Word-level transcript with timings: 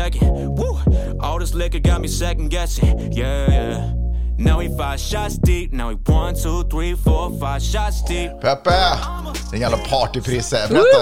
second. 0.00 0.56
Woo! 0.56 0.78
All 1.20 1.38
this 1.38 1.54
liquor 1.54 1.80
got 1.80 2.00
me 2.00 2.08
second 2.08 2.50
guessing. 2.50 3.12
Yeah, 3.12 3.50
yeah. 3.50 3.92
Now 4.38 4.58
we 4.58 4.68
five 4.68 4.98
shots 4.98 5.38
deep. 5.38 5.72
Now 5.72 5.88
we 5.88 5.94
one, 6.06 6.34
two, 6.34 6.64
three, 6.64 6.94
four, 6.94 7.30
five 7.38 7.62
shots 7.62 8.02
deep. 8.02 8.30
Peppe! 8.40 8.70
Den 9.50 9.60
jävla 9.60 9.78
partyprisse. 9.90 10.68
Berätta! 10.68 11.00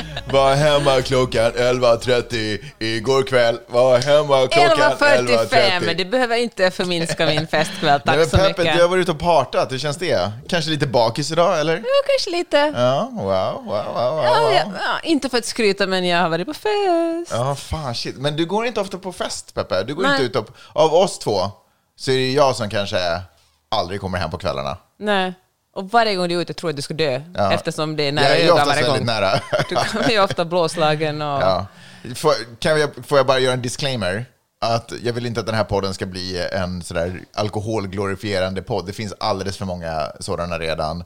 Var 0.34 0.54
hemma 0.54 1.02
klockan 1.02 1.52
11.30 1.52 2.64
igår 2.78 3.22
kväll. 3.22 3.58
Var 3.66 3.98
hemma 3.98 4.46
klockan 4.46 4.70
11.30. 4.70 5.48
11.45, 5.48 5.94
det 5.94 6.04
behöver 6.04 6.36
inte 6.36 6.70
förminska 6.70 7.26
min 7.26 7.46
festkväll. 7.46 8.00
Tack 8.00 8.16
Nej, 8.16 8.26
så 8.26 8.36
Peppe, 8.36 8.62
mycket. 8.62 8.76
du 8.76 8.82
har 8.82 8.88
varit 8.88 9.02
ute 9.02 9.12
och 9.12 9.18
partat. 9.18 9.72
Hur 9.72 9.78
känns 9.78 9.96
det? 9.96 10.32
Kanske 10.48 10.70
lite 10.70 10.86
bakis 10.86 11.32
idag, 11.32 11.60
eller? 11.60 11.76
Ja, 11.76 11.82
kanske 12.06 12.30
lite. 12.30 12.56
Ja, 12.56 13.10
wow, 13.12 13.24
wow, 13.24 13.64
wow, 13.64 13.94
wow. 13.94 14.24
Ja, 14.24 14.40
wow. 14.40 14.52
ja, 14.52 14.64
ja, 14.80 15.00
inte 15.02 15.28
för 15.28 15.38
att 15.38 15.44
skryta, 15.44 15.86
men 15.86 16.06
jag 16.06 16.18
har 16.18 16.28
varit 16.28 16.46
på 16.46 16.54
fest. 16.54 17.30
Ja, 17.30 17.54
fan 17.54 17.94
shit. 17.94 18.16
Men 18.16 18.36
du 18.36 18.46
går 18.46 18.66
inte 18.66 18.80
ofta 18.80 18.98
på 18.98 19.12
fest, 19.12 19.54
Peppe. 19.54 19.82
Du 19.82 19.94
går 19.94 20.02
Nej. 20.02 20.12
inte 20.12 20.24
ut 20.24 20.36
och... 20.36 20.56
Av 20.72 20.94
oss 20.94 21.18
två 21.18 21.50
så 21.96 22.10
är 22.10 22.16
det 22.16 22.32
jag 22.32 22.56
som 22.56 22.70
kanske 22.70 23.22
aldrig 23.68 24.00
kommer 24.00 24.18
hem 24.18 24.30
på 24.30 24.38
kvällarna. 24.38 24.76
Nej. 24.98 25.34
Och 25.74 25.90
varje 25.90 26.14
gång 26.14 26.28
du 26.28 26.34
är 26.34 26.40
ute 26.40 26.54
tror 26.54 26.68
jag 26.68 26.72
att 26.72 26.76
du 26.76 26.82
ska 26.82 26.94
dö, 26.94 27.20
Ja. 27.34 27.52
eftersom 27.52 27.96
det 27.96 28.02
är 28.02 28.12
nära 28.12 28.36
ögat 28.36 28.66
varje 28.66 28.82
väldigt 28.82 28.98
gång. 28.98 29.06
nära. 29.06 29.40
Du 29.68 29.74
kan 30.02 30.10
ju 30.10 30.20
ofta 30.22 30.44
blåslagen 30.44 31.22
och... 31.22 31.42
Ja. 31.42 31.66
Får, 32.14 32.32
kan 32.58 32.80
jag, 32.80 32.90
får 33.06 33.18
jag 33.18 33.26
bara 33.26 33.38
göra 33.38 33.52
en 33.54 33.62
disclaimer? 33.62 34.26
Att 34.60 34.92
jag 35.02 35.12
vill 35.12 35.26
inte 35.26 35.40
att 35.40 35.46
den 35.46 35.54
här 35.54 35.64
podden 35.64 35.94
ska 35.94 36.06
bli 36.06 36.48
en 36.52 36.82
sådär 36.82 37.20
alkoholglorifierande 37.34 38.62
podd. 38.62 38.86
Det 38.86 38.92
finns 38.92 39.14
alldeles 39.20 39.56
för 39.56 39.64
många 39.64 40.12
sådana 40.20 40.58
redan. 40.58 41.04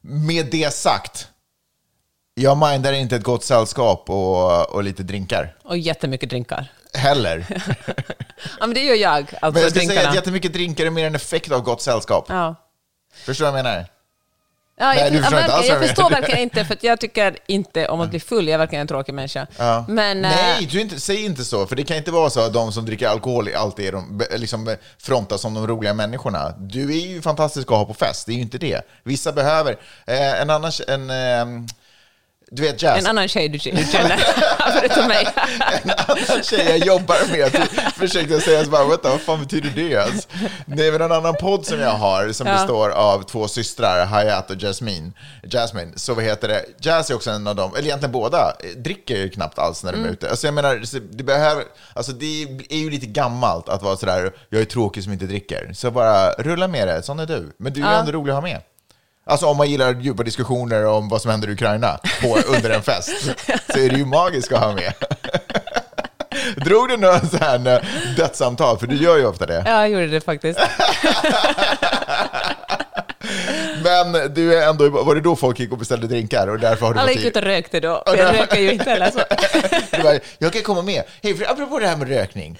Med 0.00 0.46
det 0.46 0.74
sagt, 0.74 1.28
jag 2.34 2.56
mindar 2.58 2.92
inte 2.92 3.16
ett 3.16 3.22
gott 3.22 3.44
sällskap 3.44 4.10
och, 4.10 4.70
och 4.74 4.82
lite 4.84 5.02
drinkar. 5.02 5.54
Och 5.64 5.78
jättemycket 5.78 6.30
drinkar. 6.30 6.72
Heller. 6.94 7.46
Ja, 8.60 8.66
men 8.66 8.74
det 8.74 8.80
gör 8.80 8.94
jag. 8.94 9.16
Alltså 9.16 9.50
Men 9.52 9.62
jag 9.62 9.70
ska 9.70 9.80
säga 9.80 10.08
att 10.08 10.14
jättemycket 10.14 10.52
drinkar 10.52 10.86
är 10.86 10.90
mer 10.90 11.06
en 11.06 11.14
effekt 11.14 11.52
av 11.52 11.60
gott 11.60 11.82
sällskap. 11.82 12.26
Ja. 12.28 12.54
Förstår 13.14 13.44
du 13.46 13.50
vad 13.50 13.58
jag 13.58 13.64
menar? 13.64 13.86
Ja, 14.78 14.86
Nej, 14.86 14.98
jag, 14.98 15.12
du 15.12 15.18
förstår 15.18 15.40
ja, 15.40 15.58
inte 15.58 15.68
jag 15.68 15.80
förstår 15.80 16.10
verkligen 16.10 16.40
inte, 16.40 16.64
för 16.64 16.76
jag 16.80 17.00
tycker 17.00 17.36
inte 17.46 17.88
om 17.88 18.00
att 18.00 18.10
bli 18.10 18.20
full. 18.20 18.46
Jag 18.46 18.54
är 18.54 18.58
verkligen 18.58 18.80
en 18.80 18.86
tråkig 18.86 19.14
människa. 19.14 19.46
Ja. 19.58 19.84
Men, 19.88 20.24
eh, 20.24 20.30
Nej, 20.30 20.68
du 20.70 20.80
inte, 20.80 21.00
säg 21.00 21.24
inte 21.24 21.44
så. 21.44 21.66
För 21.66 21.76
det 21.76 21.84
kan 21.84 21.96
inte 21.96 22.10
vara 22.10 22.30
så 22.30 22.40
att 22.40 22.52
de 22.52 22.72
som 22.72 22.86
dricker 22.86 23.08
alkohol 23.08 23.48
alltid 23.56 23.86
är 23.86 23.92
de, 23.92 24.22
liksom, 24.36 24.76
frontas 24.98 25.40
som 25.40 25.54
de 25.54 25.66
roliga 25.66 25.94
människorna. 25.94 26.54
Du 26.58 26.92
är 26.92 27.06
ju 27.06 27.22
fantastisk 27.22 27.72
att 27.72 27.78
ha 27.78 27.84
på 27.84 27.94
fest, 27.94 28.26
det 28.26 28.32
är 28.32 28.36
ju 28.36 28.42
inte 28.42 28.58
det. 28.58 28.80
Vissa 29.02 29.32
behöver... 29.32 29.76
Eh, 30.06 30.40
en 30.40 30.50
annan... 30.50 30.72
En, 30.88 31.10
ehm, 31.10 31.66
du 32.50 32.62
vet 32.62 32.82
jazz. 32.82 32.98
en 33.04 33.06
annan 33.06 33.28
tjej 33.28 33.48
du, 33.48 33.58
känner, 33.58 34.16
förutom 34.80 35.08
mig. 35.08 35.26
en 35.82 35.90
annan 35.90 36.42
tjej 36.42 36.66
jag 36.68 36.78
jobbar 36.78 37.16
med 37.32 37.68
försökte 37.96 38.32
jag 38.34 38.42
säga 38.42 38.64
så 38.64 38.70
bara, 38.70 38.84
vänta, 38.84 39.10
vad 39.10 39.20
fan 39.20 39.40
betyder 39.40 39.70
det 39.74 39.82
ens? 39.90 40.28
Nej, 40.66 40.92
men 40.92 41.00
en 41.02 41.12
annan 41.12 41.34
podd 41.34 41.66
som 41.66 41.80
jag 41.80 41.90
har 41.90 42.32
som 42.32 42.46
Ja. 42.46 42.52
består 42.52 42.90
av 42.90 43.22
två 43.22 43.48
systrar, 43.48 44.06
Hayat 44.06 44.50
och 44.50 44.56
Jasmine. 44.56 45.12
Jasmine, 45.42 45.92
så 45.96 46.14
vad 46.14 46.24
heter 46.24 46.48
det? 46.48 46.64
Jazz 46.80 47.10
är 47.10 47.14
också 47.14 47.30
en 47.30 47.46
av 47.46 47.56
dem, 47.56 47.70
eller 47.74 47.84
egentligen 47.86 48.12
båda, 48.12 48.38
eh, 48.60 48.70
dricker 48.76 49.28
knappt 49.28 49.58
alls 49.58 49.84
när 49.84 49.92
de 49.92 49.96
Mm. 49.98 50.08
är 50.08 50.12
ute. 50.12 50.30
Alltså 50.30 50.46
jag 50.46 50.54
menar, 50.54 51.00
det 51.16 51.24
behöver, 51.24 51.64
alltså 51.94 52.12
det 52.12 52.42
är 52.70 52.76
ju 52.78 52.90
lite 52.90 53.06
gammalt 53.06 53.68
att 53.68 53.82
vara 53.82 53.96
sådär, 53.96 54.32
jag 54.50 54.60
är 54.60 54.64
tråkig 54.64 55.04
som 55.04 55.12
inte 55.12 55.26
dricker. 55.26 55.70
Så 55.74 55.90
bara 55.90 56.30
rulla 56.32 56.68
med 56.68 56.88
det, 56.88 57.02
sån 57.02 57.18
är 57.18 57.26
du. 57.26 57.54
Men 57.58 57.72
du 57.72 57.80
är 57.82 57.92
Ja. 57.92 57.98
ändå 57.98 58.12
rolig 58.12 58.30
att 58.32 58.36
ha 58.36 58.42
med. 58.42 58.60
Alltså 59.28 59.46
om 59.46 59.56
man 59.56 59.70
gillar 59.70 59.94
djupa 60.00 60.22
diskussioner 60.22 60.86
om 60.86 61.08
vad 61.08 61.22
som 61.22 61.30
händer 61.30 61.48
i 61.48 61.52
Ukraina 61.52 61.98
på, 62.22 62.38
under 62.56 62.70
en 62.70 62.82
fest 62.82 63.10
så 63.72 63.78
är 63.78 63.90
det 63.90 63.96
ju 63.96 64.04
magiskt 64.04 64.52
att 64.52 64.60
ha 64.60 64.72
med. 64.74 64.92
Drog 66.64 66.88
du 66.88 66.96
några 66.96 67.20
så 67.20 67.36
här 67.36 67.68
eh, 67.68 67.78
dödssamtal? 68.16 68.78
För 68.78 68.86
du 68.86 68.96
gör 68.96 69.16
ju 69.16 69.26
ofta 69.26 69.46
det. 69.46 69.62
Ja, 69.66 69.72
jag 69.72 69.90
gjorde 69.90 70.06
det 70.06 70.20
faktiskt. 70.20 70.60
Men 73.84 74.34
du 74.34 74.54
är 74.54 74.68
ändå, 74.68 74.88
var 74.88 75.14
det 75.14 75.20
då 75.20 75.36
folk 75.36 75.58
gick 75.58 75.72
och 75.72 75.78
beställde 75.78 76.06
drinkar 76.06 76.46
och 76.46 76.58
därför 76.58 76.86
har 76.86 76.94
du 76.94 77.00
Alla 77.00 77.10
gick 77.12 77.24
ut 77.24 77.36
och 77.36 77.42
rökte 77.42 77.80
då, 77.80 78.02
för 78.06 78.16
jag 78.16 78.34
röker 78.34 78.60
ju 78.60 78.72
inte 78.72 78.90
heller. 78.90 79.10
Så. 79.10 79.20
du 79.96 80.02
bara, 80.02 80.18
jag 80.38 80.52
kan 80.52 80.62
komma 80.62 80.82
med. 80.82 81.02
Hej, 81.22 81.36
för 81.36 81.50
apropå 81.50 81.78
det 81.78 81.88
här 81.88 81.96
med 81.96 82.08
rökning. 82.08 82.58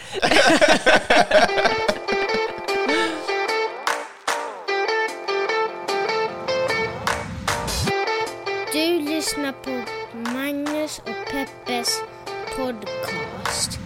Lyssnar 9.27 9.53
på 9.53 9.71
Magnus 10.33 10.99
och 10.99 11.33
Peppes 11.33 12.01
podcast. 12.57 13.79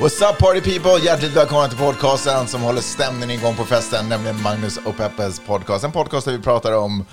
What's 0.00 0.30
up 0.30 0.38
party 0.38 0.60
people? 0.60 1.04
Hjärtligt 1.04 1.36
välkomna 1.36 1.68
till 1.68 1.78
podcasten 1.78 2.46
som 2.46 2.62
håller 2.62 2.80
stämningen 2.80 3.30
igång 3.30 3.56
på 3.56 3.64
festen, 3.64 4.08
nämligen 4.08 4.42
Magnus 4.42 4.78
och 4.84 4.96
Peppes 4.96 5.40
podcast. 5.40 5.84
En 5.84 5.92
podcast 5.92 6.26
där 6.26 6.32
vi 6.32 6.42
pratar 6.42 6.72
om 6.72 7.04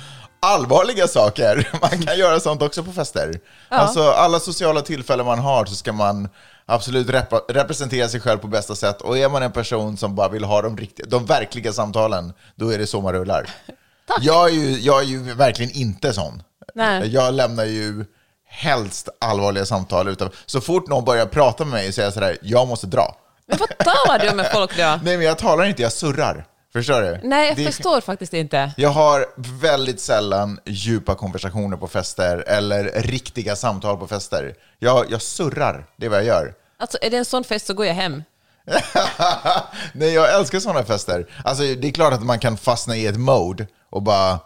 allvarliga 0.43 1.07
saker. 1.07 1.69
Man 1.81 2.01
kan 2.05 2.17
göra 2.17 2.39
sånt 2.39 2.61
också 2.61 2.83
på 2.83 2.91
fester. 2.91 3.39
Alltså 3.69 4.11
alla 4.11 4.39
sociala 4.39 4.81
tillfällen 4.81 5.25
man 5.25 5.39
har 5.39 5.65
så 5.65 5.75
ska 5.75 5.93
man 5.93 6.29
absolut 6.65 7.07
repa- 7.07 7.41
representera 7.49 8.09
sig 8.09 8.19
själv 8.19 8.37
på 8.37 8.47
bästa 8.47 8.75
sätt. 8.75 9.01
Och 9.01 9.17
är 9.17 9.29
man 9.29 9.43
en 9.43 9.51
person 9.51 9.97
som 9.97 10.15
bara 10.15 10.29
vill 10.29 10.43
ha 10.43 10.61
de, 10.61 10.77
riktiga, 10.77 11.05
de 11.09 11.25
verkliga 11.25 11.73
samtalen, 11.73 12.33
då 12.55 12.73
är 12.73 12.77
det 12.77 12.87
så 12.87 13.01
man 13.01 13.13
rullar. 13.13 13.49
Jag 14.21 14.49
är, 14.49 14.53
ju, 14.53 14.79
jag 14.79 14.99
är 14.99 15.05
ju 15.05 15.33
verkligen 15.33 15.71
inte 15.71 16.13
sån. 16.13 16.43
Nej. 16.75 17.07
Jag 17.13 17.33
lämnar 17.33 17.65
ju 17.65 18.05
helst 18.47 19.09
allvarliga 19.21 19.65
samtal. 19.65 20.07
Utan, 20.07 20.29
så 20.45 20.61
fort 20.61 20.87
någon 20.87 21.05
börjar 21.05 21.25
prata 21.25 21.65
med 21.65 21.73
mig 21.73 21.87
är 21.87 22.01
jag 22.03 22.13
sådär, 22.13 22.37
jag 22.41 22.67
måste 22.67 22.87
dra. 22.87 23.15
Men 23.47 23.59
vad 23.59 23.77
talar 23.77 24.19
du 24.19 24.35
med 24.35 24.51
folk 24.53 24.77
då? 24.77 24.83
Nej, 25.03 25.17
men 25.17 25.21
jag 25.21 25.37
talar 25.37 25.65
inte, 25.65 25.81
jag 25.81 25.91
surrar. 25.93 26.45
Förstår 26.73 27.01
du? 27.01 27.19
Nej, 27.23 27.47
jag 27.47 27.57
Det- 27.57 27.65
förstår 27.65 28.01
faktiskt 28.01 28.33
inte. 28.33 28.71
Jag 28.77 28.89
har 28.89 29.25
väldigt 29.61 29.99
sällan 29.99 30.59
djupa 30.65 31.15
konversationer 31.15 31.77
på 31.77 31.87
fester 31.87 32.37
eller 32.47 32.83
riktiga 33.01 33.55
samtal 33.55 33.97
på 33.97 34.07
fester. 34.07 34.55
Jag, 34.79 35.05
jag 35.11 35.21
surrar, 35.21 35.85
det 35.97 36.05
är 36.05 36.09
vad 36.09 36.19
jag 36.19 36.25
gör. 36.25 36.53
Alltså, 36.77 36.97
är 37.01 37.09
det 37.09 37.17
en 37.17 37.25
sån 37.25 37.43
fest 37.43 37.65
så 37.65 37.73
går 37.73 37.85
jag 37.85 37.93
hem. 37.93 38.23
Nej, 39.93 40.13
jag 40.13 40.33
älskar 40.39 40.59
sådana 40.59 40.83
fester. 40.85 41.27
Alltså, 41.43 41.63
det 41.63 41.87
är 41.87 41.91
klart 41.91 42.13
att 42.13 42.23
man 42.23 42.39
kan 42.39 42.57
fastna 42.57 42.95
i 42.95 43.07
ett 43.07 43.17
mode 43.19 43.67
och 43.89 44.01
bara 44.01 44.39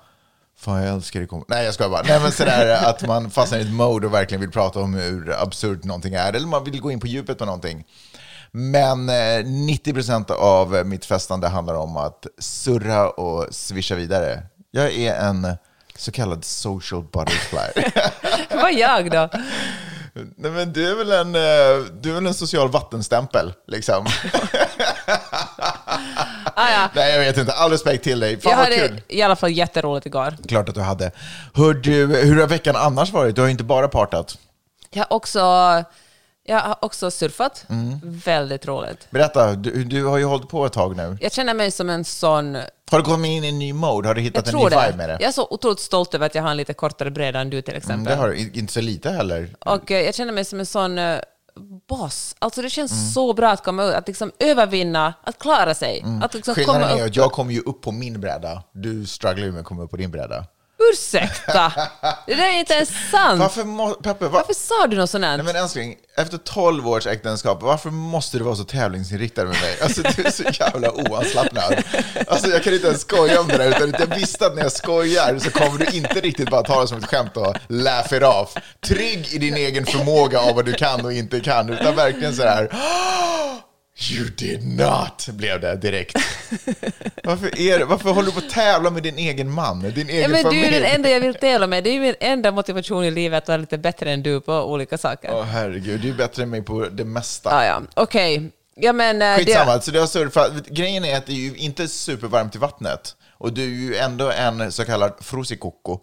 Fan, 0.59 0.84
jag 0.84 0.94
älskar 0.96 1.20
det. 1.20 1.44
Nej, 1.48 1.66
jag 1.66 1.74
skojar 1.74 1.90
bara. 1.90 2.02
Nej, 2.08 2.20
men 2.20 2.32
sådär 2.32 2.86
att 2.90 3.08
man 3.08 3.32
fastnar 3.32 3.59
i 3.59 3.62
ett 3.62 3.74
mode 3.74 4.08
och 4.08 4.14
verkligen 4.14 4.42
vill 4.42 4.52
prata 4.52 4.80
om 4.80 4.94
hur 4.94 5.42
absurt 5.44 5.84
någonting 5.84 6.14
är. 6.14 6.34
Eller 6.34 6.48
man 6.48 6.64
vill 6.64 6.82
gå 6.82 6.92
in 6.92 7.00
på 7.00 7.08
djupet 7.08 7.38
på 7.38 7.46
någonting. 7.46 7.86
Men 8.59 9.09
eh, 9.09 9.13
90% 9.13 10.31
av 10.31 10.85
mitt 10.85 11.06
festande 11.06 11.47
handlar 11.47 11.73
om 11.75 11.97
att 11.97 12.28
surra 12.40 13.09
och 13.09 13.47
swisha 13.51 13.95
vidare. 13.95 14.44
Jag 14.72 14.94
är 14.94 15.16
en 15.16 15.47
så 15.97 16.12
kallad 16.12 16.45
social 16.45 17.03
butterfly. 17.03 17.91
Vad 18.62 18.72
är 18.72 18.78
jag 18.79 19.12
då? 19.12 19.29
Nej, 20.38 20.51
men 20.51 20.73
du 20.73 20.91
är 20.91 20.96
väl 20.96 21.12
en, 21.12 21.35
eh, 21.35 21.85
du 22.01 22.09
är 22.09 22.13
väl 22.13 22.25
en 22.25 22.34
social 22.34 22.69
vattenstämpel, 22.69 23.53
liksom. 23.67 24.06
Ah, 26.59 26.72
ja. 26.72 26.90
Nej, 26.96 27.12
jag 27.13 27.19
vet 27.19 27.38
inte. 27.38 27.53
All 27.53 27.72
respekt 27.72 28.03
till 28.03 28.19
dig. 28.19 28.41
Fan 28.41 28.51
Jag 28.51 28.57
hade 28.57 28.78
kul. 28.78 29.01
i 29.07 29.22
alla 29.22 29.35
fall 29.35 29.51
jätteroligt 29.51 30.06
igår. 30.06 30.38
Klart 30.47 30.69
att 30.69 30.75
du 30.75 30.81
hade. 30.81 31.12
Hör 31.53 31.73
du, 31.73 32.06
hur 32.06 32.40
har 32.40 32.47
veckan 32.47 32.75
annars 32.75 33.12
varit? 33.12 33.35
Du 33.35 33.41
har 33.41 33.47
ju 33.47 33.51
inte 33.51 33.63
bara 33.63 33.88
partat. 33.88 34.38
Jag 34.90 34.99
har 35.03 35.14
också, 35.14 35.40
jag 36.47 36.59
har 36.59 36.76
också 36.82 37.11
surfat. 37.11 37.66
Mm. 37.70 37.99
Väldigt 38.03 38.67
roligt. 38.67 39.08
Berätta, 39.09 39.53
du, 39.55 39.84
du 39.84 40.05
har 40.05 40.17
ju 40.17 40.23
hållit 40.26 40.49
på 40.49 40.66
ett 40.66 40.73
tag 40.73 40.97
nu. 40.97 41.17
Jag 41.22 41.32
känner 41.32 41.53
mig 41.53 41.72
som 41.72 41.90
en 41.90 42.05
sån... 42.05 42.55
Har 42.91 42.97
du 42.97 43.03
kommit 43.03 43.29
in 43.29 43.44
i 43.44 43.47
en 43.47 43.59
ny 43.59 43.73
mode? 43.73 44.08
Har 44.08 44.16
du 44.16 44.22
hittat 44.22 44.47
en 44.47 44.55
ny 44.55 44.64
vibe 44.64 44.94
med 44.97 45.09
det? 45.09 45.17
Jag 45.20 45.28
är 45.28 45.32
så 45.32 45.47
otroligt 45.49 45.79
stolt 45.79 46.14
över 46.14 46.26
att 46.26 46.35
jag 46.35 46.44
har 46.44 46.52
en 46.52 46.58
lite 46.58 46.73
kortare 46.73 47.11
bräda 47.11 47.40
än 47.40 47.49
du 47.49 47.61
till 47.61 47.73
Mm, 47.73 47.78
exempel. 47.78 48.05
det 48.05 48.16
har 48.22 48.29
du 48.29 48.38
inte 48.53 48.73
så 48.73 48.82
lite 48.82 49.09
heller. 49.09 49.55
Och 49.66 49.91
eh, 49.91 50.02
jag 50.05 50.16
känner 50.16 50.34
mig 50.34 50.46
som 50.46 50.59
en 50.59 50.66
sån 50.66 50.97
uh, 50.99 51.20
boss. 51.90 52.35
Alltså 52.40 52.61
det 52.61 52.70
känns 52.70 52.91
Mm. 52.91 53.05
så 53.05 53.34
bra 53.34 53.49
att 53.52 53.64
komma 53.64 53.84
ut, 53.84 53.94
att 53.96 54.08
liksom 54.08 54.32
övervinna, 54.40 55.14
att 55.23 55.40
klara 55.40 55.73
sig. 55.73 56.05
Att 56.23 56.34
liksom 56.34 56.52
Mm. 56.52 56.55
Skillnaden 56.66 56.90
komma 56.90 57.02
är 57.02 57.05
att 57.05 57.16
jag 57.16 57.32
kommer 57.32 57.53
ju 57.53 57.59
upp 57.59 57.82
på 57.82 57.91
min 57.91 58.22
bräda. 58.22 58.64
Du 58.73 59.05
strugglar 59.05 59.46
ju 59.46 59.52
med 59.52 59.59
att 59.61 59.66
komma 59.66 59.84
upp 59.84 59.91
på 59.91 59.97
din 59.97 60.11
bräda. 60.11 60.46
Ursäkta! 60.93 61.73
Det 62.25 62.35
där 62.35 62.43
är 62.43 62.59
inte 62.59 62.73
ens 62.73 62.89
sant. 63.11 63.39
Varför, 63.39 63.63
må, 63.63 63.93
Peppe, 63.93 64.25
var, 64.25 64.31
Varför 64.31 64.53
sa 64.53 64.87
du 64.87 64.97
något 64.97 65.09
sånt 65.09 65.25
här? 65.25 65.37
Nej, 65.37 65.45
men 65.45 65.55
älskling, 65.55 65.95
efter 66.17 66.37
12 66.37 66.87
års 66.87 67.07
äktenskap, 67.07 67.61
varför 67.61 67.89
måste 67.89 68.37
du 68.37 68.43
vara 68.43 68.55
så 68.55 68.63
tävlingsinriktad 68.63 69.43
med 69.43 69.61
mig? 69.61 69.78
Alltså, 69.81 70.01
du 70.01 70.23
är 70.23 70.31
så 70.31 70.43
jävla 70.43 70.91
oavslappnad. 70.91 71.84
Alltså, 72.28 72.49
jag 72.49 72.63
kan 72.63 72.73
inte 72.73 72.87
ens 72.87 73.01
skoja 73.01 73.41
om 73.41 73.47
det 73.47 73.57
där, 73.57 73.69
utan 73.69 73.93
jag 73.99 74.16
visste 74.16 74.45
att 74.45 74.55
när 74.55 74.61
jag 74.63 74.72
skojar 74.72 75.39
så 75.39 75.51
kommer 75.51 75.79
du 75.79 75.97
inte 75.97 76.22
riktigt 76.22 76.49
bara 76.49 76.63
ta 76.63 76.81
det 76.81 76.87
som 76.87 76.97
ett 76.97 77.05
skämt 77.05 77.37
och 77.37 77.55
laugh 77.67 78.13
it 78.13 78.23
off. 78.23 78.53
Trygg 78.87 79.28
i 79.34 79.37
din 79.37 79.55
egen 79.55 79.85
förmåga 79.85 80.39
av 80.39 80.55
vad 80.55 80.66
du 80.66 80.73
kan 80.73 81.05
och 81.05 81.13
inte 81.13 81.39
kan, 81.39 81.69
utan 81.69 81.95
verkligen 81.95 82.35
så 82.35 82.43
här 82.43 82.69
You 83.99 84.26
did 84.29 84.67
not, 84.67 85.28
blev 85.28 85.61
det 85.61 85.76
direkt. 85.76 86.17
Varför, 87.23 87.59
är 87.59 87.79
det, 87.79 87.85
varför 87.85 88.09
håller 88.09 88.26
du 88.26 88.32
på 88.32 88.40
att 88.47 88.49
tävla 88.49 88.90
med 88.90 89.03
din 89.03 89.17
egen 89.17 89.52
man, 89.52 89.79
din 89.82 90.09
egen 90.09 90.22
Ja, 90.22 90.28
men 90.28 90.38
du 90.38 90.44
familj? 90.44 90.66
är 90.67 90.72
den 90.72 90.84
enda 90.96 91.09
jag 91.09 91.20
vill 91.22 91.34
tävla 91.34 91.67
med. 91.67 91.84
Det 91.84 91.90
är 91.90 91.99
min 91.99 92.16
enda 92.20 92.52
motivation 92.52 93.03
i 93.03 93.11
livet 93.11 93.44
att 93.44 93.47
vara 93.47 93.58
lite 93.58 93.78
bättre 93.78 94.11
än 94.11 94.23
du 94.23 94.41
på 94.41 94.53
olika 94.53 94.97
saker. 94.97 95.29
Åh 95.34 95.44
herregud, 95.44 95.99
du 96.02 96.09
är 96.09 96.14
bättre 96.14 96.44
än 96.44 96.49
mig 96.49 96.61
på 96.61 96.85
det 96.91 97.05
mesta. 97.05 97.49
Ah, 97.49 97.66
ja, 97.66 97.82
okej. 97.94 98.52
Ja, 98.76 98.94
men... 98.94 99.22
eh, 99.22 99.35
Skitsamma, 99.38 99.82
så 99.82 99.91
du 99.91 99.99
har 99.99 100.08
surfat. 100.08 100.67
Grejen 100.67 101.05
är 101.05 101.17
att 101.17 101.26
det 101.26 101.32
är 101.32 101.35
ju 101.35 101.55
inte 101.55 101.88
supervarmt 101.88 102.55
i 102.55 102.58
vattnet. 102.58 103.16
Och 103.39 103.53
du 103.53 103.63
är 103.63 103.67
ju 103.67 103.95
ändå 103.95 104.31
en 104.31 104.72
så 104.72 104.85
kallad 104.85 105.13
frusikoko. 105.22 105.99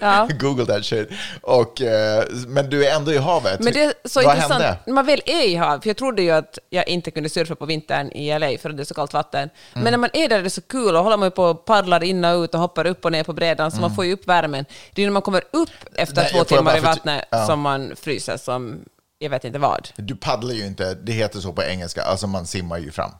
Ja. 0.00 0.28
Google 0.40 0.66
that 0.66 0.84
shit. 0.84 1.08
Och, 1.40 1.82
eh, 1.82 2.24
men 2.46 2.70
du 2.70 2.86
är 2.86 2.96
ändå 2.96 3.12
i 3.12 3.18
havet. 3.18 3.60
Men 3.60 3.72
det 3.72 3.82
är 3.82 3.92
så 4.04 4.22
Vad 4.22 4.34
intressant, 4.36 4.62
hände? 4.62 4.78
när 4.86 4.94
man 4.94 5.06
väl 5.06 5.22
är 5.26 5.46
i 5.46 5.56
hav, 5.56 5.80
för 5.80 5.88
jag 5.88 5.96
trodde 5.96 6.22
ju 6.22 6.30
att 6.30 6.58
jag 6.70 6.88
inte 6.88 7.10
kunde 7.10 7.28
surfa 7.28 7.54
på 7.54 7.66
vintern 7.66 8.12
i 8.12 8.38
LA 8.38 8.58
för 8.58 8.70
att 8.70 8.76
det 8.76 8.82
är 8.82 8.84
så 8.84 8.94
kallt 8.94 9.12
vatten. 9.12 9.40
Mm. 9.42 9.84
Men 9.84 9.84
när 9.84 9.98
man 9.98 10.10
är 10.12 10.28
där 10.28 10.38
är 10.38 10.42
det 10.42 10.50
så 10.50 10.60
kul 10.60 10.96
och 10.96 11.04
håller 11.04 11.16
man 11.16 11.30
på 11.30 11.44
och 11.44 11.64
paddlar 11.64 12.04
in 12.04 12.24
och 12.24 12.42
ut 12.42 12.54
och 12.54 12.60
hoppar 12.60 12.86
upp 12.86 13.04
och 13.04 13.12
ner 13.12 13.24
på 13.24 13.32
brädan 13.32 13.70
så 13.70 13.80
man 13.80 13.94
får 13.94 14.04
ju 14.04 14.12
upp 14.12 14.28
värmen. 14.28 14.64
Det 14.92 15.02
är 15.02 15.06
när 15.06 15.12
man 15.12 15.22
kommer 15.22 15.42
upp 15.50 15.70
efter 15.94 16.22
Mm. 16.22 16.30
Nej, 16.32 16.44
två 16.44 16.56
timmar 16.56 16.76
i 16.76 16.80
vattnet 16.80 17.24
ja. 17.30 17.46
som 17.46 17.60
man 17.60 17.96
fryser 17.96 18.36
som 18.36 18.84
jag 19.18 19.30
vet 19.30 19.44
inte 19.44 19.58
vad. 19.58 19.88
Du 19.96 20.16
paddlar 20.16 20.54
ju 20.54 20.66
inte, 20.66 20.94
det 20.94 21.12
heter 21.12 21.40
så 21.40 21.52
på 21.52 21.62
engelska, 21.62 22.02
alltså 22.02 22.26
man 22.26 22.46
simmar 22.46 22.78
ju 22.78 22.90
fram. 22.90 23.10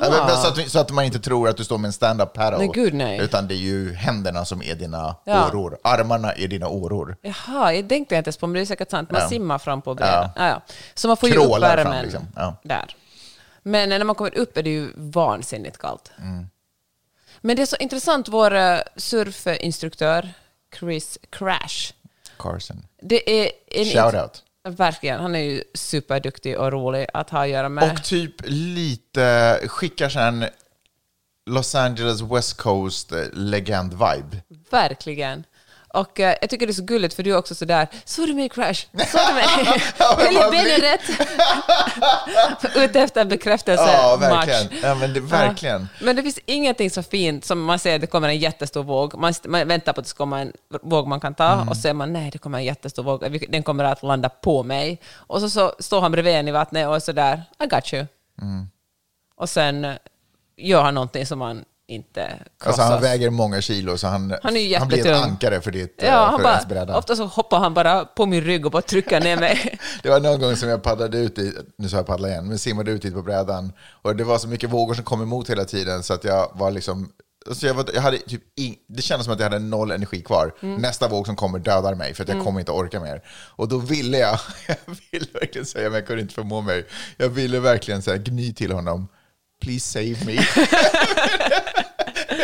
Men 0.00 0.28
Så 0.36 0.48
att, 0.48 0.70
så 0.70 0.78
att 0.78 0.90
man 0.90 1.04
inte 1.04 1.18
tror 1.18 1.48
att 1.48 1.56
du 1.56 1.64
står 1.64 1.78
med 1.78 1.88
en 1.88 1.92
stand-up 1.92 2.32
paddle. 2.32 2.58
Nej, 2.58 2.70
gud, 2.74 2.94
nej. 2.94 3.18
Utan 3.20 3.48
det 3.48 3.54
är 3.54 3.58
ju 3.58 3.92
händerna 3.94 4.44
som 4.44 4.62
är 4.62 4.74
dina 4.74 5.16
Ja. 5.24 5.48
åror. 5.48 5.78
Armarna 5.84 6.32
är 6.32 6.48
dina 6.48 6.68
åror. 6.68 7.16
Jaha, 7.22 7.72
jag 7.74 7.88
tänkte 7.88 8.14
inte 8.14 8.28
ens 8.28 8.36
på, 8.36 8.46
men 8.46 8.54
det 8.54 8.60
är 8.60 8.64
säkert 8.66 8.90
sant. 8.90 9.10
Man 9.10 9.20
Ja. 9.20 9.28
simmar 9.28 9.58
fram 9.58 9.82
på 9.82 9.94
brädan. 9.94 10.30
Ja. 10.36 10.46
Ja, 10.48 10.60
Så 10.94 11.08
man 11.08 11.16
får 11.16 11.28
ju 11.28 11.34
Krålar 11.34 11.74
upp 11.76 11.82
fram, 11.82 11.90
värmen 11.92 12.02
liksom. 12.04 12.26
Ja. 12.36 12.56
där. 12.62 12.96
Men 13.62 13.88
när 13.88 14.04
man 14.04 14.14
kommer 14.14 14.38
upp 14.38 14.56
är 14.56 14.62
det 14.62 14.70
ju 14.70 14.88
vansinnigt 14.96 15.78
kallt. 15.78 16.12
Mm. 16.18 16.46
Men 17.40 17.56
det 17.56 17.62
är 17.62 17.66
så 17.66 17.76
intressant, 17.76 18.28
vår 18.28 18.54
eh, 18.54 18.78
surfinstruktör 18.96 20.28
Chris 20.78 21.18
Crash, 21.30 21.92
Carson. 22.38 22.86
det 23.02 23.42
är 23.44 23.50
en 23.70 23.84
Shout 23.84 24.14
out. 24.22 24.42
Verkligen, 24.68 25.20
han 25.20 25.34
är 25.34 25.40
ju 25.40 25.62
superduktig 25.74 26.58
och 26.58 26.72
rolig 26.72 27.06
att 27.14 27.30
ha 27.30 27.42
att 27.42 27.48
göra 27.48 27.68
med. 27.68 27.92
Och 27.92 28.04
typ 28.04 28.34
lite, 28.44 29.60
skickar 29.66 30.08
sen 30.08 30.44
Los 31.50 31.74
Angeles 31.74 32.20
West 32.22 32.56
Coast 32.56 33.12
legend-vibe. 33.32 34.36
Verkligen. 34.70 35.44
Och 35.94 36.20
eh, 36.20 36.36
jag 36.40 36.50
tycker 36.50 36.66
det 36.66 36.70
är 36.70 36.74
så 36.74 36.82
gulligt 36.84 37.14
för 37.14 37.22
du 37.22 37.30
är 37.32 37.36
också 37.36 37.54
sådär, 37.54 37.88
såg 38.04 38.26
du 38.26 38.34
mig 38.34 38.48
Crash? 38.48 38.74
Såg 38.92 39.20
du 39.28 39.34
mig? 39.34 39.44
Ja, 39.98 40.14
men 40.16 40.24
Väljer 40.24 40.40
man 40.42 40.50
Benny 40.50 40.64
blir- 40.64 40.80
rätt? 40.80 42.76
Ute 42.76 43.00
efter 43.00 43.24
bekräftelse 43.24 43.84
Ja, 43.92 44.16
match. 44.20 44.46
verkligen. 44.48 44.82
Ja, 44.84 44.94
men 44.94 45.12
det, 45.14 45.20
verkligen. 45.20 45.80
Ja. 45.98 46.04
Men 46.04 46.16
det 46.16 46.22
finns 46.22 46.38
ingenting 46.46 46.90
så 46.90 47.02
fint 47.02 47.44
som 47.44 47.62
man 47.64 47.78
ser 47.78 47.98
det 47.98 48.06
kommer 48.06 48.28
en 48.28 48.38
jättestor 48.38 48.82
våg. 48.82 49.14
Man, 49.18 49.34
man 49.46 49.68
väntar 49.68 49.92
på 49.92 50.00
att 50.00 50.04
det 50.06 50.10
ska 50.10 50.16
komma 50.16 50.40
en 50.40 50.52
våg 50.82 51.06
man 51.08 51.20
kan 51.20 51.34
ta 51.34 51.44
Mm. 51.54 51.68
och 51.68 51.76
så 51.76 51.88
är 51.88 51.92
man 51.92 52.12
nej, 52.12 52.30
det 52.30 52.38
kommer 52.38 52.58
en 52.58 52.64
jättestor 52.64 53.02
våg. 53.02 53.40
Den 53.48 53.62
kommer 53.62 53.84
att 53.84 54.02
landa 54.02 54.28
på 54.28 54.62
mig. 54.62 55.00
Och 55.14 55.40
så, 55.40 55.50
så 55.50 55.74
står 55.78 56.00
han 56.00 56.12
bredvid 56.12 56.34
en 56.34 56.48
i 56.48 56.50
vattnet 56.52 56.88
och 56.88 56.96
är 56.96 57.00
sådär, 57.00 57.42
I 57.64 57.66
got 57.66 57.92
you. 57.94 58.06
Mm. 58.42 58.66
Och 59.36 59.48
sen 59.48 59.84
eh, 59.84 59.94
gör 60.56 60.82
han 60.82 60.94
någonting 60.94 61.26
som 61.26 61.38
man 61.38 61.64
inte 61.86 62.38
krossas. 62.60 62.78
Alltså 62.78 62.82
han 62.82 63.02
väger 63.02 63.30
många 63.30 63.60
kilo 63.60 63.98
så 63.98 64.06
han, 64.06 64.34
Han 64.42 64.56
är 64.56 64.78
han 64.78 64.88
blir 64.88 65.06
ett 65.06 65.24
ankare 65.24 65.60
för 65.60 65.70
ditt 65.70 66.00
Ja, 66.02 66.28
han 66.30 66.42
bara, 66.42 66.98
ofta 66.98 67.16
så 67.16 67.24
hoppar 67.24 67.58
han 67.58 67.74
bara 67.74 68.04
på 68.04 68.26
min 68.26 68.40
rygg 68.40 68.66
och 68.66 68.72
bara 68.72 68.82
trycker 68.82 69.20
ner 69.20 69.36
mig. 69.36 69.78
Det 70.02 70.08
var 70.08 70.20
någon 70.20 70.40
gång 70.40 70.56
som 70.56 70.68
jag 70.68 70.82
paddlade 70.82 71.18
ut 71.18 71.38
i, 71.38 71.52
nu 71.78 71.88
sa 71.88 71.96
jag 71.96 72.06
paddla 72.06 72.28
igen, 72.28 72.48
men 72.48 72.58
simmade 72.58 72.90
ut 72.90 73.02
dit 73.02 73.14
på 73.14 73.22
brädan. 73.22 73.72
Och 74.02 74.16
det 74.16 74.24
var 74.24 74.38
så 74.38 74.48
mycket 74.48 74.70
vågor 74.70 74.94
som 74.94 75.04
kom 75.04 75.22
emot 75.22 75.50
hela 75.50 75.64
tiden 75.64 76.02
så 76.02 76.14
att 76.14 76.24
jag 76.24 76.50
var 76.54 76.70
liksom, 76.70 77.12
alltså 77.48 77.66
jag, 77.66 77.74
var, 77.74 77.86
jag 77.94 78.02
hade 78.02 78.18
typ 78.18 78.42
ing, 78.58 78.76
det 78.88 79.02
kändes 79.02 79.24
som 79.24 79.34
att 79.34 79.40
jag 79.40 79.50
hade 79.50 79.58
noll 79.58 79.90
energi 79.90 80.22
kvar. 80.22 80.54
Mm. 80.62 80.82
Nästa 80.82 81.08
våg 81.08 81.26
som 81.26 81.36
kommer 81.36 81.58
dödar 81.58 81.94
mig 81.94 82.14
för 82.14 82.22
att 82.22 82.28
jag 82.28 82.44
kommer 82.44 82.60
inte 82.60 82.72
orka 82.72 83.00
mer. 83.00 83.22
Och 83.56 83.68
då 83.68 83.78
ville 83.78 84.18
jag, 84.18 84.38
jag 84.68 84.76
ville 85.10 85.26
verkligen 85.32 85.66
säga, 85.66 85.88
men 85.90 85.94
jag 85.94 86.06
kunde 86.06 86.22
inte 86.22 86.34
förmå 86.34 86.60
mig. 86.60 86.86
Jag 87.16 87.28
ville 87.28 87.60
verkligen 87.60 88.02
säga, 88.02 88.16
gny 88.16 88.54
till 88.54 88.72
honom, 88.72 89.08
please 89.64 89.80
save 89.88 90.16
me. 90.26 90.34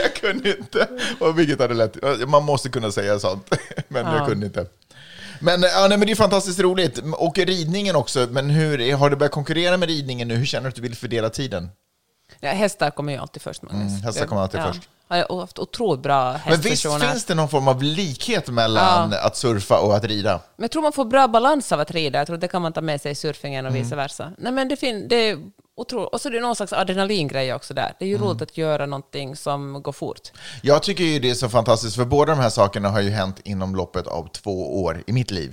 jag 0.02 0.14
kunde 0.14 0.56
inte. 0.58 0.88
Och 1.20 1.38
vilket 1.38 1.60
hade 1.60 1.74
lätt, 1.74 1.96
man 2.28 2.44
måste 2.44 2.68
kunna 2.68 2.92
säga 2.92 3.18
sånt, 3.18 3.50
men 3.88 4.06
jag 4.06 4.26
kunde 4.28 4.46
inte. 4.46 4.66
Men, 5.42 5.62
ja, 5.62 5.86
nej, 5.88 5.98
men 5.98 6.06
det 6.06 6.12
är 6.12 6.16
fantastiskt 6.16 6.60
roligt. 6.60 6.98
Och 7.14 7.38
ridningen 7.38 7.96
också, 7.96 8.28
men 8.30 8.50
hur, 8.50 8.94
har 8.96 9.10
du 9.10 9.16
börjat 9.16 9.32
konkurrera 9.32 9.76
med 9.76 9.88
ridningen 9.88 10.28
nu? 10.28 10.34
Hur 10.34 10.46
känner 10.46 10.62
du 10.62 10.68
att 10.68 10.74
du 10.74 10.82
vill 10.82 10.96
fördela 10.96 11.30
tiden? 11.30 11.68
Ja, 12.40 12.50
hästar 12.50 12.90
kommer 12.90 13.12
ju 13.12 13.18
alltid 13.18 13.42
först, 13.42 13.62
Magnus. 13.62 13.90
Mm, 13.92 14.02
hästar 14.02 14.26
kommer 14.26 14.42
alltid 14.42 14.60
först. 14.62 14.88
Jag 15.08 15.26
har 15.28 15.40
haft 15.40 15.58
otroligt 15.58 16.02
bra 16.02 16.32
Men 16.32 16.40
visst 16.60 16.64
hästpersoner. 16.68 17.08
finns 17.10 17.24
det 17.24 17.34
någon 17.34 17.48
form 17.48 17.68
av 17.68 17.82
likhet 17.82 18.48
mellan 18.48 19.14
att 19.22 19.36
surfa 19.36 19.78
och 19.80 19.96
att 19.96 20.04
rida? 20.04 20.40
Men 20.56 20.64
jag 20.64 20.70
tror 20.70 20.82
man 20.82 20.92
får 20.92 21.04
bra 21.04 21.28
balans 21.28 21.72
av 21.72 21.80
att 21.80 21.90
rida. 21.90 22.18
Jag 22.18 22.26
tror 22.26 22.36
det 22.36 22.48
kan 22.48 22.62
man 22.62 22.72
ta 22.72 22.80
med 22.80 23.00
sig 23.00 23.12
i 23.12 23.14
surfingen 23.14 23.66
och 23.66 23.70
Mm. 23.72 23.82
vice 23.82 23.96
versa. 23.96 24.32
Nej, 24.38 24.52
men 24.52 24.68
det, 24.68 24.76
fin- 24.76 25.08
det 25.08 25.36
otroligt. 25.76 26.08
Och 26.12 26.20
så 26.20 26.28
är 26.28 26.32
det 26.32 26.40
någon 26.40 26.56
slags 26.56 26.72
adrenalingrej 26.72 27.54
också 27.54 27.74
där. 27.74 27.94
Det 27.98 28.04
är 28.04 28.08
ju 28.08 28.14
Mm. 28.14 28.28
roligt 28.28 28.42
att 28.42 28.56
göra 28.56 28.86
någonting 28.86 29.36
som 29.36 29.82
går 29.82 29.92
fort. 29.92 30.32
Jag 30.62 30.82
tycker 30.82 31.04
ju 31.04 31.18
det 31.18 31.30
är 31.30 31.34
så 31.34 31.48
fantastiskt, 31.48 31.96
för 31.96 32.04
båda 32.04 32.34
de 32.34 32.40
här 32.42 32.50
sakerna 32.50 32.88
har 32.88 33.00
ju 33.00 33.10
hänt 33.10 33.40
inom 33.44 33.76
loppet 33.76 34.06
av 34.06 34.28
två 34.32 34.82
år 34.82 35.02
i 35.06 35.12
mitt 35.12 35.30
liv. 35.30 35.50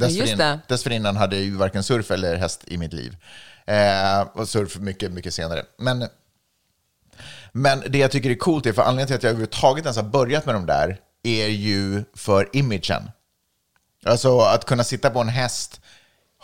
just 0.00 0.16
Dessförinnan, 0.18 0.58
dessförinnan 0.68 1.16
hade 1.16 1.36
jag 1.36 1.44
ju 1.44 1.56
varken 1.56 1.82
surf 1.82 2.10
eller 2.10 2.36
häst 2.36 2.64
i 2.66 2.78
mitt 2.78 2.92
liv. 2.92 3.16
Eh, 3.66 4.20
och 4.34 4.48
surf 4.48 4.76
mycket, 4.78 5.12
mycket 5.12 5.34
senare. 5.34 5.62
Men, 5.78 6.08
men 7.52 7.82
det 7.88 7.98
jag 7.98 8.10
tycker 8.10 8.30
är 8.30 8.34
coolt 8.34 8.66
är, 8.66 8.72
för 8.72 8.82
anledningen 8.82 9.06
till 9.06 9.16
att 9.16 9.22
jag 9.22 9.30
överhuvudtaget 9.30 9.84
ens 9.84 9.96
har 9.96 10.04
börjat 10.04 10.46
med 10.46 10.54
de 10.54 10.66
där, 10.66 10.98
är 11.22 11.46
ju 11.46 12.04
för 12.14 12.48
imagen. 12.52 13.10
Alltså 14.04 14.38
att 14.40 14.64
kunna 14.64 14.84
sitta 14.84 15.10
på 15.10 15.18
en 15.20 15.28
häst 15.28 15.80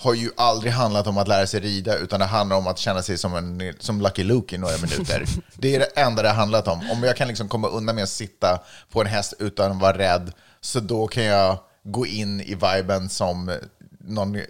har 0.00 0.14
ju 0.14 0.30
aldrig 0.36 0.72
handlat 0.72 1.06
om 1.06 1.18
att 1.18 1.28
lära 1.28 1.46
sig 1.46 1.60
rida, 1.60 1.96
utan 1.96 2.20
det 2.20 2.26
handlar 2.26 2.56
om 2.56 2.66
att 2.66 2.78
känna 2.78 3.02
sig 3.02 3.18
som, 3.18 3.34
en, 3.34 3.74
som 3.78 4.00
Lucky 4.00 4.24
Luke 4.24 4.54
i 4.54 4.58
några 4.58 4.76
minuter. 4.76 5.24
Det 5.54 5.74
är 5.74 5.78
det 5.78 6.00
enda 6.00 6.22
det 6.22 6.28
har 6.28 6.36
handlat 6.36 6.68
om. 6.68 6.90
Om 6.90 7.02
jag 7.02 7.16
kan 7.16 7.28
liksom 7.28 7.48
komma 7.48 7.68
undan 7.68 7.94
med 7.94 8.04
att 8.04 8.10
sitta 8.10 8.60
på 8.92 9.00
en 9.00 9.06
häst 9.06 9.34
utan 9.38 9.72
att 9.72 9.80
vara 9.80 9.98
rädd, 9.98 10.32
så 10.60 10.80
då 10.80 11.06
kan 11.06 11.24
jag 11.24 11.58
gå 11.84 12.06
in 12.06 12.40
i 12.40 12.54
viben 12.54 13.08
som 13.08 13.58
någon, 14.00 14.40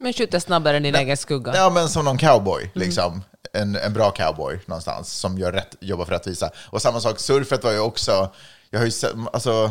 Men 0.00 0.12
skjuter 0.12 0.38
snabbare 0.38 0.76
än 0.76 0.82
din 0.82 0.94
egen 0.94 1.16
skugga. 1.16 1.52
ja, 1.56 1.70
men 1.70 1.88
som 1.88 2.04
någon 2.04 2.18
cowboy. 2.18 2.70
Liksom. 2.74 3.22
En, 3.52 3.76
en 3.76 3.92
bra 3.92 4.10
cowboy 4.10 4.60
någonstans 4.66 5.12
som 5.12 5.38
gör 5.38 5.52
rätt, 5.52 5.76
jobbar 5.80 6.04
för 6.04 6.12
rättvisa. 6.12 6.50
Och 6.56 6.82
samma 6.82 7.00
sak, 7.00 7.18
surfet 7.20 7.64
var 7.64 7.72
ju 7.72 7.78
också, 7.78 8.32
jag 8.70 8.78
har 8.78 8.84
ju 8.84 8.90
sett, 8.90 9.12
alltså, 9.32 9.70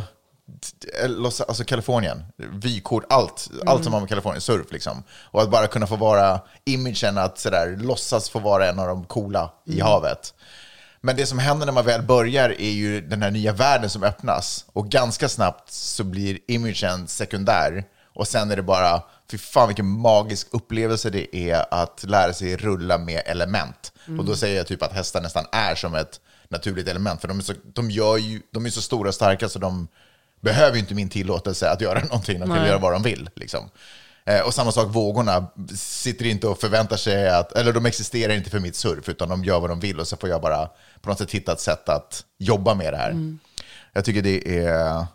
Los, 1.07 1.41
alltså 1.41 1.63
Kalifornien, 1.63 2.23
vykort, 2.37 3.03
allt, 3.09 3.49
allt 3.65 3.83
som 3.83 3.93
har 3.93 3.99
med 3.99 4.09
Kalifornien, 4.09 4.41
surf 4.41 4.71
liksom. 4.71 5.03
Och 5.11 5.41
att 5.41 5.51
bara 5.51 5.67
kunna 5.67 5.87
få 5.87 5.95
vara 5.95 6.41
imagen 6.65 7.17
att 7.17 7.39
sådär, 7.39 7.77
låtsas 7.81 8.29
få 8.29 8.39
vara 8.39 8.69
en 8.69 8.79
av 8.79 8.87
de 8.87 9.05
coola 9.05 9.53
i 9.65 9.79
havet. 9.79 10.33
Men 11.01 11.15
det 11.15 11.25
som 11.25 11.39
händer 11.39 11.65
när 11.65 11.73
man 11.73 11.85
väl 11.85 12.01
börjar 12.01 12.49
är 12.49 12.71
ju 12.71 13.01
den 13.01 13.21
här 13.21 13.31
nya 13.31 13.53
världen 13.53 13.89
som 13.89 14.03
öppnas. 14.03 14.65
Och 14.73 14.89
ganska 14.89 15.29
snabbt 15.29 15.71
så 15.71 16.03
blir 16.03 16.39
imagen 16.47 17.07
sekundär. 17.07 17.83
Och 18.15 18.27
sen 18.27 18.51
är 18.51 18.55
det 18.55 18.63
bara, 18.63 19.03
fy 19.31 19.37
fan 19.37 19.67
vilken 19.67 19.87
magisk 19.87 20.47
upplevelse 20.51 21.09
det 21.09 21.35
är 21.35 21.65
att 21.71 22.03
lära 22.07 22.33
sig 22.33 22.57
rulla 22.57 22.97
med 22.97 23.21
element. 23.25 23.91
Och 24.19 24.25
då 24.25 24.35
säger 24.35 24.57
jag 24.57 24.67
typ 24.67 24.83
att 24.83 24.93
hästar 24.93 25.21
nästan 25.21 25.45
är 25.51 25.75
som 25.75 25.95
ett 25.95 26.19
naturligt 26.49 26.87
element. 26.87 27.21
För 27.21 27.27
de 27.27 27.39
är 27.39 27.43
så, 27.43 27.53
de 27.73 27.91
gör 27.91 28.17
ju, 28.17 28.41
de 28.51 28.65
är 28.65 28.69
så 28.69 28.81
stora 28.81 29.09
och 29.09 29.15
starka 29.15 29.49
så 29.49 29.59
de 29.59 29.87
behöver 30.43 30.73
ju 30.73 30.79
inte 30.79 30.95
min 30.95 31.09
tillåtelse 31.09 31.69
att 31.69 31.81
göra 31.81 31.99
någonting. 32.03 32.39
De 32.39 32.49
kan 32.49 32.57
Nej. 32.57 32.67
göra 32.67 32.77
vad 32.79 32.93
de 32.93 33.03
vill. 33.03 33.29
Liksom. 33.35 33.69
Eh, 34.25 34.41
och 34.41 34.53
samma 34.53 34.71
sak, 34.71 34.87
vågorna 34.89 35.45
sitter 35.77 36.25
inte 36.25 36.47
och 36.47 36.59
förväntar 36.59 36.97
sig 36.97 37.29
att, 37.29 37.51
eller 37.51 37.73
de 37.73 37.85
existerar 37.85 38.33
inte 38.33 38.49
för 38.49 38.59
mitt 38.59 38.75
surf, 38.75 39.09
utan 39.09 39.29
de 39.29 39.43
gör 39.43 39.59
vad 39.59 39.69
de 39.69 39.79
vill 39.79 39.99
och 39.99 40.07
så 40.07 40.17
får 40.17 40.29
jag 40.29 40.41
bara 40.41 40.69
på 41.01 41.09
något 41.09 41.17
sätt 41.17 41.31
hitta 41.31 41.51
ett 41.53 41.59
sätt 41.59 41.89
att 41.89 42.23
jobba 42.39 42.73
med 42.73 42.93
det 42.93 42.97
här. 42.97 43.37
Jag 43.93 44.05
tycker 44.05 44.21
det 44.21 44.57
är, 44.65 45.05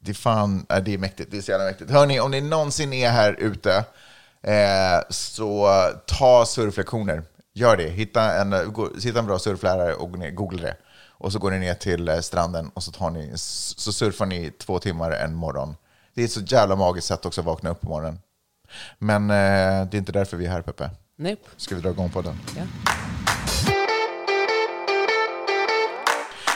det 0.00 0.10
är 0.10 0.14
fan, 0.14 0.66
äh, 0.68 0.78
det 0.78 0.94
är 0.94 0.98
mäktigt, 0.98 1.30
det 1.30 1.36
är 1.38 1.42
så 1.42 1.50
jävla 1.50 1.66
mäktigt. 1.66 1.90
Hörni, 1.90 2.20
om 2.20 2.30
ni 2.30 2.40
någonsin 2.40 2.92
är 2.92 3.10
här 3.10 3.32
ute, 3.38 3.84
eh, 4.42 5.00
så 5.10 5.68
ta 6.06 6.46
surflektioner. 6.46 7.22
Gör 7.54 7.76
det, 7.76 7.88
hitta 7.88 8.34
en, 8.34 8.72
gå- 8.72 8.90
hitta 9.02 9.18
en 9.18 9.26
bra 9.26 9.38
surflärare 9.38 9.94
och 9.94 10.10
googla 10.34 10.62
det. 10.62 10.76
Och 11.20 11.32
så 11.32 11.38
går 11.38 11.50
ni 11.50 11.58
ner 11.58 11.74
till 11.74 12.08
eh, 12.08 12.20
stranden 12.20 12.70
och 12.74 12.82
så, 12.82 12.92
tar 12.92 13.10
ni, 13.10 13.32
så 13.36 13.92
surfar 13.92 14.26
ni 14.26 14.50
två 14.50 14.78
timmar 14.78 15.10
en 15.10 15.34
morgon. 15.34 15.76
Det 16.14 16.20
är 16.20 16.24
ett 16.24 16.32
så 16.32 16.40
jävla 16.40 16.76
magiskt 16.76 17.06
sätt 17.06 17.26
också 17.26 17.40
att 17.40 17.44
vakna 17.44 17.70
upp 17.70 17.80
på 17.80 17.88
morgonen. 17.88 18.18
Men 18.98 19.30
eh, 19.30 19.86
det 19.90 19.96
är 19.96 19.98
inte 19.98 20.12
därför 20.12 20.36
vi 20.36 20.46
är 20.46 20.50
här, 20.50 20.62
Peppe. 20.62 20.90
Nope. 21.16 21.42
Ska 21.56 21.74
vi 21.74 21.80
dra 21.80 21.90
igång 21.90 22.10
på 22.10 22.22
den? 22.22 22.40
Ja. 22.56 22.62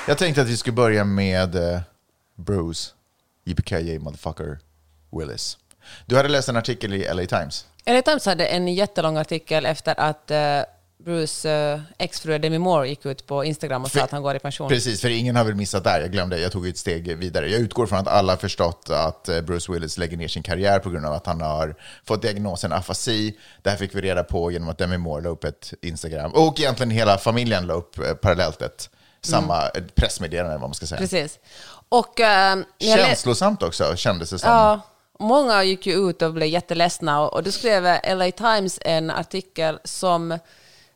Jag 0.09 0.19
tänkte 0.19 0.43
att 0.43 0.49
vi 0.49 0.57
skulle 0.57 0.75
börja 0.75 1.05
med 1.05 1.55
eh, 1.55 1.81
Bruce, 2.35 2.91
JPKJ 3.45 3.99
motherfucker 3.99 4.59
Willis. 5.11 5.59
Du 6.07 6.17
hade 6.17 6.29
läst 6.29 6.49
en 6.49 6.57
artikel 6.57 6.95
i 6.95 7.15
LA 7.15 7.27
Times. 7.27 7.67
LA 7.87 8.03
Times 8.03 8.27
hade 8.27 8.47
en 8.47 8.69
jättelång 8.69 9.17
artikel 9.17 9.67
efter 9.67 10.01
att 10.01 10.31
eh, 10.31 10.61
Bruce 10.99 11.51
eh, 11.51 11.81
exfru 11.99 12.39
Demi 12.39 12.59
Moore 12.59 12.89
gick 12.89 13.07
ut 13.07 13.27
på 13.27 13.45
Instagram 13.45 13.83
och 13.83 13.91
sa 13.91 13.99
För- 13.99 14.05
att 14.05 14.11
han 14.11 14.23
går 14.23 14.37
i 14.37 14.39
pension. 14.39 14.69
Precis, 14.69 15.01
för 15.01 15.09
ingen 15.09 15.37
har 15.37 15.45
väl 15.45 15.55
missat 15.55 15.85
där. 15.85 16.01
Jag 16.01 16.13
glömde, 16.13 16.39
jag 16.41 16.53
tog 16.53 16.69
ett 16.69 16.79
steg 16.79 17.17
vidare. 17.17 17.51
Jag 17.51 17.61
utgår 17.61 17.87
från 17.87 17.99
att 17.99 18.09
alla 18.09 18.37
förstått 18.37 18.91
att 18.91 19.29
eh, 19.29 19.41
Bruce 19.41 19.73
Willis 19.73 19.99
lägger 19.99 20.17
ner 20.17 20.29
sin 20.29 20.43
karriär 20.43 20.79
på 20.79 20.91
grund 20.91 21.07
av 21.07 21.13
att 21.13 21.27
han 21.27 21.41
har 21.41 21.75
fått 22.05 22.23
diagnosen 22.23 22.73
afasi. 22.73 23.39
Det 23.63 23.71
här 23.71 23.77
fick 23.77 23.95
vi 23.95 24.01
reda 24.01 24.25
på 24.25 24.51
genom 24.53 24.69
att 24.69 24.79
Demi 24.79 24.99
Moore 24.99 25.23
la 25.23 25.29
upp 25.29 25.45
ett 25.45 25.73
Instagram. 25.83 26.33
Och 26.35 26.61
egentligen 26.61 26.91
hela 26.91 27.19
familjen 27.19 27.67
la 27.67 27.75
upp 27.75 27.99
eh, 27.99 28.15
parallellt 28.15 28.63
ett 28.63 28.91
samma 29.23 29.69
ett 29.69 29.95
pressmeddelande, 29.95 30.53
vad 30.59 30.69
man 30.69 30.75
ska 30.75 30.87
säga. 30.87 30.99
Precis. 30.99 31.39
Och, 31.89 32.21
eh, 32.21 32.59
Känslosamt 32.81 33.63
också, 33.63 33.97
kändes 33.97 34.31
det 34.31 34.39
som. 34.39 34.51
Ja, 34.51 34.81
många 35.19 35.65
gick 35.65 35.87
ju 35.87 36.11
ut 36.11 36.23
och 36.23 36.33
blev 36.33 36.49
jätteledsna 36.49 37.21
och, 37.21 37.33
och 37.33 37.43
då 37.43 37.53
skrev 37.53 37.83
LA 38.17 38.31
Times 38.31 38.79
en 38.83 39.11
artikel 39.11 39.79
som 39.85 40.39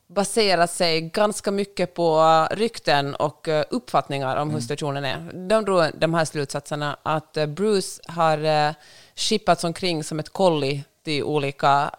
baserar 0.09 0.67
sig 0.67 1.01
ganska 1.01 1.51
mycket 1.51 1.95
på 1.95 2.23
rykten 2.51 3.15
och 3.15 3.49
eh, 3.49 3.65
uppfattningar 3.71 4.37
om 4.37 4.51
hur 4.51 4.61
situationen 4.61 5.05
är. 5.05 5.49
De 5.49 5.65
drog 5.65 5.85
de 5.95 6.15
här 6.15 6.25
slutsatserna 6.25 6.97
att 7.03 7.37
eh, 7.37 7.47
Bruce 7.47 8.01
har 8.07 8.45
eh, 8.45 8.75
chippats 9.15 9.65
omkring 9.65 10.05
som 10.05 10.19
ett 10.19 10.29
kolli 10.29 10.85
till 11.05 11.23
olika 11.23 11.91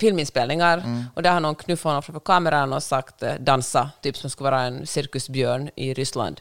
filminspelningar 0.00 0.84
och 1.14 1.22
där 1.22 1.32
har 1.32 1.40
någon 1.40 1.54
knuffat 1.54 1.84
honom 1.84 2.02
framför 2.02 2.20
kameran 2.20 2.72
och 2.72 2.82
sagt 2.82 3.22
eh, 3.22 3.34
dansa, 3.34 3.90
typ 4.02 4.16
som 4.16 4.30
skulle 4.30 4.50
vara 4.50 4.62
en 4.62 4.86
cirkusbjörn 4.86 5.70
i 5.76 5.94
Ryssland. 5.94 6.40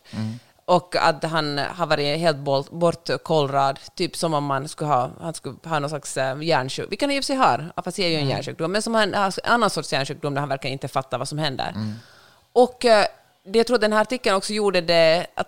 Och 0.72 0.96
att 0.96 1.24
han 1.24 1.58
har 1.58 1.86
varit 1.86 2.20
helt 2.20 2.38
bort- 2.38 2.70
bortkollrad, 2.72 3.80
typ 3.96 4.16
som 4.16 4.34
om 4.34 4.46
man 4.46 4.68
skulle 4.68 4.88
ha, 4.88 5.10
han 5.22 5.34
skulle 5.34 5.56
ha 5.64 5.80
någon 5.80 5.90
slags 5.90 6.18
eh, 6.18 6.42
hjärnsjukdom, 6.42 6.90
vilket 6.90 7.08
han 7.08 7.12
i 7.12 7.20
och 7.20 7.24
för 7.24 7.26
sig 7.26 7.36
har, 7.36 7.72
afasi 7.76 8.04
är 8.04 8.08
ju 8.08 8.16
en 8.16 8.30
hjärnsjukdom, 8.30 8.72
men 8.72 8.82
som 8.82 8.96
han 8.96 9.14
har 9.14 9.26
en 9.26 9.32
annan 9.54 9.70
sorts 9.70 9.94
hjärnsjukdom 9.94 10.34
där 10.34 10.40
han 10.40 10.50
verkar 10.50 10.70
inte 10.70 10.88
fatta 10.88 11.18
vad 11.18 11.28
som 11.28 11.38
händer. 11.38 11.74
Och 12.54 12.86
eh, 12.86 13.06
det, 13.44 13.58
jag 13.60 13.68
tror 13.68 13.78
den 13.78 13.94
här 13.94 14.02
artikeln 14.02 14.36
också 14.36 14.54
gjorde 14.54 14.82
det 14.82 15.28
att 15.36 15.48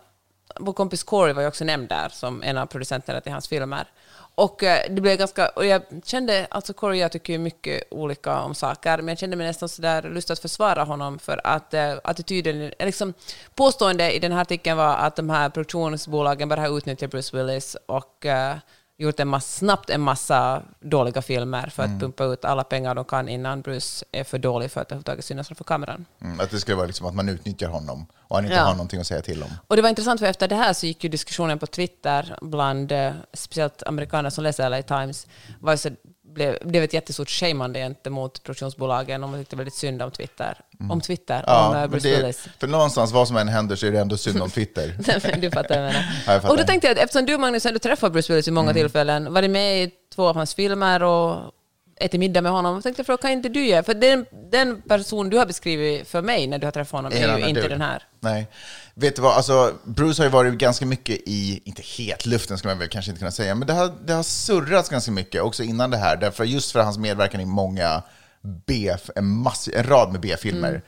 vår 0.60 0.74
kompis 0.74 1.04
Corey 1.04 1.34
var 1.34 1.42
ju 1.42 1.48
också 1.48 1.64
nämnd 1.66 1.90
där 1.90 2.10
som 2.10 2.44
en 2.44 2.58
av 2.58 2.66
producenterna 2.66 3.22
till 3.22 3.32
hans 3.32 3.48
filmer. 3.48 3.88
Och 4.36 4.64
eh, 4.64 4.86
det 4.90 5.02
blev 5.02 5.18
ganska, 5.18 5.48
och 5.48 5.66
jag 5.66 5.82
kände, 6.04 6.48
alltså 6.50 6.74
Corey 6.74 7.00
och 7.00 7.04
jag 7.04 7.12
tycker 7.12 7.34
ju 7.34 7.40
mycket 7.40 7.84
olika 7.92 8.42
om 8.42 8.56
saker, 8.56 8.98
men 8.98 9.08
jag 9.08 9.18
kände 9.18 9.36
mig 9.36 9.48
nästan 9.48 9.70
sådär 9.70 10.02
lust 10.02 10.32
att 10.32 10.40
försvara 10.40 10.84
honom 10.84 11.20
för 11.20 11.42
att 11.44 11.74
eh, 11.74 11.96
attityden, 12.04 12.62
eh, 12.62 12.86
liksom 12.86 13.14
påstående 13.56 14.12
i 14.12 14.20
den 14.20 14.32
här 14.32 14.42
artikeln 14.42 14.78
var 14.78 14.96
att 14.96 15.16
de 15.16 15.30
här 15.30 15.50
produktionsbolagen 15.50 16.50
bara 16.50 16.62
har 16.62 16.78
utnyttjat 16.78 17.12
Bruce 17.12 17.38
Willis 17.38 17.78
och 17.86 18.26
eh, 18.26 18.56
gjort 19.04 19.20
en 19.20 19.28
massa, 19.28 19.48
snabbt 19.58 19.90
en 19.90 20.02
massa 20.02 20.62
dåliga 20.80 21.22
filmer 21.22 21.68
för 21.68 21.84
att 21.84 22.00
pumpa 22.00 22.24
ut 22.24 22.46
alla 22.46 22.64
pengar 22.64 22.96
de 22.96 23.06
kan 23.06 23.30
innan 23.30 23.62
Bruce 23.62 24.06
är 24.12 24.24
för 24.24 24.38
dålig 24.38 24.72
för 24.72 24.82
att 24.82 24.88
överhuvudtaget 24.88 25.26
synas 25.26 25.48
framför 25.48 25.64
kameran. 25.64 26.06
Mm, 26.22 26.40
att 26.40 26.52
det 26.52 26.60
skulle 26.60 26.76
vara 26.78 26.88
liksom 26.88 27.06
att 27.08 27.16
man 27.16 27.30
utnyttjar 27.30 27.70
honom 27.70 28.06
och 28.18 28.36
han 28.36 28.46
inte 28.46 28.56
Ja. 28.58 28.64
har 28.64 28.72
någonting 28.72 29.00
att 29.00 29.08
säga 29.08 29.22
till 29.22 29.44
om. 29.44 29.50
Och 29.68 29.76
det 29.76 29.82
var 29.82 29.90
intressant 29.90 30.20
för 30.20 30.28
efter 30.28 30.48
det 30.48 30.56
här 30.56 30.74
så 30.74 30.86
gick 30.86 31.04
ju 31.04 31.10
diskussionen 31.10 31.60
på 31.60 31.68
Twitter 31.68 32.38
bland 32.42 32.92
eh, 32.92 33.12
speciellt 33.34 33.84
amerikaner 33.84 34.30
som 34.30 34.44
läser 34.44 34.70
LA 34.70 34.82
Times 34.82 35.28
var 35.60 35.76
så, 35.76 35.90
blev, 36.34 36.58
blev 36.62 36.84
ett 36.84 36.94
jättestort 36.94 37.30
shameande 37.30 37.80
gentemot 37.80 38.44
produktionsbolagen 38.44 39.24
och 39.24 39.30
man 39.30 39.40
tyckte 39.40 39.56
väldigt 39.56 39.74
synd 39.74 40.02
om 40.02 40.12
Twitter. 40.12 40.58
Om 40.90 41.02
Twitter, 41.02 41.50
om 41.50 41.76
eh, 41.76 41.88
Bruce 41.88 42.10
det, 42.10 42.18
Willis. 42.18 42.48
för 42.60 42.68
någonstans, 42.68 43.12
vad 43.12 43.28
som 43.28 43.38
än 43.38 43.48
händer, 43.48 43.76
så 43.76 43.86
är 43.86 43.92
det 43.92 44.00
ändå 44.00 44.18
synd 44.18 44.42
om 44.42 44.50
Twitter. 44.50 44.96
du 45.42 45.52
fattar 45.52 45.70
vad 45.70 45.78
jag 45.78 45.94
menar. 45.94 46.06
Ja, 46.26 46.34
jag 46.34 46.42
fattar. 46.42 46.50
och 46.50 46.58
då 46.58 46.64
tänkte 46.64 46.88
jag 46.88 46.98
eftersom 46.98 47.26
du 47.26 47.38
Magnus 47.38 47.66
ändå 47.66 47.80
träffar 47.80 48.10
Bruce 48.10 48.34
Willis 48.34 48.48
vid 48.48 48.54
många 48.54 48.74
tillfällen, 48.74 49.34
varit 49.34 49.50
med 49.50 49.84
i 49.84 49.92
två 50.16 50.28
av 50.28 50.36
hans 50.36 50.56
filmer 50.56 51.04
och 51.04 51.54
ätit 52.00 52.20
middag 52.20 52.42
med 52.42 52.52
honom, 52.52 52.82
tänkte 52.82 53.00
jag 53.00 53.06
fråga, 53.06 53.18
kan 53.18 53.32
inte 53.32 53.50
du 53.50 53.66
göra? 53.66 53.84
För 53.84 53.94
den, 53.94 54.26
den 54.52 54.82
person 54.82 55.30
du 55.30 55.38
har 55.38 55.46
beskrivit 55.46 56.08
för 56.08 56.22
mig 56.22 56.48
när 56.48 56.58
du 56.60 56.68
har 56.68 56.72
träffat 56.72 56.92
honom 56.92 57.12
En 57.16 57.30
är 57.30 57.38
ju 57.38 57.48
inte 57.48 57.62
dude. 57.62 57.74
den 57.74 57.82
här. 57.82 58.04
Nej. 58.20 58.48
Vet 58.96 59.16
du 59.16 59.22
vad, 59.22 59.34
alltså, 59.34 59.78
Bruce 59.84 60.22
har 60.22 60.26
ju 60.26 60.32
varit 60.32 60.54
ganska 60.54 60.86
mycket 60.86 61.18
i, 61.26 61.62
inte 61.66 61.82
hetluften 61.82 62.58
ska 62.58 62.68
man 62.68 62.80
väl 62.80 62.90
kanske 62.90 63.12
inte 63.12 63.20
kunna 63.20 63.32
säga, 63.32 63.56
men 63.56 63.68
det 63.68 63.74
har, 63.74 63.94
det 64.06 64.14
har 64.14 64.24
surrats 64.24 64.90
ganska 64.90 65.12
mycket 65.12 65.42
också 65.42 65.64
innan 65.64 65.92
det 65.92 65.98
här, 65.98 66.18
därför 66.18 66.44
just 66.44 66.72
för 66.72 66.80
hans 66.80 66.98
medverkan 66.98 67.42
i 67.42 67.46
många 67.46 68.04
B, 68.66 68.96
en, 69.16 69.28
mass, 69.28 69.70
en 69.74 69.84
rad 69.84 70.12
med 70.12 70.22
B-filmer. 70.22 70.70
Mm. 70.70 70.82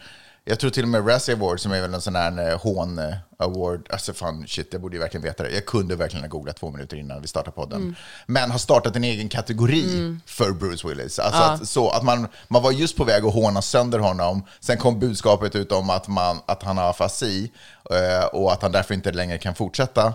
Jag 0.47 0.59
tror 0.59 0.69
till 0.69 0.83
och 0.83 0.89
med 0.89 1.07
Razzie 1.07 1.35
Award, 1.35 1.59
som 1.59 1.71
är 1.71 1.81
väl 1.81 1.93
en 1.93 2.01
sån 2.01 2.15
här 2.15 2.49
eh, 2.49 2.59
hån-award, 2.59 3.87
alltså 3.89 4.13
fan 4.13 4.47
shit, 4.47 4.67
jag 4.71 4.81
borde 4.81 4.95
ju 4.95 4.99
verkligen 5.01 5.23
veta 5.23 5.43
det. 5.43 5.51
Jag 5.51 5.65
kunde 5.65 5.95
verkligen 5.95 6.23
ha 6.23 6.29
googlat 6.29 6.55
två 6.57 6.71
minuter 6.71 6.97
innan 6.97 7.21
vi 7.21 7.27
startade 7.27 7.55
podden. 7.55 7.81
Mm. 7.81 7.95
Men 8.27 8.51
har 8.51 8.57
startat 8.57 8.95
en 8.95 9.03
egen 9.03 9.29
kategori 9.29 10.17
för 10.25 10.51
Bruce 10.51 10.87
Willis. 10.87 11.19
Alltså 11.19 11.41
att, 11.41 11.67
så 11.69 11.89
att 11.89 12.03
man, 12.03 12.27
man 12.47 12.63
var 12.63 12.71
just 12.71 12.97
på 12.97 13.03
väg 13.03 13.25
att 13.25 13.33
håna 13.33 13.61
sönder 13.61 13.99
honom, 13.99 14.45
sen 14.59 14.77
kom 14.77 14.99
budskapet 14.99 15.55
ut 15.55 15.71
om 15.71 15.89
att, 15.89 16.07
man, 16.07 16.39
att 16.45 16.63
han 16.63 16.77
har 16.77 16.89
afasi 16.89 17.51
eh, 17.91 18.25
och 18.25 18.53
att 18.53 18.61
han 18.61 18.71
därför 18.71 18.93
inte 18.93 19.11
längre 19.11 19.37
kan 19.37 19.55
fortsätta. 19.55 20.13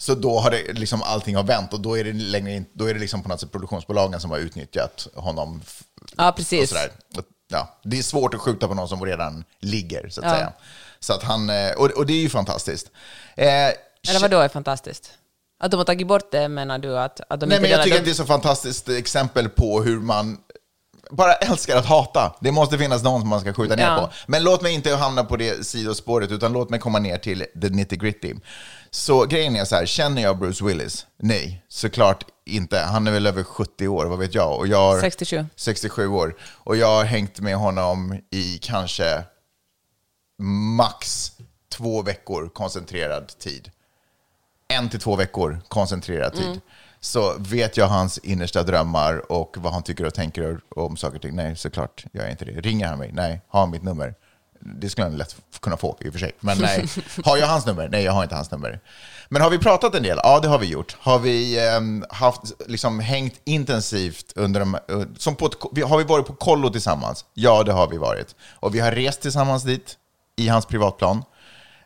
Så 0.00 0.14
då 0.14 0.38
har 0.38 0.50
det 0.50 0.72
liksom 0.72 1.02
allting 1.02 1.36
har 1.36 1.44
vänt 1.44 1.72
och 1.72 1.80
då 1.80 1.98
är 1.98 2.04
det, 2.04 2.12
längre, 2.12 2.52
in- 2.52 2.66
då 2.72 2.84
är 2.86 2.94
det 2.94 3.00
liksom 3.00 3.22
på 3.22 3.28
något 3.28 3.40
sätt 3.40 3.52
produktionsbolagen 3.52 4.20
som 4.20 4.30
har 4.30 4.38
utnyttjat 4.38 5.08
honom 5.14 5.62
Ja, 6.16 6.32
precis. 6.36 6.74
Ja, 7.48 7.78
det 7.82 7.98
är 7.98 8.02
svårt 8.02 8.34
att 8.34 8.40
skjuta 8.40 8.68
på 8.68 8.74
någon 8.74 8.88
som 8.88 9.04
redan 9.04 9.44
ligger, 9.60 10.08
så 10.08 10.20
att 10.20 10.26
Ja. 10.26 10.32
säga. 10.34 10.52
Så 11.00 11.12
att 11.12 11.22
han, 11.22 11.50
eh, 11.50 11.70
och, 11.76 11.90
och 11.90 12.06
det 12.06 12.12
är 12.12 12.20
ju 12.20 12.28
fantastiskt. 12.28 12.90
Eh, 13.36 13.46
Eller 13.48 14.20
vad 14.20 14.30
då 14.30 14.38
är 14.38 14.48
fantastiskt? 14.48 15.10
Att 15.60 15.70
de 15.70 15.76
har 15.76 15.84
tagit 15.84 16.06
bort 16.06 16.30
det 16.30 16.48
menar 16.48 16.78
du? 16.78 16.98
Att, 16.98 17.20
att 17.28 17.40
de 17.40 17.46
Nej, 17.46 17.60
men 17.60 17.70
jag 17.70 17.82
tycker 17.84 17.98
att 17.98 18.04
det 18.04 18.10
är 18.10 18.14
så 18.14 18.24
fantastiskt 18.26 18.88
exempel 18.88 19.48
på 19.48 19.82
hur 19.82 20.00
man 20.00 20.38
bara 21.10 21.32
älskar 21.34 21.76
att 21.76 21.86
hata. 21.86 22.34
Det 22.40 22.52
måste 22.52 22.78
finnas 22.78 23.02
någon 23.02 23.20
som 23.20 23.28
man 23.28 23.40
ska 23.40 23.52
skjuta 23.54 23.76
ner 23.76 23.84
Ja. 23.84 23.96
på. 23.96 24.10
Men 24.26 24.42
låt 24.44 24.62
mig 24.62 24.72
inte 24.74 24.94
hamna 24.96 25.24
på 25.24 25.36
det 25.36 25.66
sidospåret, 25.66 26.30
utan 26.30 26.52
låt 26.52 26.70
mig 26.70 26.80
komma 26.80 26.98
ner 26.98 27.18
till 27.18 27.44
the 27.62 27.68
nitty 27.68 27.96
gritty. 27.96 28.34
Så 28.90 29.26
grejen 29.26 29.56
är 29.56 29.64
så 29.64 29.76
här, 29.76 29.86
känner 29.86 30.22
jag 30.22 30.38
Bruce 30.38 30.64
Willis? 30.64 31.06
Nej, 31.16 31.64
såklart 31.68 32.24
inte. 32.44 32.78
Han 32.78 33.06
är 33.06 33.12
väl 33.12 33.26
över 33.26 33.42
70 33.42 33.88
år, 33.88 34.06
vad 34.06 34.18
vet 34.18 34.34
jag? 34.34 34.58
Och 34.58 34.66
jag 34.66 34.78
har 34.78 35.00
67. 35.00 35.46
67 35.56 36.06
år. 36.08 36.36
Och 36.42 36.76
jag 36.76 36.86
har 36.86 37.04
hängt 37.04 37.40
med 37.40 37.56
honom 37.56 38.20
i 38.30 38.58
kanske 38.62 39.24
max 40.76 41.32
två 41.68 42.02
veckor 42.02 42.48
koncentrerad 42.48 43.38
tid 43.38 43.70
en 44.68 44.88
till 44.88 45.00
två 45.00 45.16
veckor 45.16 45.60
koncentrerad 45.68 46.32
tid. 46.32 46.60
Så 47.00 47.34
vet 47.38 47.76
jag 47.76 47.88
hans 47.88 48.18
innersta 48.18 48.62
drömmar 48.62 49.32
och 49.32 49.56
vad 49.58 49.72
han 49.72 49.82
tycker 49.82 50.04
och 50.06 50.14
tänker 50.14 50.60
om 50.68 50.96
saker 50.96 51.16
och 51.16 51.22
ting? 51.22 51.36
Nej, 51.36 51.56
såklart 51.56 52.04
gör 52.12 52.22
jag 52.22 52.30
inte 52.30 52.44
det. 52.44 52.60
Ringer 52.60 52.86
han 52.86 52.98
mig? 52.98 53.10
Nej. 53.12 53.40
Har 53.48 53.60
han 53.60 53.70
mitt 53.70 53.82
nummer? 53.82 54.14
Det 54.60 54.90
skulle 54.90 55.06
han 55.06 55.16
lätt 55.16 55.36
kunna 55.60 55.76
få 55.76 55.98
i 56.00 56.08
och 56.08 56.12
för 56.12 56.20
sig. 56.20 56.32
Men 56.40 56.58
nej. 56.58 56.88
Har 57.24 57.36
jag 57.36 57.46
hans 57.46 57.66
nummer? 57.66 57.88
Nej, 57.88 58.04
jag 58.04 58.12
har 58.12 58.22
inte 58.22 58.34
hans 58.34 58.50
nummer. 58.50 58.80
Men 59.28 59.42
har 59.42 59.50
vi 59.50 59.58
pratat 59.58 59.94
en 59.94 60.02
del? 60.02 60.20
Ja, 60.22 60.40
det 60.40 60.48
har 60.48 60.58
vi 60.58 60.66
gjort. 60.66 60.96
Har 61.00 61.18
vi 61.18 61.68
ehm, 61.68 62.04
haft, 62.10 62.42
liksom, 62.66 63.00
hängt 63.00 63.40
intensivt 63.44 64.32
under 64.36 64.60
de, 64.60 64.74
eh, 64.74 64.80
som 65.18 65.36
på 65.36 65.46
ett, 65.46 65.82
Har 65.84 65.98
vi 65.98 66.04
varit 66.04 66.26
på 66.26 66.34
kollo 66.34 66.70
tillsammans? 66.70 67.24
Ja, 67.34 67.62
det 67.62 67.72
har 67.72 67.88
vi 67.88 67.96
varit. 67.96 68.34
Och 68.54 68.74
vi 68.74 68.80
har 68.80 68.92
rest 68.92 69.20
tillsammans 69.20 69.62
dit, 69.62 69.96
i 70.36 70.48
hans 70.48 70.66
privatplan. 70.66 71.22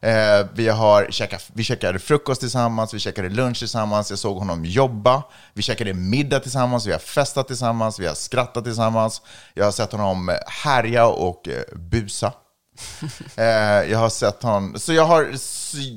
Eh, 0.03 0.47
vi, 0.55 0.69
har 0.69 1.07
käkat, 1.11 1.51
vi 1.53 1.65
käkade 1.65 1.99
frukost 1.99 2.41
tillsammans, 2.41 2.95
vi 2.95 2.99
käkade 2.99 3.29
lunch 3.29 3.59
tillsammans, 3.59 4.11
jag 4.11 4.19
såg 4.19 4.39
honom 4.39 4.65
jobba, 4.65 5.23
vi 5.55 5.63
käkade 5.63 5.95
middag 5.95 6.41
tillsammans, 6.41 6.87
vi 6.87 6.93
har 6.93 6.99
festat 6.99 7.47
tillsammans, 7.47 8.01
vi 8.01 8.07
har 8.07 8.15
skrattat 8.15 8.65
tillsammans, 8.65 9.23
jag 9.55 9.65
har 9.65 9.73
sett 9.73 9.93
honom 9.93 10.29
eh, 10.29 10.35
härja 10.65 11.07
och 11.07 11.49
eh, 11.49 11.63
busa. 11.77 12.33
Eh, 13.37 13.45
jag 13.91 13.99
har 13.99 14.09
sett 14.09 14.43
honom, 14.43 14.79
så 14.79 14.93
jag 14.93 15.07
har, 15.07 15.35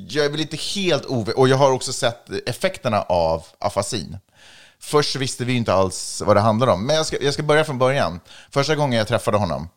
jag 0.10 0.26
är 0.26 0.30
väl 0.30 0.42
inte 0.42 0.58
helt 0.58 1.06
ov... 1.06 1.30
och 1.30 1.48
jag 1.48 1.58
har 1.58 1.72
också 1.72 1.94
sett 1.94 2.30
effekterna 2.30 3.02
av 3.02 3.46
afasin. 3.60 4.18
Först 4.80 5.14
så 5.14 5.20
visste 5.20 5.46
vi 5.46 5.54
inte 5.54 5.74
alls 5.74 6.22
vad 6.26 6.36
det 6.36 6.42
handlade 6.42 6.72
om, 6.72 6.86
men 6.86 6.96
jag 6.96 7.06
ska, 7.06 7.24
jag 7.24 7.34
ska 7.34 7.44
börja 7.44 7.64
från 7.66 7.78
början. 7.78 8.20
Första 8.52 8.76
gången 8.76 8.98
jag 8.98 9.08
träffade 9.08 9.38
honom, 9.38 9.70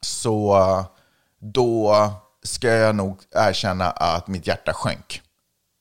så 0.00 0.84
då 1.40 2.10
ska 2.42 2.68
jag 2.68 2.96
nog 2.96 3.20
erkänna 3.34 3.90
att 3.90 4.28
mitt 4.28 4.46
hjärta 4.46 4.72
sjönk 4.72 5.22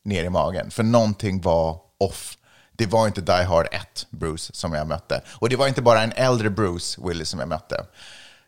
ner 0.05 0.23
i 0.23 0.29
magen. 0.29 0.71
För 0.71 0.83
någonting 0.83 1.41
var 1.41 1.79
off. 1.97 2.37
Det 2.71 2.85
var 2.85 3.07
inte 3.07 3.21
Die 3.21 3.43
Hard 3.43 3.67
1 3.71 4.07
Bruce 4.09 4.53
som 4.53 4.73
jag 4.73 4.87
mötte. 4.87 5.21
Och 5.31 5.49
det 5.49 5.55
var 5.55 5.67
inte 5.67 5.81
bara 5.81 6.01
en 6.01 6.11
äldre 6.11 6.49
Bruce 6.49 7.01
Willis 7.07 7.29
som 7.29 7.39
jag 7.39 7.49
mötte. 7.49 7.85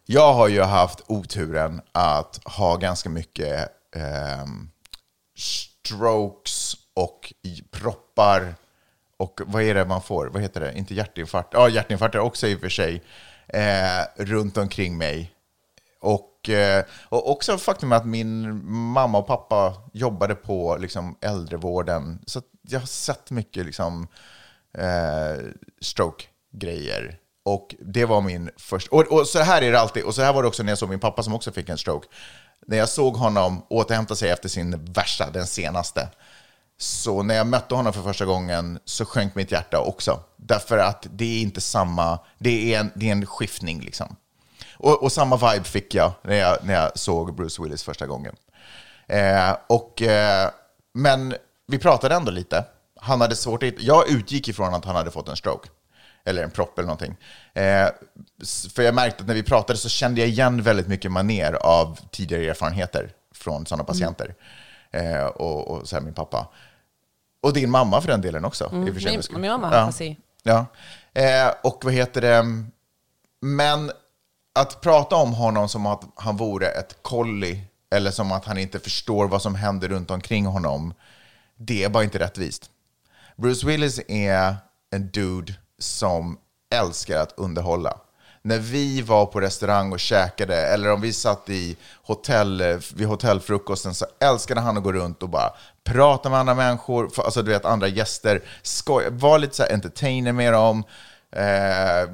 Jag 0.09 0.33
har 0.33 0.47
ju 0.47 0.61
haft 0.61 1.03
oturen 1.07 1.81
att 1.91 2.39
ha 2.45 2.75
ganska 2.75 3.09
mycket 3.09 3.69
eh, 3.95 4.45
strokes 5.37 6.73
och 6.93 7.33
proppar 7.71 8.55
och 9.17 9.41
vad 9.45 9.63
är 9.63 9.75
det 9.75 9.85
man 9.85 10.01
får? 10.01 10.27
Vad 10.27 10.41
heter 10.41 10.61
det? 10.61 10.77
Inte 10.77 10.93
hjärtinfarkt? 10.93 11.49
Ja, 11.53 11.69
hjärtinfarkter 11.69 12.19
också 12.19 12.47
i 12.47 12.55
och 12.55 12.59
för 12.59 12.69
sig. 12.69 13.03
Eh, 13.47 14.23
runt 14.25 14.57
omkring 14.57 14.97
mig. 14.97 15.31
Och, 15.99 16.49
eh, 16.49 16.85
och 17.09 17.31
också 17.31 17.57
faktum 17.57 17.91
att 17.91 18.05
min 18.05 18.65
mamma 18.71 19.17
och 19.17 19.27
pappa 19.27 19.73
jobbade 19.93 20.35
på 20.35 20.77
liksom, 20.77 21.17
äldrevården. 21.21 22.23
Så 22.25 22.39
att 22.39 22.45
jag 22.61 22.79
har 22.79 22.87
sett 22.87 23.31
mycket 23.31 23.65
liksom, 23.65 24.07
eh, 24.73 25.45
stroke-grejer. 25.81 27.19
Och 27.47 27.75
det 27.79 28.05
var 28.05 28.21
min 28.21 28.49
första... 28.57 28.95
Och, 28.95 29.01
och 29.01 29.27
så 29.27 29.39
här 29.39 29.61
är 29.61 29.71
det 29.71 29.79
alltid. 29.79 30.03
Och 30.03 30.15
så 30.15 30.21
här 30.21 30.33
var 30.33 30.41
det 30.41 30.47
också 30.47 30.63
när 30.63 30.71
jag 30.71 30.77
såg 30.77 30.89
min 30.89 30.99
pappa 30.99 31.23
som 31.23 31.33
också 31.33 31.51
fick 31.51 31.69
en 31.69 31.77
stroke. 31.77 32.07
När 32.65 32.77
jag 32.77 32.89
såg 32.89 33.15
honom 33.15 33.65
återhämta 33.69 34.15
sig 34.15 34.29
efter 34.29 34.49
sin 34.49 34.83
värsta, 34.83 35.29
den 35.29 35.47
senaste, 35.47 36.09
så 36.77 37.23
när 37.23 37.35
jag 37.35 37.47
mötte 37.47 37.75
honom 37.75 37.93
för 37.93 38.01
första 38.01 38.25
gången 38.25 38.79
så 38.85 39.05
sjönk 39.05 39.35
mitt 39.35 39.51
hjärta 39.51 39.79
också. 39.79 40.19
Därför 40.35 40.77
att 40.77 41.07
det 41.11 41.37
är 41.37 41.41
inte 41.41 41.61
samma, 41.61 42.19
det 42.37 42.73
är 42.73 42.79
en, 42.79 42.91
det 42.95 43.07
är 43.07 43.11
en 43.11 43.25
skiftning 43.25 43.81
liksom. 43.81 44.15
Och, 44.77 45.03
och 45.03 45.11
samma 45.11 45.35
vibe 45.35 45.65
fick 45.65 45.95
jag 45.95 46.11
när, 46.21 46.35
jag 46.35 46.57
när 46.63 46.73
jag 46.73 46.99
såg 46.99 47.35
Bruce 47.35 47.63
Willis 47.63 47.83
första 47.83 48.05
gången. 48.05 48.35
Eh, 49.07 49.55
och, 49.67 50.01
eh, 50.01 50.49
men 50.93 51.35
vi 51.67 51.79
pratade 51.79 52.15
ändå 52.15 52.31
lite. 52.31 52.65
Han 53.01 53.21
hade 53.21 53.35
svårt 53.35 53.63
att, 53.63 53.81
jag 53.81 54.09
utgick 54.09 54.47
ifrån 54.47 54.73
att 54.73 54.85
han 54.85 54.95
hade 54.95 55.11
fått 55.11 55.29
en 55.29 55.35
stroke. 55.35 55.69
Eller 56.27 56.43
en 56.43 56.51
propp 56.51 56.79
eller 56.79 56.88
någonting. 56.88 57.15
Eh, 57.53 57.88
för 58.75 58.84
jag 58.84 58.96
märkte 58.96 59.22
att 59.22 59.27
när 59.27 59.36
vi 59.36 59.43
pratade 59.43 59.79
så 59.79 59.89
kände 59.89 60.22
jag 60.22 60.29
igen 60.29 60.62
väldigt 60.62 60.88
mycket 60.88 61.12
maner 61.12 61.53
av 61.53 62.00
tidigare 62.12 62.46
erfarenheter 62.50 63.10
från 63.36 63.65
sådana 63.65 63.84
patienter. 63.84 64.36
Eh, 64.91 65.25
och, 65.25 65.67
och 65.67 65.88
så 65.88 65.96
här 65.96 66.03
min 66.03 66.13
pappa. 66.13 66.48
Och 67.41 67.53
din 67.53 67.69
mamma 67.69 68.01
för 68.01 68.07
den 68.07 68.22
delen 68.22 68.46
också. 68.46 68.63
i 68.63 68.89
och 68.89 68.93
för 68.93 69.01
sig. 69.01 69.13
Mm. 69.13 69.24
Min- 69.31 69.41
min 69.41 69.51
mamma 69.51 69.69
ja. 69.74 69.81
afasi. 69.81 70.17
Ja. 70.43 70.65
Eh, 71.13 71.53
och 71.63 71.81
vad 71.84 71.93
heter 71.93 72.22
det? 72.22 72.43
Men 73.41 73.91
att 74.60 74.81
prata 74.81 75.15
om 75.15 75.34
honom 75.34 75.69
som 75.69 75.86
att 75.86 76.03
han 76.15 76.38
vore 76.38 76.67
ett 76.67 76.98
kolli 77.01 77.62
eller 77.89 78.12
som 78.12 78.31
att 78.31 78.46
han 78.46 78.57
inte 78.57 78.79
förstår 78.79 79.27
vad 79.27 79.41
som 79.41 79.55
händer 79.55 79.88
runt 79.88 80.12
omkring 80.12 80.46
honom, 80.46 80.93
det 81.55 81.84
är 81.84 81.89
bara 81.89 82.03
inte 82.03 82.19
rättvist. 82.19 82.69
Bruce 83.36 83.67
Willis 83.67 84.00
är 84.07 84.55
en 84.91 85.10
dude 85.12 85.53
som 85.79 86.38
älskar 86.75 87.19
att 87.19 87.34
underhålla. 87.38 87.98
När 88.41 88.60
vi 88.60 89.01
var 89.01 89.25
på 89.25 89.41
restaurang 89.41 89.91
och 89.91 90.00
käkade, 90.00 90.55
eller 90.55 90.91
om 90.91 91.01
vi 91.01 91.13
satt 91.13 91.50
i 91.50 91.77
hotell, 92.03 92.63
vid 92.96 93.07
hotellfrukosten, 93.07 93.93
så 93.93 94.05
älskade 94.19 94.62
han 94.62 94.77
att 94.77 94.84
gå 94.84 94.93
runt 94.93 95.24
och 95.24 95.29
bara 95.29 95.53
prata 95.84 96.29
med 96.29 96.39
andra 96.39 96.55
människor, 96.55 97.12
alltså 97.17 97.41
du 97.41 97.51
vet 97.51 97.65
andra 97.65 97.88
gäster, 97.88 98.41
skoja, 98.62 99.10
var 99.10 99.39
lite 99.39 99.55
så 99.55 99.63
här 99.63 99.74
entertainer 99.74 100.31
med 100.31 100.53
dem, 100.53 100.84
eh, 101.31 102.10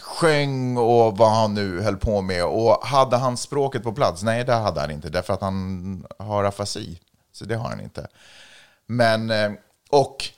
sjöng 0.00 0.76
och 0.76 1.16
vad 1.16 1.30
han 1.30 1.54
nu 1.54 1.80
höll 1.80 1.96
på 1.96 2.22
med. 2.22 2.44
Och 2.44 2.86
hade 2.86 3.16
han 3.16 3.36
språket 3.36 3.82
på 3.82 3.92
plats? 3.92 4.22
Nej, 4.22 4.44
det 4.44 4.54
hade 4.54 4.80
han 4.80 4.90
inte, 4.90 5.08
därför 5.08 5.34
att 5.34 5.40
han 5.40 6.06
har 6.18 6.44
afasi. 6.44 7.00
Så 7.32 7.44
det 7.44 7.54
har 7.54 7.68
han 7.68 7.80
inte. 7.80 8.08
Men, 8.86 9.30
eh, 9.30 9.52
och 9.90 10.28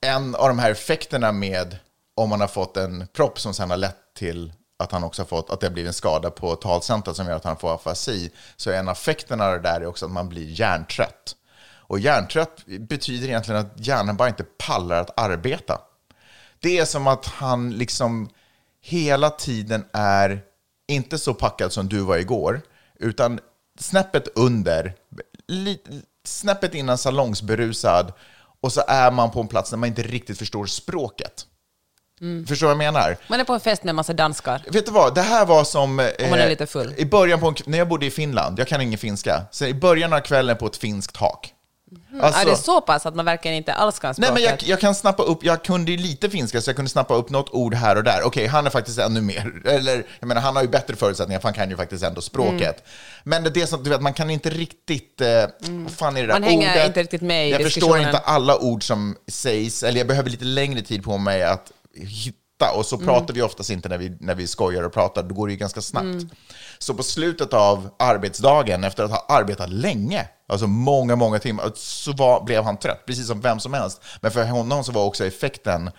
en 0.00 0.34
av 0.34 0.48
de 0.48 0.58
här 0.58 0.70
effekterna 0.70 1.32
med 1.32 1.78
om 2.14 2.28
man 2.28 2.40
har 2.40 2.48
fått 2.48 2.76
en 2.76 3.06
propp 3.12 3.40
som 3.40 3.54
sen 3.54 3.70
har 3.70 3.76
lett 3.76 4.14
till 4.14 4.52
att 4.78 4.92
han 4.92 5.04
också 5.04 5.22
har 5.22 5.26
fått, 5.26 5.50
att 5.50 5.60
det 5.60 5.66
har 5.66 5.72
blivit 5.72 5.88
en 5.88 5.94
skada 5.94 6.30
på 6.30 6.56
talcentret 6.56 7.16
som 7.16 7.26
gör 7.26 7.36
att 7.36 7.44
han 7.44 7.56
får 7.56 7.74
afasi, 7.74 8.30
så 8.56 8.70
en 8.70 8.88
av 8.88 8.92
effekterna 8.92 9.46
av 9.46 9.52
det 9.52 9.60
där 9.60 9.80
är 9.80 9.86
också 9.86 10.04
att 10.06 10.12
man 10.12 10.28
blir 10.28 10.60
hjärntrött. 10.60 11.36
Och 11.62 11.98
hjärntrött 11.98 12.66
betyder 12.66 13.28
egentligen 13.28 13.60
att 13.60 13.86
hjärnan 13.86 14.16
bara 14.16 14.28
inte 14.28 14.44
pallar 14.44 15.00
att 15.00 15.20
arbeta. 15.20 15.80
Det 16.60 16.78
är 16.78 16.84
som 16.84 17.06
att 17.06 17.26
han 17.26 17.70
liksom 17.70 18.28
hela 18.82 19.30
tiden 19.30 19.84
är 19.92 20.42
inte 20.88 21.18
så 21.18 21.34
packad 21.34 21.72
som 21.72 21.88
du 21.88 22.00
var 22.00 22.16
igår, 22.16 22.60
utan 22.98 23.40
snäppet 23.78 24.28
under, 24.34 24.94
snäppet 26.24 26.74
innan 26.74 26.98
salongsberusad, 26.98 28.12
och 28.62 28.72
så 28.72 28.82
är 28.88 29.10
man 29.10 29.30
på 29.30 29.40
en 29.40 29.48
plats 29.48 29.70
där 29.70 29.76
man 29.76 29.88
inte 29.88 30.02
riktigt 30.02 30.38
förstår 30.38 30.66
språket. 30.66 31.46
Förstår 32.48 32.68
du 32.68 32.74
vad 32.74 32.84
jag 32.84 32.92
menar? 32.92 33.16
Man 33.28 33.40
är 33.40 33.44
på 33.44 33.52
en 33.52 33.60
fest 33.60 33.84
med 33.84 33.90
en 33.90 33.96
massa 33.96 34.12
danskar. 34.12 34.62
Vet 34.70 34.86
du 34.86 34.92
vad, 34.92 35.14
det 35.14 35.22
här 35.22 35.46
var 35.46 35.64
som... 35.64 36.00
eh, 36.00 36.30
man 36.30 36.38
är 36.38 36.48
lite 36.48 36.66
full. 36.66 36.94
I 36.96 37.04
början 37.04 37.40
på 37.40 37.48
en, 37.48 37.54
när 37.66 37.78
jag 37.78 37.88
bodde 37.88 38.06
i 38.06 38.10
Finland, 38.10 38.58
jag 38.58 38.68
kan 38.68 38.80
ingen 38.80 38.98
finska, 38.98 39.42
så 39.50 39.64
i 39.64 39.74
början 39.74 40.12
av 40.12 40.20
kvällen 40.20 40.56
på 40.56 40.66
ett 40.66 40.76
finskt 40.76 41.14
tak. 41.14 41.54
Alltså- 42.20 42.40
är 42.40 42.46
det 42.46 42.56
så 42.56 42.80
pass 42.80 43.06
att 43.06 43.14
man 43.14 43.24
verkligen 43.24 43.56
inte 43.56 43.72
alls 43.74 43.98
kan 43.98 44.08
Nej, 44.08 44.14
språket? 44.14 44.34
men 44.34 44.42
jag, 44.42 44.62
jag 44.62 44.80
kan 44.80 44.94
snappa 44.94 45.22
upp, 45.22 45.44
jag 45.44 45.64
kunde 45.64 45.90
ju 45.90 45.96
lite 45.96 46.30
finska 46.30 46.60
så 46.60 46.68
jag 46.68 46.76
kunde 46.76 46.90
snappa 46.90 47.14
upp 47.14 47.30
något 47.30 47.50
ord 47.50 47.74
här 47.74 47.96
och 47.96 48.04
där. 48.04 48.22
Okej, 48.24 48.46
han 48.46 48.66
är 48.66 48.70
faktiskt 48.70 48.98
ännu 48.98 49.20
mer, 49.20 49.62
eller 49.66 50.04
jag 50.20 50.26
menar 50.26 50.40
han 50.40 50.56
har 50.56 50.62
ju 50.62 50.68
bättre 50.68 50.96
förutsättningar 50.96 51.40
för 51.40 51.48
han 51.48 51.54
kan 51.54 51.70
ju 51.70 51.76
faktiskt 51.76 52.04
ändå 52.04 52.20
språket. 52.20 52.60
Mm. 52.60 52.82
Men 53.24 53.52
det 53.52 53.62
är 53.62 53.66
som, 53.66 53.82
du 53.82 53.90
vet, 53.90 54.00
man 54.02 54.12
kan 54.14 54.30
inte 54.30 54.50
riktigt, 54.50 55.20
eh, 55.20 55.28
vad 55.60 55.92
fan 55.92 56.16
är 56.16 56.20
det 56.20 56.26
där 56.26 56.34
Man 56.34 56.42
hänger 56.42 56.72
ordet? 56.72 56.86
inte 56.86 57.02
riktigt 57.02 57.22
med 57.22 57.48
i 57.48 57.50
Jag 57.50 57.62
förstår 57.62 57.98
inte 57.98 58.18
alla 58.18 58.58
ord 58.58 58.84
som 58.86 59.16
sägs, 59.28 59.82
eller 59.82 59.98
jag 59.98 60.06
behöver 60.06 60.30
lite 60.30 60.44
längre 60.44 60.82
tid 60.82 61.04
på 61.04 61.18
mig 61.18 61.42
att 61.42 61.72
hitta, 61.94 62.36
och 62.68 62.86
så 62.86 62.96
Mm. 62.96 63.06
pratar 63.06 63.34
vi 63.34 63.42
oftast 63.42 63.70
inte 63.70 63.88
när 63.88 63.98
vi, 63.98 64.16
när 64.20 64.34
vi 64.34 64.46
skojar 64.46 64.82
och 64.82 64.92
pratar, 64.92 65.22
då 65.22 65.34
går 65.34 65.46
det 65.46 65.52
ju 65.52 65.58
ganska 65.58 65.80
snabbt. 65.80 66.04
Mm. 66.04 66.30
Så 66.78 66.94
på 66.94 67.02
slutet 67.02 67.52
av 67.54 67.90
arbetsdagen, 67.98 68.84
efter 68.84 69.04
att 69.04 69.10
ha 69.10 69.26
arbetat 69.28 69.70
länge, 69.70 70.28
alltså 70.48 70.66
många, 70.66 71.16
många 71.16 71.38
timmar, 71.38 71.72
så 71.74 72.12
var, 72.12 72.44
blev 72.44 72.64
han 72.64 72.76
trött, 72.76 73.06
precis 73.06 73.26
som 73.26 73.40
vem 73.40 73.60
som 73.60 73.74
helst. 73.74 74.02
Men 74.20 74.30
för 74.30 74.44
honom 74.44 74.84
så 74.84 74.92
var 74.92 75.04
också 75.04 75.26
effekten 75.26 75.90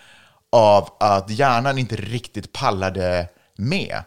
av 0.52 0.88
att 1.00 1.30
hjärnan 1.30 1.78
inte 1.78 1.96
riktigt 1.96 2.52
pallade 2.52 3.28
med. 3.56 4.02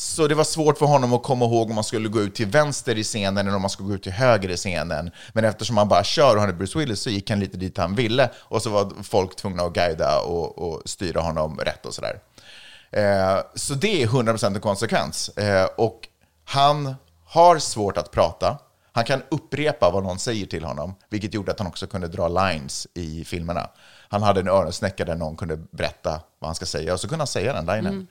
Så 0.00 0.26
det 0.26 0.34
var 0.34 0.44
svårt 0.44 0.78
för 0.78 0.86
honom 0.86 1.12
att 1.12 1.22
komma 1.22 1.44
ihåg 1.44 1.68
om 1.68 1.74
man 1.74 1.84
skulle 1.84 2.08
gå 2.08 2.20
ut 2.20 2.34
till 2.34 2.46
vänster 2.46 2.98
i 2.98 3.04
scenen 3.04 3.46
eller 3.46 3.56
om 3.56 3.62
man 3.62 3.70
skulle 3.70 3.88
gå 3.88 3.94
ut 3.94 4.02
till 4.02 4.12
höger 4.12 4.48
i 4.48 4.56
scenen. 4.56 5.10
Men 5.32 5.44
eftersom 5.44 5.76
han 5.76 5.88
bara 5.88 6.04
kör 6.04 6.34
och 6.34 6.40
han 6.40 6.50
är 6.50 6.54
Bruce 6.54 6.78
Willis 6.78 7.00
så 7.00 7.10
gick 7.10 7.30
han 7.30 7.40
lite 7.40 7.56
dit 7.56 7.78
han 7.78 7.94
ville 7.94 8.30
och 8.36 8.62
så 8.62 8.70
var 8.70 9.02
folk 9.02 9.36
tvungna 9.36 9.62
att 9.62 9.72
guida 9.72 10.20
och, 10.20 10.58
och 10.58 10.82
styra 10.84 11.20
honom 11.20 11.58
rätt 11.58 11.86
och 11.86 11.94
sådär. 11.94 12.20
Eh, 12.90 13.38
så 13.54 13.74
det 13.74 14.02
är 14.02 14.06
100% 14.06 14.46
en 14.46 14.60
konsekvens. 14.60 15.28
Eh, 15.28 15.68
och 15.76 16.08
han 16.44 16.94
har 17.24 17.58
svårt 17.58 17.96
att 17.96 18.10
prata. 18.10 18.58
Han 18.92 19.04
kan 19.04 19.22
upprepa 19.28 19.90
vad 19.90 20.02
någon 20.02 20.18
säger 20.18 20.46
till 20.46 20.64
honom, 20.64 20.94
vilket 21.08 21.34
gjorde 21.34 21.52
att 21.52 21.58
han 21.58 21.68
också 21.68 21.86
kunde 21.86 22.08
dra 22.08 22.28
lines 22.28 22.86
i 22.94 23.24
filmerna. 23.24 23.70
Han 24.08 24.22
hade 24.22 24.40
en 24.40 24.48
öronsnäcka 24.48 25.04
där 25.04 25.14
någon 25.14 25.36
kunde 25.36 25.56
berätta 25.56 26.20
vad 26.38 26.48
han 26.48 26.54
ska 26.54 26.66
säga 26.66 26.92
och 26.92 27.00
så 27.00 27.08
kunde 27.08 27.20
han 27.20 27.26
säga 27.26 27.52
den 27.52 27.66
linen. 27.66 27.86
Mm 27.86 28.06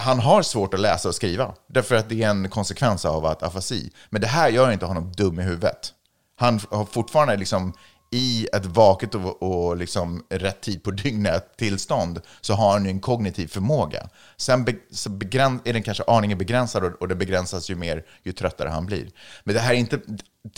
han 0.00 0.18
har 0.18 0.42
svårt 0.42 0.74
att 0.74 0.80
läsa 0.80 1.08
och 1.08 1.14
skriva, 1.14 1.54
därför 1.66 1.94
att 1.94 2.08
det 2.08 2.22
är 2.22 2.30
en 2.30 2.50
konsekvens 2.50 3.04
av 3.04 3.26
att 3.26 3.42
afasi. 3.42 3.90
Men 4.10 4.20
det 4.20 4.26
här 4.26 4.48
gör 4.48 4.70
inte 4.72 4.86
honom 4.86 5.12
dum 5.12 5.40
i 5.40 5.42
huvudet. 5.42 5.92
Han 6.36 6.60
har 6.70 6.84
fortfarande 6.84 7.36
liksom 7.36 7.72
i 8.10 8.48
ett 8.52 8.66
vaket 8.66 9.14
och, 9.14 9.42
och 9.42 9.76
liksom 9.76 10.24
rätt 10.30 10.60
tid 10.60 10.82
på 10.82 10.90
dygnet 10.90 11.56
tillstånd 11.56 12.20
så 12.40 12.54
har 12.54 12.72
han 12.72 12.84
ju 12.84 12.90
en 12.90 13.00
kognitiv 13.00 13.46
förmåga. 13.46 14.08
Sen 14.36 14.64
be, 14.64 14.74
begräns, 15.08 15.62
är 15.64 15.72
den 15.72 15.82
kanske 15.82 16.04
aningen 16.06 16.38
begränsad 16.38 16.84
och, 16.84 16.92
och 16.92 17.08
det 17.08 17.14
begränsas 17.14 17.70
ju 17.70 17.74
mer 17.74 18.04
ju 18.22 18.32
tröttare 18.32 18.68
han 18.68 18.86
blir. 18.86 19.10
Men 19.44 19.54
det 19.54 19.60
här 19.60 19.74
är 19.74 19.78
inte... 19.78 20.00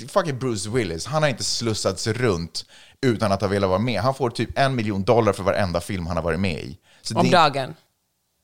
Fucking 0.08 0.38
Bruce 0.38 0.70
Willis, 0.70 1.06
han 1.06 1.22
har 1.22 1.30
inte 1.30 1.44
slussats 1.44 2.06
runt 2.06 2.64
utan 3.00 3.32
att 3.32 3.40
ha 3.40 3.48
velat 3.48 3.70
vara 3.70 3.78
med. 3.78 4.00
Han 4.00 4.14
får 4.14 4.30
typ 4.30 4.58
en 4.58 4.74
miljon 4.74 5.02
dollar 5.02 5.32
för 5.32 5.42
varenda 5.42 5.80
film 5.80 6.06
han 6.06 6.16
har 6.16 6.24
varit 6.24 6.40
med 6.40 6.60
i. 6.60 6.78
Så 7.02 7.18
Om 7.18 7.24
det, 7.24 7.32
dagen. 7.32 7.74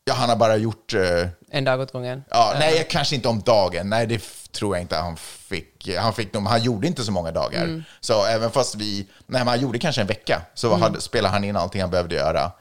Ja, 0.08 0.14
han 0.14 0.28
har 0.28 0.36
bara 0.36 0.56
gjort... 0.56 0.94
eh, 0.94 1.28
En 1.50 1.64
dag 1.64 1.80
åt 1.80 1.92
gången. 1.92 2.24
Ja, 2.30 2.56
nej, 2.58 2.86
kanske 2.90 3.14
inte 3.14 3.28
om 3.28 3.40
dagen. 3.40 3.88
Nej, 3.90 4.06
det 4.06 4.14
f- 4.14 4.48
tror 4.52 4.76
jag 4.76 4.82
inte 4.82 4.96
han 4.96 5.16
fick. 5.16 5.88
Han, 5.98 6.14
fick 6.14 6.32
nog, 6.34 6.42
han 6.46 6.62
gjorde 6.62 6.86
inte 6.86 7.04
så 7.04 7.12
många 7.12 7.30
dagar. 7.32 7.84
Så 8.00 8.24
även 8.24 8.50
fast 8.50 8.74
vi... 8.74 8.96
Nej, 9.26 9.40
men 9.40 9.48
han 9.48 9.60
gjorde 9.60 9.78
kanske 9.78 10.00
en 10.00 10.06
vecka. 10.06 10.42
Så 10.54 10.74
hade, 10.76 11.00
spelade 11.00 11.32
han 11.32 11.44
in 11.44 11.56
allting 11.56 11.80
han 11.80 11.90
behövde 11.90 12.14
göra. 12.14 12.52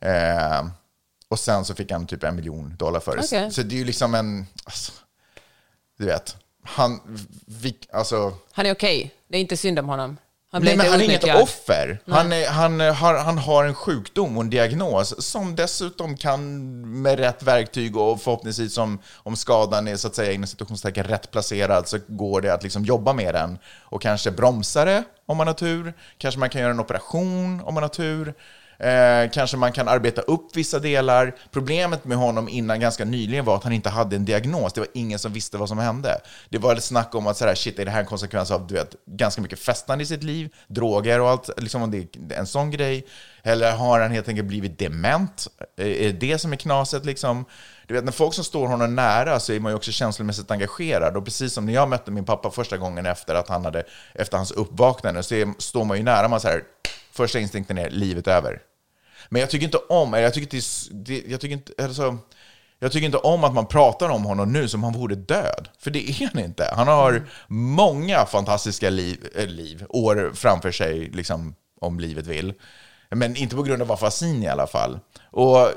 Eh, 0.00 0.66
och 1.28 1.38
sen 1.38 1.64
så 1.64 1.74
fick 1.74 1.90
han 1.92 2.06
typ 2.06 2.22
en 2.24 2.36
miljon 2.36 2.76
dollar 2.76 3.00
för 3.00 3.16
det. 3.16 3.22
Okej. 3.24 3.50
Så 3.52 3.62
det 3.62 3.74
är 3.74 3.78
ju 3.78 3.84
liksom 3.84 4.14
en... 4.14 4.46
Alltså, 4.64 4.92
du 5.98 6.06
vet, 6.06 6.36
han... 6.64 7.00
Vi, 7.46 7.78
alltså, 7.92 8.32
Han 8.52 8.66
är 8.66 8.72
okej. 8.74 9.14
Det 9.28 9.36
är 9.36 9.40
inte 9.40 9.56
synd 9.56 9.78
om 9.78 9.88
honom. 9.88 10.16
Han 10.54 10.62
Nej, 10.62 10.76
men 10.76 10.86
han 10.86 11.00
är 11.00 11.04
inget 11.04 11.42
offer. 11.42 11.98
Han, 12.06 12.32
är, 12.32 12.48
han, 12.48 12.80
har, 12.80 13.18
han 13.18 13.38
har 13.38 13.64
en 13.64 13.74
sjukdom 13.74 14.36
och 14.36 14.42
en 14.42 14.50
diagnos 14.50 15.26
som 15.26 15.56
dessutom 15.56 16.16
kan 16.16 17.02
med 17.02 17.18
rätt 17.18 17.42
verktyg 17.42 17.96
och 17.96 18.22
förhoppningsvis 18.22 18.78
om, 18.78 18.98
om 19.16 19.36
skadan 19.36 19.88
är 19.88 19.96
så 19.96 20.08
att 20.08 20.14
säga 20.14 20.32
inom 20.32 20.46
situationstecken 20.46 21.04
rätt 21.04 21.30
placerad 21.30 21.88
så 21.88 21.98
går 22.06 22.40
det 22.40 22.54
att 22.54 22.62
liksom 22.62 22.84
jobba 22.84 23.12
med 23.12 23.34
den 23.34 23.58
och 23.80 24.02
kanske 24.02 24.30
bromsa 24.30 24.84
det 24.84 25.04
om 25.26 25.36
man 25.36 25.46
har 25.46 25.54
tur. 25.54 25.94
Kanske 26.18 26.40
man 26.40 26.50
kan 26.50 26.60
göra 26.60 26.70
en 26.70 26.80
operation 26.80 27.60
om 27.60 27.74
man 27.74 27.82
har 27.82 27.90
tur. 27.90 28.34
Eh, 28.78 29.30
kanske 29.32 29.56
man 29.56 29.72
kan 29.72 29.88
arbeta 29.88 30.20
upp 30.20 30.56
vissa 30.56 30.78
delar. 30.78 31.34
Problemet 31.50 32.04
med 32.04 32.18
honom 32.18 32.48
innan 32.48 32.80
ganska 32.80 33.04
nyligen 33.04 33.44
var 33.44 33.56
att 33.56 33.64
han 33.64 33.72
inte 33.72 33.90
hade 33.90 34.16
en 34.16 34.24
diagnos. 34.24 34.72
Det 34.72 34.80
var 34.80 34.88
ingen 34.94 35.18
som 35.18 35.32
visste 35.32 35.58
vad 35.58 35.68
som 35.68 35.78
hände. 35.78 36.20
Det 36.48 36.58
var 36.58 36.76
ett 36.76 36.84
snack 36.84 37.14
om 37.14 37.26
att 37.26 37.36
så 37.36 37.46
här, 37.46 37.54
shit, 37.54 37.78
är 37.78 37.84
det 37.84 37.90
här 37.90 38.00
en 38.00 38.06
konsekvens 38.06 38.50
av 38.50 38.66
du 38.66 38.74
vet, 38.74 38.94
ganska 39.06 39.42
mycket 39.42 39.58
festande 39.58 40.04
i 40.04 40.06
sitt 40.06 40.22
liv, 40.22 40.54
droger 40.66 41.20
och 41.20 41.30
allt, 41.30 41.50
liksom 41.56 41.82
om 41.82 41.90
det 41.90 41.98
är 41.98 42.38
en 42.38 42.46
sån 42.46 42.70
grej. 42.70 43.06
Eller 43.42 43.72
har 43.72 44.00
han 44.00 44.10
helt 44.10 44.28
enkelt 44.28 44.48
blivit 44.48 44.78
dement? 44.78 45.46
Är 45.76 45.84
det 45.84 46.12
det 46.12 46.38
som 46.38 46.52
är 46.52 46.56
knaset 46.56 47.04
liksom? 47.04 47.44
Du 47.86 47.94
vet, 47.94 48.04
när 48.04 48.12
folk 48.12 48.34
som 48.34 48.44
står 48.44 48.66
honom 48.66 48.94
nära 48.94 49.40
så 49.40 49.52
är 49.52 49.60
man 49.60 49.72
ju 49.72 49.76
också 49.76 49.92
känslomässigt 49.92 50.50
engagerad. 50.50 51.16
Och 51.16 51.24
precis 51.24 51.52
som 51.52 51.66
när 51.66 51.72
jag 51.72 51.88
mötte 51.88 52.10
min 52.10 52.24
pappa 52.24 52.50
första 52.50 52.76
gången 52.76 53.06
efter 53.06 53.34
att 53.34 53.48
han 53.48 53.64
hade, 53.64 53.84
efter 54.14 54.36
hans 54.36 54.50
uppvaknande, 54.50 55.22
så 55.22 55.34
är, 55.34 55.48
står 55.58 55.84
man 55.84 55.96
ju 55.96 56.02
nära, 56.02 56.28
man 56.28 56.40
så 56.40 56.48
här, 56.48 56.62
första 57.14 57.38
instinkten 57.38 57.78
är 57.78 57.90
livet 57.90 58.28
över. 58.28 58.62
Men 59.28 59.40
jag 59.40 59.50
tycker 59.50 59.64
inte 59.64 59.78
om, 59.78 60.14
eller 60.14 60.24
jag 60.24 60.34
tycker, 60.34 60.56
inte, 60.56 60.66
det, 60.90 61.24
jag 61.28 61.40
tycker 61.40 61.54
inte, 61.54 61.72
alltså, 61.84 62.18
jag 62.78 62.92
tycker 62.92 63.06
inte 63.06 63.18
om 63.18 63.44
att 63.44 63.54
man 63.54 63.66
pratar 63.66 64.08
om 64.08 64.24
honom 64.24 64.52
nu 64.52 64.68
som 64.68 64.84
han 64.84 64.92
vore 64.92 65.14
död. 65.14 65.68
För 65.78 65.90
det 65.90 66.10
är 66.10 66.30
han 66.32 66.44
inte. 66.44 66.70
Han 66.76 66.88
har 66.88 67.28
många 67.48 68.26
fantastiska 68.26 68.90
liv, 68.90 69.26
äh, 69.34 69.46
liv 69.46 69.84
år 69.88 70.32
framför 70.34 70.72
sig, 70.72 71.10
liksom, 71.10 71.54
om 71.80 72.00
livet 72.00 72.26
vill. 72.26 72.54
Men 73.10 73.36
inte 73.36 73.56
på 73.56 73.62
grund 73.62 73.82
av 73.82 73.92
afasin 73.92 74.42
i 74.42 74.48
alla 74.48 74.66
fall. 74.66 74.98
Och 75.30 75.68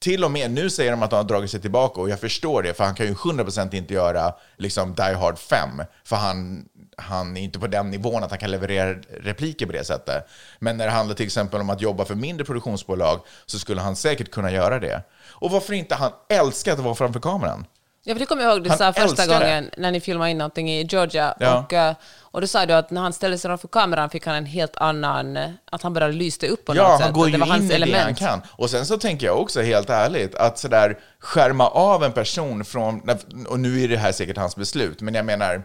till 0.00 0.24
och 0.24 0.30
med 0.30 0.50
nu 0.50 0.70
säger 0.70 0.90
de 0.90 1.02
att 1.02 1.12
han 1.12 1.18
har 1.18 1.28
dragit 1.28 1.50
sig 1.50 1.60
tillbaka 1.60 2.00
och 2.00 2.10
jag 2.10 2.20
förstår 2.20 2.62
det, 2.62 2.74
för 2.74 2.84
han 2.84 2.94
kan 2.94 3.06
ju 3.06 3.14
100% 3.14 3.74
inte 3.74 3.94
göra 3.94 4.34
liksom 4.56 4.94
Die 4.94 5.14
Hard 5.14 5.38
5, 5.38 5.68
för 6.04 6.16
han, 6.16 6.64
han 6.96 7.36
är 7.36 7.40
inte 7.40 7.58
på 7.58 7.66
den 7.66 7.90
nivån 7.90 8.24
att 8.24 8.30
han 8.30 8.38
kan 8.38 8.50
leverera 8.50 8.94
repliker 9.20 9.66
på 9.66 9.72
det 9.72 9.84
sättet. 9.84 10.28
Men 10.58 10.76
när 10.76 10.86
det 10.86 10.92
handlar 10.92 11.14
till 11.14 11.26
exempel 11.26 11.60
om 11.60 11.70
att 11.70 11.80
jobba 11.80 12.04
för 12.04 12.14
mindre 12.14 12.44
produktionsbolag 12.44 13.20
så 13.46 13.58
skulle 13.58 13.80
han 13.80 13.96
säkert 13.96 14.30
kunna 14.30 14.52
göra 14.52 14.78
det. 14.78 15.02
Och 15.30 15.50
varför 15.50 15.72
inte? 15.72 15.94
Han 15.94 16.12
älskar 16.28 16.72
att 16.72 16.78
vara 16.78 16.94
framför 16.94 17.20
kameran. 17.20 17.64
Ja, 18.04 18.14
för 18.14 18.18
det 18.20 18.26
kommer 18.26 18.42
jag 18.42 18.52
ihåg 18.52 18.62
du 18.64 18.68
Han 18.70 18.78
sa 18.78 18.92
första 18.92 19.02
älskar 19.22 19.26
det. 19.40 19.46
gången 19.46 19.70
när 19.76 19.90
ni 19.90 20.00
filmade 20.00 20.30
in 20.30 20.38
någonting 20.38 20.70
i 20.70 20.82
Georgia. 20.90 21.34
Ja. 21.40 21.58
Och, 21.58 21.72
eh, 21.72 21.94
och 22.20 22.40
då 22.40 22.46
sa 22.46 22.66
du 22.66 22.74
att 22.74 22.90
när 22.90 23.00
han 23.00 23.12
ställde 23.12 23.38
sig 23.38 23.48
framför 23.48 23.68
kameran 23.68 24.10
fick 24.10 24.26
han 24.26 24.34
en 24.34 24.46
helt 24.46 24.76
annan... 24.76 25.36
eh, 25.36 25.50
Att 25.72 25.82
han 25.82 25.92
bara 25.92 26.08
lyste 26.08 26.48
upp 26.48 26.64
på 26.64 26.76
Ja, 26.76 26.82
något 26.82 26.90
han 26.90 26.98
sätt. 27.00 27.12
går 27.14 27.22
att 27.24 27.28
ju 27.28 27.32
det 27.32 27.38
var 27.38 27.46
hans 27.46 27.60
in 27.62 27.66
i 27.66 27.68
det 27.68 27.74
han 27.78 27.82
element. 27.88 28.18
kan. 28.18 28.42
Och 28.50 28.70
sen 28.70 28.86
så 28.86 28.98
tänker 28.98 29.26
jag 29.26 29.40
också 29.40 29.60
helt 29.62 29.90
ärligt 29.90 30.34
att 30.34 30.58
sådär 30.58 30.98
skärma 31.18 31.68
av 31.68 32.04
en 32.04 32.12
person 32.12 32.64
från, 32.64 33.02
och 33.48 33.60
nu 33.60 33.82
är 33.84 33.88
det 33.88 33.96
här 33.96 34.12
säkert 34.12 34.36
hans 34.36 34.56
beslut, 34.56 35.00
men 35.00 35.14
jag 35.14 35.24
menar, 35.24 35.62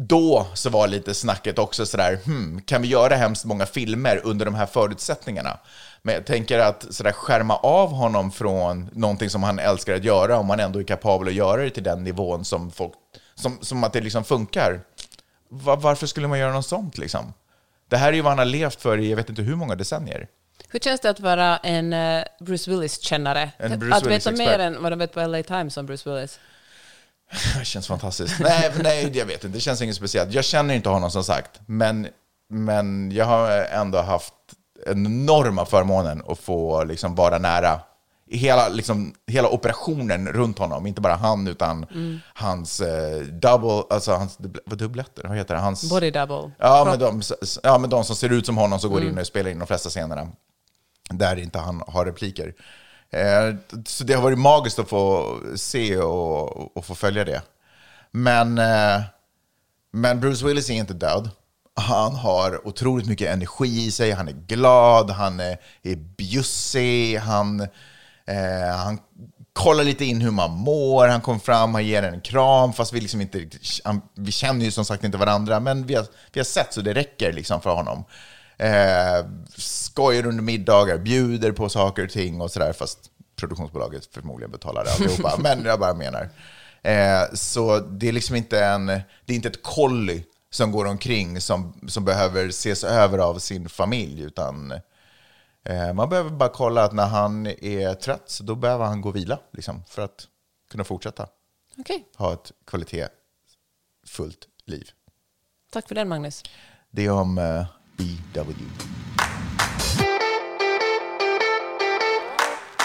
då 0.00 0.46
så 0.54 0.70
var 0.70 0.88
lite 0.88 1.14
snacket 1.14 1.58
också 1.58 1.86
sådär, 1.86 2.18
hmm, 2.24 2.62
kan 2.66 2.82
vi 2.82 2.88
göra 2.88 3.14
hemskt 3.16 3.44
många 3.44 3.66
filmer 3.66 4.20
under 4.24 4.44
de 4.44 4.54
här 4.54 4.66
förutsättningarna? 4.66 5.58
Men 6.02 6.14
jag 6.14 6.26
tänker 6.26 6.58
att 6.58 6.86
sådär 6.94 7.12
skärma 7.12 7.56
av 7.56 7.90
honom 7.92 8.30
från 8.32 8.90
någonting 8.92 9.30
som 9.30 9.42
han 9.42 9.58
älskar 9.58 9.94
att 9.94 10.04
göra, 10.04 10.38
om 10.38 10.50
han 10.50 10.60
ändå 10.60 10.78
är 10.80 10.84
kapabel 10.84 11.28
att 11.28 11.34
göra 11.34 11.62
det 11.62 11.70
till 11.70 11.82
den 11.82 12.04
nivån 12.04 12.44
som 12.44 12.70
folk, 12.70 12.92
som, 13.34 13.58
som 13.60 13.84
att 13.84 13.92
det 13.92 14.00
liksom 14.00 14.24
funkar. 14.24 14.80
Va- 15.50 15.76
varför 15.76 16.06
skulle 16.06 16.28
man 16.28 16.38
göra 16.38 16.52
något 16.52 16.66
sånt 16.66 16.98
liksom? 16.98 17.32
Det 17.88 17.96
här 17.96 18.08
är 18.08 18.12
ju 18.12 18.20
vad 18.22 18.30
han 18.30 18.38
har 18.38 18.44
levt 18.44 18.82
för 18.82 18.98
i 18.98 19.10
jag 19.10 19.16
vet 19.16 19.28
inte 19.28 19.42
hur 19.42 19.56
många 19.56 19.74
decennier. 19.74 20.28
Hur 20.68 20.78
känns 20.78 21.00
det 21.00 21.10
att 21.10 21.20
vara 21.20 21.56
en 21.56 21.92
eh, 21.92 22.24
Bruce 22.40 22.70
Willis-kännare? 22.70 23.50
Att 23.92 24.06
veta 24.06 24.30
mer 24.30 24.58
än 24.58 24.82
vad 24.82 24.92
de 24.92 24.98
vet 24.98 25.12
på 25.12 25.26
LA 25.26 25.42
Times 25.42 25.76
om 25.76 25.86
Bruce 25.86 26.10
Willis? 26.10 26.38
Det 27.58 27.64
känns 27.64 27.86
fantastiskt. 27.88 28.40
nej, 28.40 28.72
nej, 28.82 29.10
jag 29.18 29.26
vet 29.26 29.44
inte. 29.44 29.56
Det 29.56 29.60
känns 29.60 29.82
inget 29.82 29.96
speciellt. 29.96 30.32
Jag 30.32 30.44
känner 30.44 30.74
inte 30.74 30.88
honom 30.88 31.10
som 31.10 31.24
sagt, 31.24 31.60
men, 31.66 32.08
men 32.48 33.12
jag 33.12 33.24
har 33.24 33.50
ändå 33.50 33.98
haft 33.98 34.34
enorma 34.86 35.64
förmånen 35.64 36.22
att 36.28 36.38
få 36.38 36.84
liksom 36.84 37.14
vara 37.14 37.38
nära 37.38 37.80
hela, 38.30 38.68
liksom, 38.68 39.14
hela 39.26 39.48
operationen 39.48 40.28
runt 40.28 40.58
honom. 40.58 40.86
Inte 40.86 41.00
bara 41.00 41.14
han, 41.14 41.48
utan 41.48 41.86
hans 42.34 42.80
eh, 42.80 43.20
double, 43.20 43.82
alltså 43.90 44.12
hans 44.12 44.38
vad 44.66 44.78
dubbletter, 44.78 45.28
vad 45.28 45.36
heter 45.36 45.54
det? 45.54 45.60
Hans, 45.60 45.90
Body 45.90 46.10
double. 46.10 46.50
Ja 46.58 46.84
men, 46.84 46.98
de, 46.98 47.22
ja, 47.62 47.78
men 47.78 47.90
de 47.90 48.04
som 48.04 48.16
ser 48.16 48.32
ut 48.32 48.46
som 48.46 48.56
honom 48.56 48.80
som 48.80 48.90
går 48.90 49.04
in 49.04 49.18
och 49.18 49.26
spelar 49.26 49.50
in 49.50 49.58
de 49.58 49.66
flesta 49.66 49.90
scenerna. 49.90 50.28
Där 51.10 51.36
inte 51.38 51.58
han 51.58 51.82
har 51.86 52.04
repliker. 52.04 52.54
Eh, 53.10 53.54
så 53.86 54.04
det 54.04 54.14
har 54.14 54.22
varit 54.22 54.38
magiskt 54.38 54.78
att 54.78 54.88
få 54.88 55.38
se 55.56 55.96
och, 55.96 56.76
och 56.76 56.84
få 56.84 56.94
följa 56.94 57.24
det. 57.24 57.42
Men, 58.10 58.58
eh, 58.58 59.00
men 59.90 60.20
Bruce 60.20 60.46
Willis 60.46 60.70
är 60.70 60.74
inte 60.74 60.94
död. 60.94 61.30
Han 61.78 62.14
har 62.14 62.66
otroligt 62.66 63.06
mycket 63.06 63.32
energi 63.32 63.86
i 63.86 63.90
sig, 63.90 64.10
han 64.10 64.28
är 64.28 64.32
glad, 64.32 65.10
han 65.10 65.40
är, 65.40 65.58
är 65.82 65.96
bjussig, 65.96 67.16
han, 67.16 67.60
eh, 68.26 68.76
han 68.76 68.98
kollar 69.52 69.84
lite 69.84 70.04
in 70.04 70.20
hur 70.20 70.30
man 70.30 70.50
mår, 70.50 71.08
han 71.08 71.20
kom 71.20 71.40
fram, 71.40 71.74
han 71.74 71.86
ger 71.86 72.02
en 72.02 72.20
kram, 72.20 72.72
fast 72.72 72.92
vi, 72.92 73.00
liksom 73.00 73.20
inte, 73.20 73.46
vi 74.14 74.32
känner 74.32 74.64
ju 74.64 74.70
som 74.70 74.84
sagt 74.84 75.04
inte 75.04 75.18
varandra, 75.18 75.60
men 75.60 75.86
vi 75.86 75.94
har, 75.94 76.06
vi 76.32 76.40
har 76.40 76.44
sett 76.44 76.72
så 76.72 76.80
det 76.80 76.94
räcker 76.94 77.32
liksom 77.32 77.60
för 77.60 77.70
honom. 77.70 78.04
Eh, 78.58 79.26
skojar 79.56 80.26
under 80.26 80.42
middagar, 80.42 80.98
bjuder 80.98 81.52
på 81.52 81.68
saker 81.68 82.04
och 82.04 82.10
ting 82.10 82.40
och 82.40 82.50
sådär, 82.50 82.72
fast 82.72 82.98
produktionsbolaget 83.36 84.08
förmodligen 84.14 84.50
betalar 84.50 84.84
det 84.84 84.90
alltihopa, 84.90 85.34
men 85.42 85.64
jag 85.64 85.80
bara 85.80 85.94
menar. 85.94 86.28
Eh, 86.82 87.22
så 87.34 87.78
det 87.78 88.08
är 88.08 88.12
liksom 88.12 88.36
inte 88.36 88.64
en, 88.64 88.86
det 88.86 89.32
är 89.32 89.34
inte 89.34 89.48
ett 89.48 89.62
kolli 89.62 90.24
som 90.58 90.72
går 90.72 90.84
omkring 90.84 91.40
som, 91.40 91.72
som 91.88 92.04
behöver 92.04 92.48
ses 92.48 92.84
över 92.84 93.18
av 93.18 93.38
sin 93.38 93.68
familj, 93.68 94.22
utan 94.22 94.72
eh, 95.64 95.92
man 95.94 96.08
behöver 96.08 96.30
bara 96.30 96.48
kolla 96.48 96.84
att 96.84 96.92
när 96.92 97.06
han 97.06 97.46
är 97.46 97.94
trött, 97.94 98.22
så 98.26 98.44
då 98.44 98.54
behöver 98.54 98.84
han 98.84 99.00
gå 99.00 99.08
och 99.08 99.16
vila, 99.16 99.38
liksom, 99.52 99.84
för 99.88 100.02
att 100.02 100.28
kunna 100.70 100.84
fortsätta 100.84 101.28
Okej, 101.78 102.08
ha 102.16 102.32
ett 102.32 102.52
kvalitetsfullt 102.66 104.48
liv. 104.64 104.90
tack 105.72 105.88
för 105.88 105.94
den 105.94 106.08
Magnus. 106.08 106.42
Det 106.90 107.04
är 107.04 107.10
om 107.10 107.38
eh, 107.38 107.66
BW. 107.96 108.54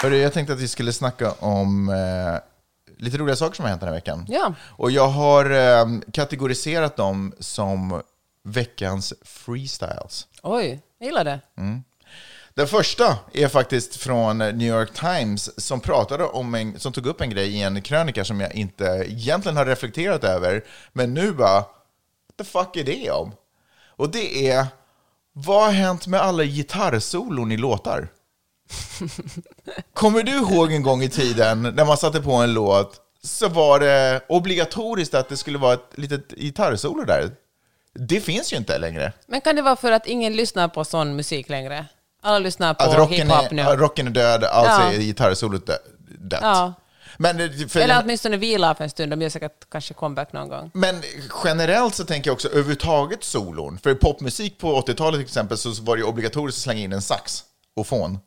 Hörru, 0.02 0.16
jag 0.16 0.32
tänkte 0.32 0.52
att 0.52 0.60
vi 0.60 0.68
skulle 0.68 0.92
snacka 0.92 1.32
om 1.32 1.88
eh, 1.88 2.53
lite 3.04 3.18
roliga 3.18 3.36
saker 3.36 3.56
som 3.56 3.62
har 3.62 3.70
hänt 3.70 3.80
den 3.80 3.88
här 3.88 3.94
veckan. 3.94 4.26
Ja. 4.28 4.54
Och 4.60 4.90
jag 4.90 5.08
har 5.08 5.50
eh, 5.50 5.86
kategoriserat 6.12 6.96
dem 6.96 7.32
som 7.40 8.02
veckans 8.44 9.14
freestyles. 9.22 10.26
Oj, 10.42 10.80
jag 10.98 11.06
gillar 11.06 11.24
det. 11.24 11.40
Den 12.54 12.66
första 12.66 13.18
är 13.32 13.48
faktiskt 13.48 13.96
från 13.96 14.38
New 14.38 14.68
York 14.68 14.92
Times 14.92 15.60
som 15.60 15.80
pratade 15.80 16.24
om 16.24 16.54
en, 16.54 16.80
som 16.80 16.92
tog 16.92 17.06
upp 17.06 17.20
en 17.20 17.30
grej 17.30 17.48
i 17.48 17.62
en 17.62 17.82
krönika 17.82 18.24
som 18.24 18.40
jag 18.40 18.54
inte 18.54 18.84
egentligen 19.08 19.56
har 19.56 19.66
reflekterat 19.66 20.24
över, 20.24 20.64
men 20.92 21.14
nu 21.14 21.32
bara, 21.32 21.54
what 21.60 21.68
the 22.38 22.44
fuck 22.44 22.76
är 22.76 22.84
det 22.84 23.10
om? 23.10 23.32
Och 23.96 24.10
det 24.10 24.48
är, 24.50 24.66
vad 25.32 25.64
har 25.64 25.72
hänt 25.72 26.06
med 26.06 26.20
alla 26.20 26.44
gitarrsolon 26.44 27.52
i 27.52 27.56
låtar? 27.56 28.08
Kommer 29.94 30.22
du 30.22 30.32
ihåg 30.32 30.72
en 30.72 30.82
gång 30.82 31.02
i 31.02 31.08
tiden 31.08 31.62
när 31.62 31.84
man 31.84 31.96
satte 31.96 32.20
på 32.20 32.32
en 32.32 32.52
låt 32.52 33.00
så 33.22 33.48
var 33.48 33.80
det 33.80 34.20
obligatoriskt 34.28 35.14
att 35.14 35.28
det 35.28 35.36
skulle 35.36 35.58
vara 35.58 35.74
ett 35.74 35.90
litet 35.94 36.30
gitarrsolo 36.36 37.04
där? 37.04 37.30
Det 37.94 38.20
finns 38.20 38.52
ju 38.52 38.56
inte 38.56 38.78
längre. 38.78 39.12
Men 39.26 39.40
kan 39.40 39.56
det 39.56 39.62
vara 39.62 39.76
för 39.76 39.92
att 39.92 40.06
ingen 40.06 40.32
lyssnar 40.36 40.68
på 40.68 40.84
sån 40.84 41.16
musik 41.16 41.48
längre? 41.48 41.86
Alla 42.22 42.38
lyssnar 42.38 42.74
på 42.74 42.82
Att 42.84 43.10
hiphop 43.10 43.50
nu. 43.50 43.62
ja, 43.62 43.76
rocken 43.76 44.06
är 44.06 44.10
död, 44.10 44.44
alltså 44.44 44.80
Ja. 44.82 44.92
är 44.92 44.98
gitarrsolot 44.98 45.66
dö- 45.66 45.78
dött. 46.18 46.40
Ja. 46.42 46.74
Men, 47.18 47.68
för, 47.68 47.80
Eller 47.80 48.00
åtminstone 48.04 48.36
vila 48.36 48.74
för 48.74 48.84
en 48.84 48.90
stund. 48.90 49.12
De 49.12 49.22
gör 49.22 49.28
säkert 49.28 49.70
kanske 49.70 49.94
comeback 49.94 50.32
någon 50.32 50.48
gång. 50.48 50.70
men 50.74 51.02
generellt 51.44 51.94
så 51.94 52.04
tänker 52.04 52.30
jag 52.30 52.34
också 52.34 52.48
överhuvudtaget 52.48 53.24
solon. 53.24 53.78
För 53.82 53.90
i 53.90 53.94
popmusik 53.94 54.58
på 54.58 54.80
80-talet 54.80 55.18
till 55.18 55.24
exempel 55.26 55.58
så 55.58 55.70
var 55.82 55.96
det 55.96 56.02
obligatoriskt 56.02 56.58
att 56.58 56.62
slänga 56.62 56.80
in 56.80 56.92
en 56.92 57.02
sax 57.02 57.42
och 57.76 57.86
fon. 57.86 58.18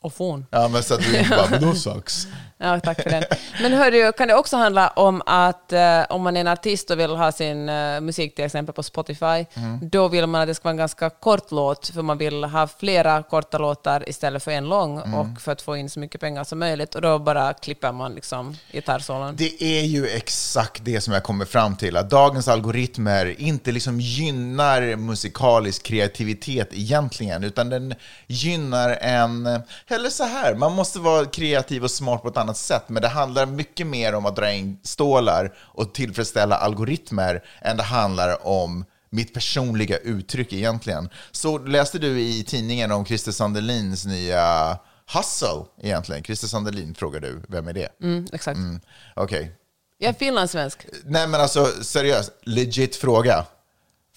Och 0.00 0.12
fon. 0.14 0.46
Ja, 0.50 0.68
men 0.68 0.82
så 0.82 0.94
att 0.94 1.00
du 1.00 1.18
inte 1.18 1.30
bara, 1.30 1.50
men 1.50 1.62
då 1.62 1.74
sax. 1.74 2.28
Ja, 2.60 2.80
tack 2.80 3.02
för 3.02 3.10
den. 3.10 3.24
Men 3.62 3.72
hörru, 3.72 4.12
kan 4.12 4.28
det 4.28 4.34
också 4.34 4.56
handla 4.56 4.88
om 4.88 5.22
att 5.26 5.72
eh, 5.72 6.02
om 6.08 6.22
man 6.22 6.36
är 6.36 6.40
en 6.40 6.48
artist 6.48 6.90
och 6.90 7.00
vill 7.00 7.10
ha 7.10 7.32
sin 7.32 7.68
eh, 7.68 8.00
musik 8.00 8.34
till 8.34 8.44
exempel 8.44 8.74
på 8.74 8.82
Spotify, 8.82 9.46
då 9.82 10.08
vill 10.08 10.26
man 10.26 10.40
att 10.40 10.48
det 10.48 10.54
ska 10.54 10.64
vara 10.64 10.70
en 10.70 10.76
ganska 10.76 11.10
kort 11.10 11.50
låt, 11.50 11.88
för 11.88 12.02
man 12.02 12.18
vill 12.18 12.44
ha 12.44 12.68
flera 12.78 13.22
korta 13.22 13.58
låtar 13.58 14.08
istället 14.08 14.42
för 14.42 14.50
en 14.50 14.68
lång, 14.68 14.98
och 15.14 15.40
för 15.40 15.52
att 15.52 15.62
få 15.62 15.76
in 15.76 15.90
så 15.90 16.00
mycket 16.00 16.20
pengar 16.20 16.44
som 16.44 16.58
möjligt, 16.58 16.94
och 16.94 17.02
då 17.02 17.18
bara 17.18 17.52
klipper 17.52 17.92
man 17.92 18.14
liksom 18.14 18.56
gitarrsolon. 18.72 19.36
Det 19.36 19.62
är 19.62 19.84
ju 19.84 20.06
exakt 20.06 20.84
det 20.84 21.00
som 21.00 21.12
jag 21.14 21.22
kommer 21.22 21.44
fram 21.44 21.76
till, 21.76 21.96
att 21.96 22.10
dagens 22.10 22.48
algoritmer 22.48 23.40
inte 23.40 23.72
liksom 23.72 24.00
gynnar 24.00 24.96
musikalisk 24.96 25.82
kreativitet 25.82 26.68
egentligen, 26.72 27.44
utan 27.44 27.70
den 27.70 27.94
gynnar 28.26 28.98
en... 29.00 29.46
Eller 29.88 30.10
så 30.10 30.24
här, 30.24 30.54
man 30.54 30.72
måste 30.72 30.98
vara 30.98 31.24
kreativ 31.24 31.84
och 31.84 31.90
smart 31.90 32.22
på 32.22 32.28
ett 32.28 32.36
annat 32.36 32.47
sätt, 32.56 32.88
men 32.88 33.02
det 33.02 33.08
handlar 33.08 33.46
mycket 33.46 33.86
mer 33.86 34.14
om 34.14 34.26
att 34.26 34.36
dra 34.36 34.52
in 34.52 34.78
stålar 34.82 35.54
och 35.58 35.94
tillfredsställa 35.94 36.56
algoritmer 36.56 37.44
än 37.60 37.76
det 37.76 37.82
handlar 37.82 38.46
om 38.46 38.84
mitt 39.10 39.34
personliga 39.34 39.96
uttryck 39.96 40.52
egentligen. 40.52 41.08
Så 41.30 41.58
läste 41.58 41.98
du 41.98 42.20
i 42.20 42.44
tidningen 42.44 42.92
om 42.92 43.04
Christer 43.04 43.32
Sandelins 43.32 44.06
nya 44.06 44.78
Hustle 45.14 45.64
egentligen? 45.82 46.22
Christer 46.22 46.48
Sandelin 46.48 46.94
frågar 46.94 47.20
du, 47.20 47.42
vem 47.48 47.68
är 47.68 47.72
det? 47.72 47.88
Mm, 48.02 48.26
exakt. 48.32 48.56
Mm, 48.56 48.80
Okej. 49.16 49.52
Jag 49.98 50.08
är 50.08 50.12
finlandssvensk. 50.12 50.86
Nej 51.04 51.28
men 51.28 51.40
alltså 51.40 51.66
seriöst, 51.82 52.30
legit 52.42 52.96
fråga. 52.96 53.46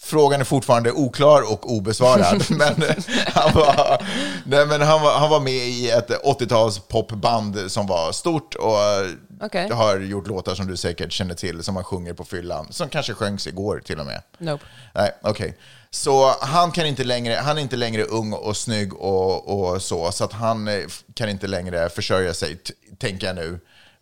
Frågan 0.03 0.41
är 0.41 0.45
fortfarande 0.45 0.91
oklar 0.91 1.51
och 1.51 1.71
obesvarad. 1.71 2.43
men 2.49 2.83
han 3.27 3.53
var, 3.53 4.05
nej, 4.45 4.65
men 4.65 4.81
han 4.81 5.01
var, 5.01 5.19
han 5.19 5.29
var 5.29 5.39
med 5.39 5.53
i 5.53 5.89
ett 5.89 6.09
80-tals 6.09 6.79
popband 6.79 7.71
som 7.71 7.87
var 7.87 8.11
stort 8.11 8.55
och 8.55 8.77
Okej. 9.41 9.69
har 9.71 9.99
gjort 9.99 10.27
låtar 10.27 10.55
som 10.55 10.67
du 10.67 10.77
säkert 10.77 11.11
känner 11.11 11.35
till, 11.35 11.63
som 11.63 11.75
han 11.75 11.85
sjunger 11.85 12.13
på 12.13 12.23
fyllan. 12.23 12.67
Som 12.69 12.89
kanske 12.89 13.13
sjöngs 13.13 13.47
igår 13.47 13.81
till 13.85 13.99
och 13.99 14.05
med. 14.05 14.21
Nope. 14.37 14.65
Nej, 14.93 15.11
okej. 15.21 15.57
Så 15.89 16.35
han, 16.41 16.71
kan 16.71 16.85
inte 16.85 17.03
längre, 17.03 17.35
han 17.35 17.57
är 17.57 17.61
inte 17.61 17.75
längre 17.75 18.03
ung 18.03 18.33
och 18.33 18.57
snygg 18.57 18.93
och, 18.93 19.73
och 19.73 19.81
så, 19.81 20.11
så 20.11 20.23
att 20.23 20.33
han 20.33 20.67
eh, 20.67 20.81
kan 21.13 21.29
inte 21.29 21.47
längre 21.47 21.89
försörja 21.89 22.33
sig, 22.33 22.57
tänker 22.97 23.27
jag 23.27 23.35
nu, 23.35 23.59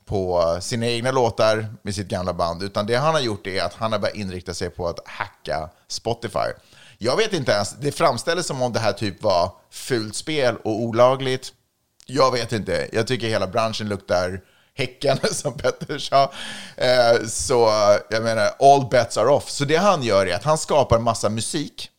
på 0.09 0.57
sina 0.61 0.87
egna 0.87 1.11
låtar 1.11 1.67
med 1.81 1.95
sitt 1.95 2.07
gamla 2.07 2.33
band. 2.33 2.63
Utan 2.63 2.85
det 2.85 2.95
han 2.95 3.13
har 3.13 3.21
gjort 3.21 3.47
är 3.47 3.63
att 3.63 3.73
han 3.73 3.91
har 3.91 3.99
börjat 3.99 4.15
inrikta 4.15 4.53
sig 4.53 4.69
på 4.69 4.87
att 4.87 5.07
hacka 5.07 5.69
Spotify. 5.87 6.49
Jag 6.97 7.17
vet 7.17 7.33
inte 7.33 7.51
ens, 7.51 7.71
det 7.71 7.91
framställdes 7.91 8.47
som 8.47 8.61
om 8.61 8.73
det 8.73 8.79
här 8.79 8.93
typ 8.93 9.23
var 9.23 9.51
fult 9.71 10.15
spel 10.15 10.55
och 10.63 10.81
olagligt. 10.81 11.53
Jag 12.05 12.31
vet 12.31 12.51
inte. 12.53 12.89
Jag 12.91 13.07
tycker 13.07 13.27
hela 13.27 13.47
branschen 13.47 13.89
luktar 13.89 14.41
Häcken, 14.73 15.17
som 15.31 15.57
Petter 15.57 15.97
sa. 15.97 16.31
Eh, 16.77 17.25
så 17.27 17.71
jag 18.09 18.23
menar, 18.23 18.49
all 18.59 18.89
bets 18.89 19.17
are 19.17 19.29
off. 19.29 19.49
Så 19.49 19.65
det 19.65 19.75
han 19.75 20.03
gör 20.03 20.25
är 20.25 20.35
att 20.35 20.43
han 20.43 20.57
skapar 20.57 20.99
massa 20.99 21.29
musik 21.29 21.89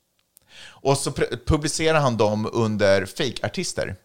och 0.62 0.98
så 0.98 1.12
publicerar 1.46 2.00
han 2.00 2.16
dem 2.16 2.50
under 2.52 3.06
fake-artister. 3.06 3.96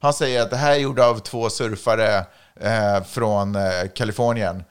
Han 0.00 0.14
säger 0.14 0.42
att 0.42 0.50
det 0.50 0.56
här 0.56 0.72
är 0.72 0.78
gjort 0.78 0.98
av 0.98 1.18
två 1.18 1.50
surfare 1.50 2.26
eh, 2.60 3.02
från 3.04 3.54
eh, 3.56 3.88
Kalifornien. 3.94 4.64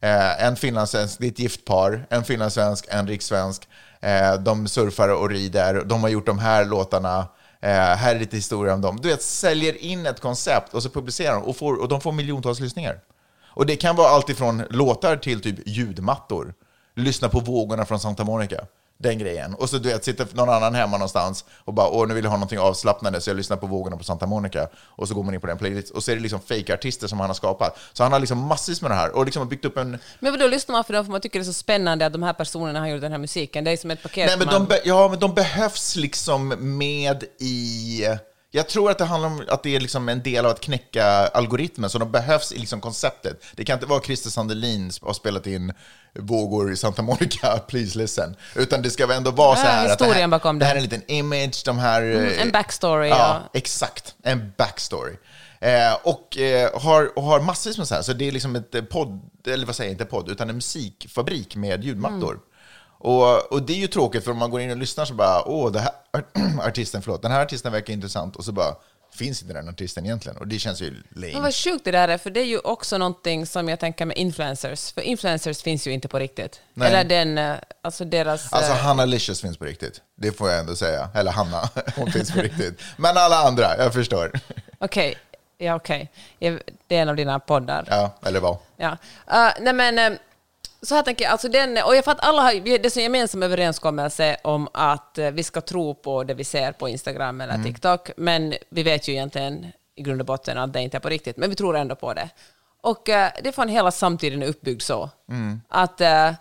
Eh, 0.00 0.44
en 0.44 0.56
finlandssvensk, 0.56 1.18
det 1.18 1.26
är 1.26 1.30
ett 1.30 1.38
gift 1.38 1.64
par, 1.64 2.06
en 2.10 2.24
finlandssvensk, 2.24 2.86
en 2.88 3.08
rikssvensk. 3.08 3.68
Eh, 4.00 4.34
de 4.34 4.68
surfar 4.68 5.08
och 5.08 5.30
rider, 5.30 5.84
de 5.84 6.02
har 6.02 6.08
gjort 6.08 6.26
de 6.26 6.38
här 6.38 6.64
låtarna. 6.64 7.28
Eh, 7.60 7.70
här 7.70 8.14
är 8.14 8.18
lite 8.18 8.36
historia 8.36 8.74
om 8.74 8.80
dem. 8.80 8.98
Du 9.02 9.08
vet, 9.08 9.22
säljer 9.22 9.76
in 9.76 10.06
ett 10.06 10.20
koncept 10.20 10.74
och 10.74 10.82
så 10.82 10.90
publicerar 10.90 11.34
de 11.34 11.42
och, 11.42 11.56
får, 11.56 11.80
och 11.80 11.88
de 11.88 12.00
får 12.00 12.12
miljontals 12.12 12.60
lyssningar. 12.60 13.00
Och 13.46 13.66
det 13.66 13.76
kan 13.76 13.96
vara 13.96 14.08
allt 14.08 14.28
ifrån 14.28 14.62
låtar 14.70 15.16
till 15.16 15.40
typ 15.40 15.58
ljudmattor. 15.66 16.54
Lyssna 16.94 17.28
på 17.28 17.40
vågorna 17.40 17.84
från 17.84 18.00
Santa 18.00 18.24
Monica. 18.24 18.60
Den 19.00 19.18
grejen. 19.18 19.54
Och 19.54 19.70
så 19.70 19.78
du 19.78 19.88
vet, 19.88 20.04
sitter 20.04 20.26
någon 20.32 20.48
annan 20.48 20.74
hemma 20.74 20.96
någonstans 20.96 21.44
och 21.64 21.74
bara 21.74 21.88
åh, 21.88 22.08
nu 22.08 22.14
vill 22.14 22.24
jag 22.24 22.30
ha 22.30 22.36
någonting 22.36 22.58
avslappnande 22.58 23.20
så 23.20 23.30
jag 23.30 23.36
lyssnar 23.36 23.56
på 23.56 23.66
vågorna 23.66 23.96
på 23.96 24.04
Santa 24.04 24.26
Monica. 24.26 24.68
Och 24.76 25.08
så 25.08 25.14
går 25.14 25.22
man 25.22 25.34
in 25.34 25.40
på 25.40 25.46
den 25.46 25.58
playlist 25.58 25.90
och 25.90 26.04
så 26.04 26.10
är 26.10 26.16
det 26.16 26.22
liksom 26.22 26.40
fake-artister 26.40 27.06
som 27.06 27.20
han 27.20 27.30
har 27.30 27.34
skapat. 27.34 27.78
Så 27.92 28.02
han 28.02 28.12
har 28.12 28.20
liksom 28.20 28.38
massvis 28.38 28.82
med 28.82 28.90
det 28.90 28.94
här 28.94 29.16
och 29.16 29.24
liksom 29.24 29.40
har 29.40 29.46
byggt 29.46 29.64
upp 29.64 29.76
en... 29.76 29.98
Men 30.20 30.32
vadå, 30.32 30.46
lyssnar 30.46 30.72
man 30.72 30.84
för 30.84 30.92
dem 30.92 31.04
för 31.04 31.12
man 31.12 31.20
tycker 31.20 31.38
det 31.38 31.42
är 31.42 31.44
så 31.44 31.52
spännande 31.52 32.06
att 32.06 32.12
de 32.12 32.22
här 32.22 32.32
personerna 32.32 32.80
har 32.80 32.86
gjort 32.86 33.00
den 33.00 33.12
här 33.12 33.18
musiken? 33.18 33.64
Det 33.64 33.70
är 33.70 33.76
som 33.76 33.90
ett 33.90 34.02
paket. 34.02 34.26
Nej, 34.26 34.38
men 34.38 34.46
man... 34.46 34.68
de, 34.68 34.78
ja, 34.84 35.08
men 35.08 35.18
de 35.18 35.34
behövs 35.34 35.96
liksom 35.96 36.48
med 36.78 37.24
i... 37.38 38.04
Jag 38.50 38.68
tror 38.68 38.90
att 38.90 38.98
det 38.98 39.04
handlar 39.04 39.28
om 39.28 39.44
att 39.48 39.62
det 39.62 39.76
är 39.76 39.80
liksom 39.80 40.08
en 40.08 40.22
del 40.22 40.44
av 40.44 40.50
att 40.50 40.60
knäcka 40.60 41.04
algoritmen, 41.06 41.90
så 41.90 41.98
de 41.98 42.10
behövs 42.12 42.52
i 42.52 42.58
liksom 42.58 42.80
konceptet. 42.80 43.44
Det 43.54 43.64
kan 43.64 43.74
inte 43.74 43.86
vara 43.86 44.00
Christer 44.00 44.30
Sandelin 44.30 44.92
som 44.92 45.06
har 45.06 45.14
spelat 45.14 45.46
in 45.46 45.72
vågor 46.14 46.72
i 46.72 46.76
Santa 46.76 47.02
Monica, 47.02 47.58
please 47.68 47.98
listen. 47.98 48.36
Utan 48.54 48.82
det 48.82 48.90
ska 48.90 49.12
ändå 49.12 49.30
vara 49.30 49.56
så 49.56 49.62
här 49.66 49.92
att 49.92 49.98
det 49.98 50.06
här, 50.06 50.28
bakom 50.28 50.58
det 50.58 50.64
här 50.64 50.72
är 50.72 50.76
en 50.76 50.82
liten 50.82 51.02
image, 51.10 51.62
de 51.64 51.78
här... 51.78 52.02
eh, 52.02 52.42
en 52.42 52.50
backstory, 52.50 53.08
Ja, 53.08 53.16
ja. 53.16 53.50
exakt. 53.54 54.14
En 54.22 54.52
backstory. 54.56 55.16
Eh, 55.60 55.94
och 56.02 56.38
eh, 56.38 56.80
har, 56.80 57.20
har 57.20 57.40
massvis 57.40 57.78
med 57.78 57.88
så 57.88 57.94
här, 57.94 58.02
så 58.02 58.12
det 58.12 58.28
är 58.28 58.32
liksom 58.32 58.56
ett 58.56 58.74
eh, 58.74 58.82
podd, 58.82 59.20
eller 59.46 59.66
vad 59.66 59.76
säger 59.76 59.90
jag, 59.90 59.94
inte 59.94 60.04
podd, 60.04 60.30
utan 60.30 60.48
en 60.50 60.54
musikfabrik 60.56 61.56
med 61.56 61.84
ljudmattor. 61.84 62.30
Mm. 62.30 62.42
Och, 62.98 63.52
och 63.52 63.62
det 63.62 63.72
är 63.72 63.76
ju 63.76 63.86
tråkigt 63.86 64.24
för 64.24 64.30
om 64.30 64.38
man 64.38 64.50
går 64.50 64.60
in 64.60 64.70
och 64.70 64.76
lyssnar 64.76 65.04
så 65.04 65.14
bara, 65.14 65.48
åh, 65.48 65.72
det 65.72 65.80
här, 65.80 65.92
artisten, 66.68 67.02
förlåt, 67.02 67.22
den 67.22 67.30
här 67.30 67.42
artisten 67.42 67.72
verkar 67.72 67.92
intressant 67.92 68.36
och 68.36 68.44
så 68.44 68.52
bara, 68.52 68.74
finns 69.14 69.42
inte 69.42 69.54
den 69.54 69.68
artisten 69.68 70.04
egentligen? 70.04 70.38
Och 70.38 70.48
det 70.48 70.58
känns 70.58 70.80
ju 70.80 70.90
Men 71.08 71.20
lame. 71.30 71.40
vad 71.42 71.54
sjukt 71.54 71.84
det 71.84 71.90
där 71.90 72.08
är, 72.08 72.18
för 72.18 72.30
det 72.30 72.40
är 72.40 72.44
ju 72.44 72.58
också 72.58 72.98
någonting 72.98 73.46
som 73.46 73.68
jag 73.68 73.80
tänker 73.80 74.04
med 74.06 74.16
influencers. 74.18 74.92
För 74.92 75.00
influencers 75.00 75.62
finns 75.62 75.86
ju 75.86 75.90
inte 75.92 76.08
på 76.08 76.18
riktigt. 76.18 76.60
Nej. 76.74 76.88
Eller 76.88 77.04
den, 77.04 77.38
eh, 77.38 77.56
alltså 77.82 78.04
deras... 78.04 78.52
Alltså 78.52 78.72
eh, 78.72 78.78
Hanna 78.78 79.04
Licious 79.04 79.40
finns 79.40 79.56
på 79.58 79.64
riktigt. 79.64 80.00
Det 80.16 80.32
får 80.32 80.50
jag 80.50 80.58
ändå 80.60 80.76
säga. 80.76 81.08
Eller 81.14 81.30
Hanna, 81.32 81.68
hon 81.96 82.12
finns 82.12 82.32
på 82.32 82.40
riktigt. 82.40 82.80
Men 82.96 83.16
alla 83.16 83.36
andra, 83.36 83.76
jag 83.78 83.92
förstår. 83.92 84.30
Okej, 84.78 85.18
ja 85.58 85.74
okej. 85.74 86.10
Jag- 86.38 86.60
Det 86.86 86.96
är 86.96 87.02
en 87.02 87.08
av 87.08 87.16
dina 87.16 87.40
poddar. 87.40 87.84
Ja, 87.90 88.10
eller 88.26 88.40
vad? 88.40 88.56
Ja. 88.76 88.90
Uh, 88.90 89.50
nej 89.60 89.72
men, 89.72 89.98
eh, 89.98 90.18
så 90.82 90.94
här 90.94 91.02
tänker 91.02 91.24
jag, 91.24 91.32
alltså 91.32 91.48
den, 91.48 91.78
och 91.84 91.96
jag 91.96 92.04
fattar 92.04 92.28
alla 92.28 92.42
har, 92.42 92.52
det 92.52 92.84
är 92.84 92.98
en 92.98 93.02
gemensam 93.02 93.42
överenskommelse 93.42 94.36
om 94.44 94.68
att 94.74 95.18
eh, 95.18 95.30
vi 95.30 95.42
ska 95.42 95.60
tro 95.60 95.94
på 95.94 96.24
det 96.24 96.34
vi 96.34 96.44
ser 96.44 96.72
på 96.72 96.88
Instagram 96.88 97.40
eller 97.40 97.54
TikTok, 97.64 98.10
men 98.16 98.54
vi 98.70 98.82
vet 98.82 99.08
ju 99.08 99.12
egentligen 99.12 99.66
i 99.94 100.02
grund 100.02 100.20
och 100.20 100.26
botten 100.26 100.58
att 100.58 100.72
det 100.72 100.80
inte 100.80 100.96
är 100.96 101.00
på 101.00 101.08
riktigt, 101.08 101.36
men 101.36 101.50
vi 101.50 101.56
tror 101.56 101.76
ändå 101.76 101.94
på 101.94 102.14
det. 102.14 102.28
Och 102.80 103.08
eh, 103.08 103.30
det 103.42 103.48
är 103.48 103.52
fan 103.52 103.68
hela 103.68 103.90
samtiden 103.90 104.42
är 104.42 104.46
uppbyggd 104.46 104.82
så, 104.82 105.10
att 105.68 106.00
eh, 106.00 106.32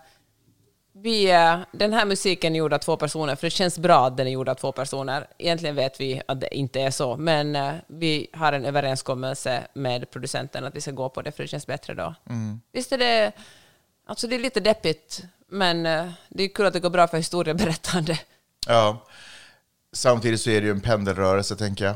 vi, 0.93 1.25
den 1.71 1.93
här 1.93 2.05
musiken 2.05 2.55
är 2.55 2.59
gjord 2.59 2.73
av 2.73 2.77
två 2.77 2.97
personer, 2.97 3.35
för 3.35 3.47
det 3.47 3.51
känns 3.51 3.79
bra 3.79 4.07
att 4.07 4.17
den 4.17 4.27
är 4.27 4.31
gjord 4.31 4.49
av 4.49 4.55
två 4.55 4.71
personer. 4.71 5.27
Egentligen 5.37 5.75
vet 5.75 5.99
vi 5.99 6.21
att 6.27 6.41
det 6.41 6.55
inte 6.55 6.81
är 6.81 6.91
så, 6.91 7.17
men 7.17 7.57
vi 7.87 8.27
har 8.33 8.53
en 8.53 8.65
överenskommelse 8.65 9.67
med 9.73 10.11
producenten 10.11 10.65
att 10.65 10.75
vi 10.75 10.81
ska 10.81 10.91
gå 10.91 11.09
på 11.09 11.21
det, 11.21 11.31
för 11.31 11.43
det 11.43 11.47
känns 11.47 11.67
bättre 11.67 11.93
då. 11.93 12.15
Visst 12.71 12.91
är 12.91 12.97
det... 12.97 13.31
Alltså 14.09 14.27
det 14.27 14.35
är 14.35 14.39
lite 14.39 14.59
deppigt, 14.59 15.23
men 15.47 15.85
eh, 15.85 16.11
det 16.29 16.43
är 16.43 16.47
kul 16.47 16.65
att 16.65 16.73
det 16.73 16.79
går 16.79 16.89
bra 16.89 17.07
för 17.07 17.17
historieberättande. 17.17 18.19
Ja. 18.67 19.07
Samtidigt 19.93 20.41
så 20.41 20.49
är 20.49 20.61
det 20.61 20.67
ju 20.67 20.71
en 20.71 20.81
pendelrörelse, 20.81 21.55
tänker 21.55 21.85
jag. 21.85 21.95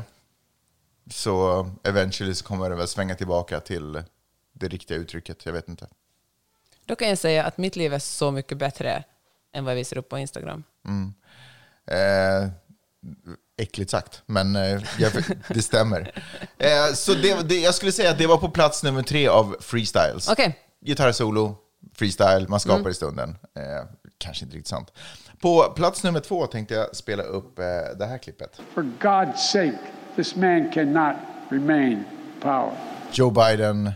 Så 1.10 1.70
eventually 1.82 2.34
så 2.34 2.44
kommer 2.44 2.70
det 2.70 2.76
väl 2.76 2.88
svänga 2.88 3.14
tillbaka 3.14 3.60
till 3.60 4.02
det 4.52 4.68
riktiga 4.68 4.98
uttrycket. 4.98 5.46
Jag 5.46 5.52
vet 5.52 5.68
inte. 5.68 5.86
Då 6.84 6.96
kan 6.96 7.08
jag 7.08 7.18
säga 7.18 7.44
att 7.44 7.58
mitt 7.58 7.76
liv 7.76 7.94
är 7.94 7.98
så 7.98 8.30
mycket 8.30 8.58
bättre 8.58 9.04
än 9.52 9.64
vad 9.64 9.72
jag 9.72 9.76
visar 9.76 9.98
upp 9.98 10.08
på 10.08 10.18
Instagram. 10.18 10.64
Eh, 11.86 12.48
äckligt 13.56 13.90
sagt, 13.90 14.22
men 14.26 14.56
eh, 14.56 14.82
jag, 14.98 15.12
det 15.48 15.62
stämmer. 15.62 16.22
Eh, 16.58 16.92
så 16.94 17.14
det, 17.14 17.48
det, 17.48 17.60
jag 17.60 17.74
skulle 17.74 17.92
säga 17.92 18.10
att 18.10 18.18
det 18.18 18.26
var 18.26 18.38
på 18.38 18.48
plats 18.50 18.82
nummer 18.82 19.02
tre 19.02 19.28
av 19.28 19.56
freestyles. 19.60 20.28
Okej. 20.28 20.58
Gitarrsolo, 20.80 21.56
freestyle, 21.94 22.46
man 22.48 22.60
skapar 22.60 22.90
i 22.90 22.94
stunden. 22.94 23.38
Eh, 23.56 23.62
kanske 24.18 24.44
inte 24.44 24.56
riktigt 24.56 24.68
sant. 24.68 24.92
På 25.40 25.72
plats 25.76 26.04
nummer 26.04 26.20
två 26.20 26.46
tänkte 26.46 26.74
jag 26.74 26.96
spela 26.96 27.22
upp 27.22 27.58
eh, 27.58 27.64
det 27.98 28.06
här 28.06 28.18
klippet. 28.18 28.60
For 28.74 28.82
God's 29.00 29.36
sake, 29.36 29.78
this 30.16 30.36
man 30.36 30.70
cannot 30.72 31.16
remain 31.48 31.92
in 31.92 32.04
power. 32.40 32.72
Joe 33.12 33.30
Biden 33.30 33.86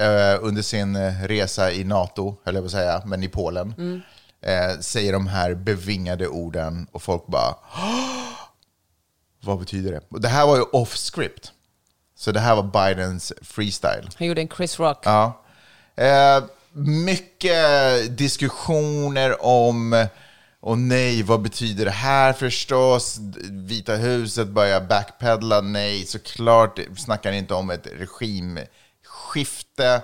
eh, 0.00 0.38
under 0.40 0.62
sin 0.62 0.96
eh, 0.96 1.22
resa 1.22 1.72
i 1.72 1.84
NATO, 1.84 2.36
höll 2.44 2.54
jag 2.54 2.62
på 2.64 2.66
att 2.66 2.72
säga, 2.72 3.02
men 3.06 3.22
i 3.22 3.28
Polen, 3.28 4.02
eh, 4.40 4.78
säger 4.80 5.12
de 5.12 5.26
här 5.26 5.54
bevingade 5.54 6.28
orden 6.28 6.86
och 6.92 7.02
folk 7.02 7.26
bara! 7.26 7.54
Vad 9.44 9.58
betyder 9.58 9.92
det? 9.92 10.00
Och 10.08 10.20
det 10.20 10.28
här 10.28 10.46
var 10.46 10.56
ju 10.56 10.62
off 10.62 10.96
script. 10.96 11.52
Så 12.14 12.32
det 12.32 12.40
här 12.40 12.56
var 12.56 12.62
Bidens 12.62 13.32
freestyle. 13.42 14.08
Han 14.18 14.26
gjorde 14.26 14.40
en 14.40 14.48
Chris 14.48 14.80
Rock. 14.80 14.98
Ja. 15.04 15.42
Mycket 16.74 18.18
diskussioner 18.18 19.44
om, 19.44 20.06
och 20.60 20.78
nej, 20.78 21.22
vad 21.22 21.42
betyder 21.42 21.84
det 21.84 21.90
här 21.90 22.32
förstås? 22.32 23.18
Vita 23.50 23.96
huset 23.96 24.48
börjar 24.48 24.80
backpedla, 24.80 25.60
nej, 25.60 26.06
såklart 26.06 26.80
snackar 26.96 27.32
inte 27.32 27.54
om 27.54 27.70
ett 27.70 27.86
regimskifte. 27.86 30.02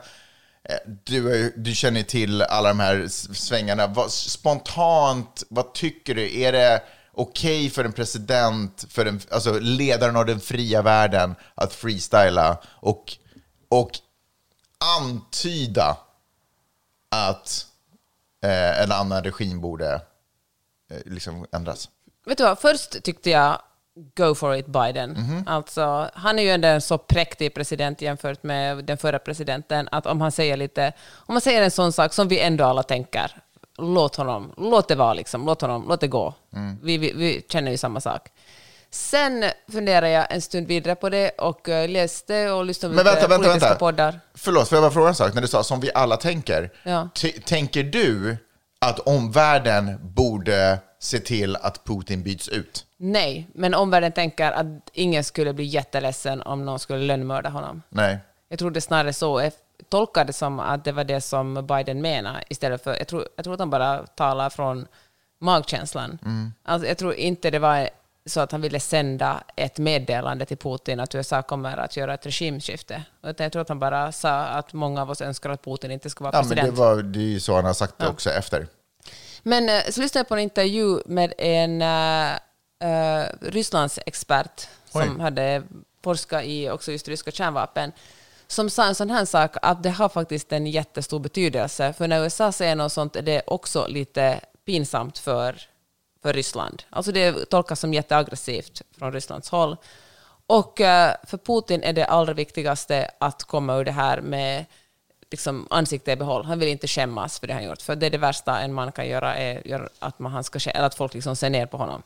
Eh, 0.64 0.76
du, 1.04 1.52
du 1.56 1.74
känner 1.74 2.02
till 2.02 2.42
alla 2.42 2.68
de 2.68 2.80
här 2.80 3.06
svängarna. 3.34 3.86
Vad, 3.86 4.12
spontant, 4.12 5.42
vad 5.48 5.74
tycker 5.74 6.14
du? 6.14 6.40
Är 6.40 6.52
det 6.52 6.82
okej 7.12 7.70
för 7.70 7.84
en 7.84 7.92
president, 7.92 8.86
för 8.90 9.06
en, 9.06 9.20
alltså 9.30 9.58
ledaren 9.58 10.16
av 10.16 10.26
den 10.26 10.40
fria 10.40 10.82
världen, 10.82 11.34
att 11.54 11.72
freestyla 11.72 12.58
och, 12.64 13.16
och 13.68 13.90
antyda 14.98 15.96
att 17.10 17.66
eh, 18.44 18.82
en 18.82 18.92
annan 18.92 19.24
regim 19.24 19.60
borde 19.60 19.94
eh, 20.90 20.98
liksom 21.04 21.46
ändras. 21.52 21.88
Vet 22.26 22.38
du 22.38 22.44
vad, 22.44 22.58
först 22.58 23.02
tyckte 23.02 23.30
jag 23.30 23.62
go 24.16 24.34
for 24.34 24.56
it 24.56 24.66
Biden. 24.66 25.44
Alltså, 25.46 26.10
han 26.14 26.38
är 26.38 26.42
ju 26.42 26.50
ändå 26.50 26.68
en 26.68 26.80
så 26.80 26.98
präktig 26.98 27.54
president 27.54 28.02
jämfört 28.02 28.42
med 28.42 28.84
den 28.84 28.98
förra 28.98 29.18
presidenten, 29.18 29.88
att 29.92 30.06
om 30.06 30.20
han 30.20 30.32
säger 30.32 30.56
lite, 30.56 30.92
om 31.10 31.34
han 31.34 31.40
säger 31.40 31.62
en 31.62 31.70
sån 31.70 31.92
sak 31.92 32.12
som 32.12 32.28
vi 32.28 32.40
ändå 32.40 32.64
alla 32.64 32.82
tänker, 32.82 33.42
låt 33.78 34.16
honom, 34.16 34.52
låt 34.56 34.88
det 34.88 34.94
vara 34.94 35.14
liksom, 35.14 35.46
låt 35.46 35.60
honom, 35.60 35.84
låt 35.88 36.00
det 36.00 36.08
gå. 36.08 36.34
Mm. 36.52 36.78
Vi, 36.82 36.98
vi, 36.98 37.12
vi 37.12 37.46
känner 37.48 37.70
ju 37.70 37.76
samma 37.76 38.00
sak. 38.00 38.28
Sen 38.90 39.44
funderade 39.72 40.10
jag 40.10 40.32
en 40.32 40.42
stund 40.42 40.66
vidare 40.66 40.94
på 40.94 41.08
det 41.08 41.30
och 41.30 41.68
eh, 41.68 41.88
läste 41.88 42.50
och 42.50 42.64
lyssnade 42.64 42.96
på 42.96 43.02
vänta, 43.02 43.20
vänta, 43.20 43.36
politiska 43.36 43.66
vänta. 43.68 43.78
poddar. 43.78 44.20
Förlåt, 44.34 44.68
får 44.68 44.76
jag 44.76 44.82
bara 44.82 44.90
fråga 44.92 45.08
en 45.08 45.14
sak? 45.14 45.34
När 45.34 45.42
du 45.42 45.48
sa 45.48 45.62
som 45.64 45.80
vi 45.80 45.90
alla 45.94 46.16
tänker. 46.16 46.70
Ja. 46.82 47.08
Tänker 47.44 47.82
du 47.82 48.36
att 48.80 48.98
omvärlden 48.98 49.98
borde 50.02 50.78
se 51.00 51.18
till 51.18 51.56
att 51.56 51.84
Putin 51.84 52.22
byts 52.22 52.48
ut? 52.48 52.86
Nej, 52.96 53.50
men 53.54 53.74
omvärlden 53.74 54.12
tänker 54.12 54.52
att 54.52 54.66
ingen 54.92 55.24
skulle 55.24 55.52
bli 55.52 55.64
jätteledsen 55.64 56.42
om 56.42 56.64
någon 56.64 56.78
skulle 56.78 57.04
lönnmörda 57.04 57.48
honom. 57.48 57.82
Nej. 57.88 58.18
Jag 58.48 58.58
tror 58.58 58.70
det 58.70 58.80
snarare 58.80 59.12
så. 59.12 59.40
Jag 59.40 59.52
tolkar 59.88 60.24
det 60.24 60.32
som 60.32 60.60
att 60.60 60.84
det 60.84 60.92
var 60.92 61.04
det 61.04 61.20
som 61.20 61.66
Biden 61.66 62.00
menade 62.00 62.44
istället 62.48 62.84
för... 62.84 62.96
Jag 62.96 63.08
tror, 63.08 63.26
jag 63.36 63.44
tror 63.44 63.54
att 63.54 63.60
han 63.60 63.70
bara 63.70 64.06
talar 64.06 64.50
från 64.50 64.86
magkänslan. 65.40 66.18
Alltså, 66.64 66.88
jag 66.88 66.98
tror 66.98 67.14
inte 67.14 67.50
det 67.50 67.58
var 67.58 67.88
så 68.28 68.40
att 68.40 68.52
han 68.52 68.60
ville 68.60 68.80
sända 68.80 69.42
ett 69.56 69.78
meddelande 69.78 70.44
till 70.44 70.56
Putin 70.56 71.00
att 71.00 71.14
USA 71.14 71.42
kommer 71.42 71.76
att 71.76 71.96
göra 71.96 72.14
ett 72.14 72.26
regimskifte. 72.26 73.02
Utan 73.22 73.44
jag 73.44 73.52
tror 73.52 73.62
att 73.62 73.68
han 73.68 73.78
bara 73.78 74.12
sa 74.12 74.30
att 74.30 74.72
många 74.72 75.02
av 75.02 75.10
oss 75.10 75.20
önskar 75.20 75.50
att 75.50 75.64
Putin 75.64 75.90
inte 75.90 76.10
ska 76.10 76.24
vara 76.24 76.36
Ja, 76.36 76.42
men 76.42 76.48
president. 76.48 76.76
det, 76.76 76.80
var, 76.80 77.02
det 77.02 77.18
är 77.18 77.22
ju 77.22 77.40
så 77.40 77.54
han 77.54 77.64
har 77.64 77.74
sagt 77.74 77.98
det 77.98 78.08
också 78.08 78.30
efter. 78.30 78.66
Men 79.42 79.68
eh, 79.68 79.82
så 79.90 80.00
lyssnade 80.00 80.20
jag 80.20 80.28
på 80.28 80.34
en 80.34 80.40
intervju 80.40 80.98
med 81.06 81.34
en 81.38 81.82
uh, 81.82 82.32
uh, 82.84 83.26
Rysslands 83.40 83.98
expert 84.06 84.68
som 84.90 85.16
Oj. 85.16 85.22
hade 85.22 85.62
forskat 86.02 86.44
i 86.44 86.70
också 86.70 86.92
just 86.92 87.08
ryska 87.08 87.30
kärnvapen, 87.30 87.92
som 88.46 88.70
sa 88.70 88.86
en 88.86 88.94
sån 88.94 89.10
här 89.10 89.24
sak 89.24 89.56
att 89.62 89.82
det 89.82 89.90
har 89.90 90.08
faktiskt 90.08 90.52
en 90.52 90.66
jättestor 90.66 91.18
betydelse, 91.18 91.92
för 91.92 92.08
när 92.08 92.22
USA 92.22 92.52
säger 92.52 92.76
något 92.76 92.92
sånt 92.92 93.16
är 93.16 93.22
det 93.22 93.42
också 93.46 93.86
lite 93.86 94.40
pinsamt 94.64 95.18
för, 95.18 95.60
för 96.22 96.32
Ryssland. 96.32 96.82
Alltså 96.90 97.12
det 97.12 97.50
tolkas 97.50 97.80
som 97.80 97.94
jätteaggressivt 97.94 98.82
från 98.98 99.12
Rysslands 99.12 99.50
håll. 99.50 99.76
Och 100.46 100.80
eh, 100.80 101.14
för 101.24 101.38
Putin 101.38 101.82
är 101.82 101.92
det 101.92 102.06
allra 102.06 102.32
viktigaste 102.32 103.10
att 103.18 103.44
komma 103.44 103.76
ur 103.76 103.84
det 103.84 103.92
här 103.92 104.20
med 104.20 104.64
liksom, 105.30 105.66
ansikte 105.70 106.12
i 106.12 106.16
behåll. 106.16 106.44
Han 106.44 106.58
vill 106.58 106.68
inte 106.68 106.88
skämmas 106.88 107.40
för 107.40 107.46
det 107.46 107.54
han 107.54 107.64
gjort. 107.64 107.82
För 107.82 107.96
det 107.96 108.06
är 108.06 108.10
det 108.10 108.18
värsta 108.18 108.60
en 108.60 108.72
man 108.74 108.92
kan 108.92 109.08
göra, 109.08 109.36
är 109.36 109.88
att, 109.98 110.18
man, 110.18 110.32
han 110.32 110.44
ska, 110.44 110.70
eller 110.70 110.86
att 110.86 110.94
folk 110.94 111.14
liksom 111.14 111.36
ser 111.36 111.50
ner 111.50 111.66
på 111.66 111.76
honom. 111.76 112.02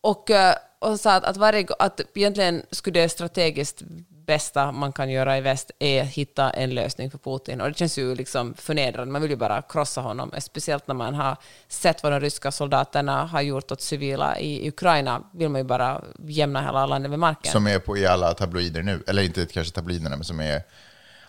Och, 0.00 0.30
eh, 0.30 0.54
och 0.78 1.00
sa 1.00 1.14
att, 1.14 1.24
att, 1.24 1.36
varje, 1.36 1.66
att 1.78 2.00
egentligen 2.14 2.62
skulle 2.70 3.00
det 3.00 3.08
strategiskt 3.08 3.82
bästa 4.28 4.72
man 4.72 4.92
kan 4.92 5.10
göra 5.10 5.38
i 5.38 5.40
väst 5.40 5.70
är 5.78 6.02
att 6.02 6.08
hitta 6.08 6.50
en 6.50 6.70
lösning 6.74 7.10
för 7.10 7.18
Putin. 7.18 7.60
Och 7.60 7.68
det 7.68 7.78
känns 7.78 7.98
ju 7.98 8.14
liksom 8.14 8.54
förnedrande. 8.54 9.12
Man 9.12 9.22
vill 9.22 9.30
ju 9.30 9.36
bara 9.36 9.62
krossa 9.62 10.00
honom. 10.00 10.32
Speciellt 10.38 10.86
när 10.86 10.94
man 10.94 11.14
har 11.14 11.36
sett 11.68 12.02
vad 12.02 12.12
de 12.12 12.20
ryska 12.20 12.50
soldaterna 12.52 13.24
har 13.26 13.40
gjort 13.42 13.72
åt 13.72 13.80
civila 13.80 14.38
i 14.38 14.68
Ukraina 14.68 15.22
vill 15.32 15.48
man 15.48 15.60
ju 15.60 15.64
bara 15.64 16.02
jämna 16.18 16.62
hela 16.62 16.86
landet 16.86 17.10
med 17.10 17.18
marken. 17.18 17.52
Som 17.52 17.66
är 17.66 17.78
på 17.78 17.96
i 17.96 18.06
alla 18.06 18.34
tabloider 18.34 18.82
nu. 18.82 19.02
Eller 19.06 19.22
inte 19.22 19.46
kanske 19.46 19.74
tabloiderna, 19.74 20.16
men 20.16 20.24
som 20.24 20.40
är 20.40 20.62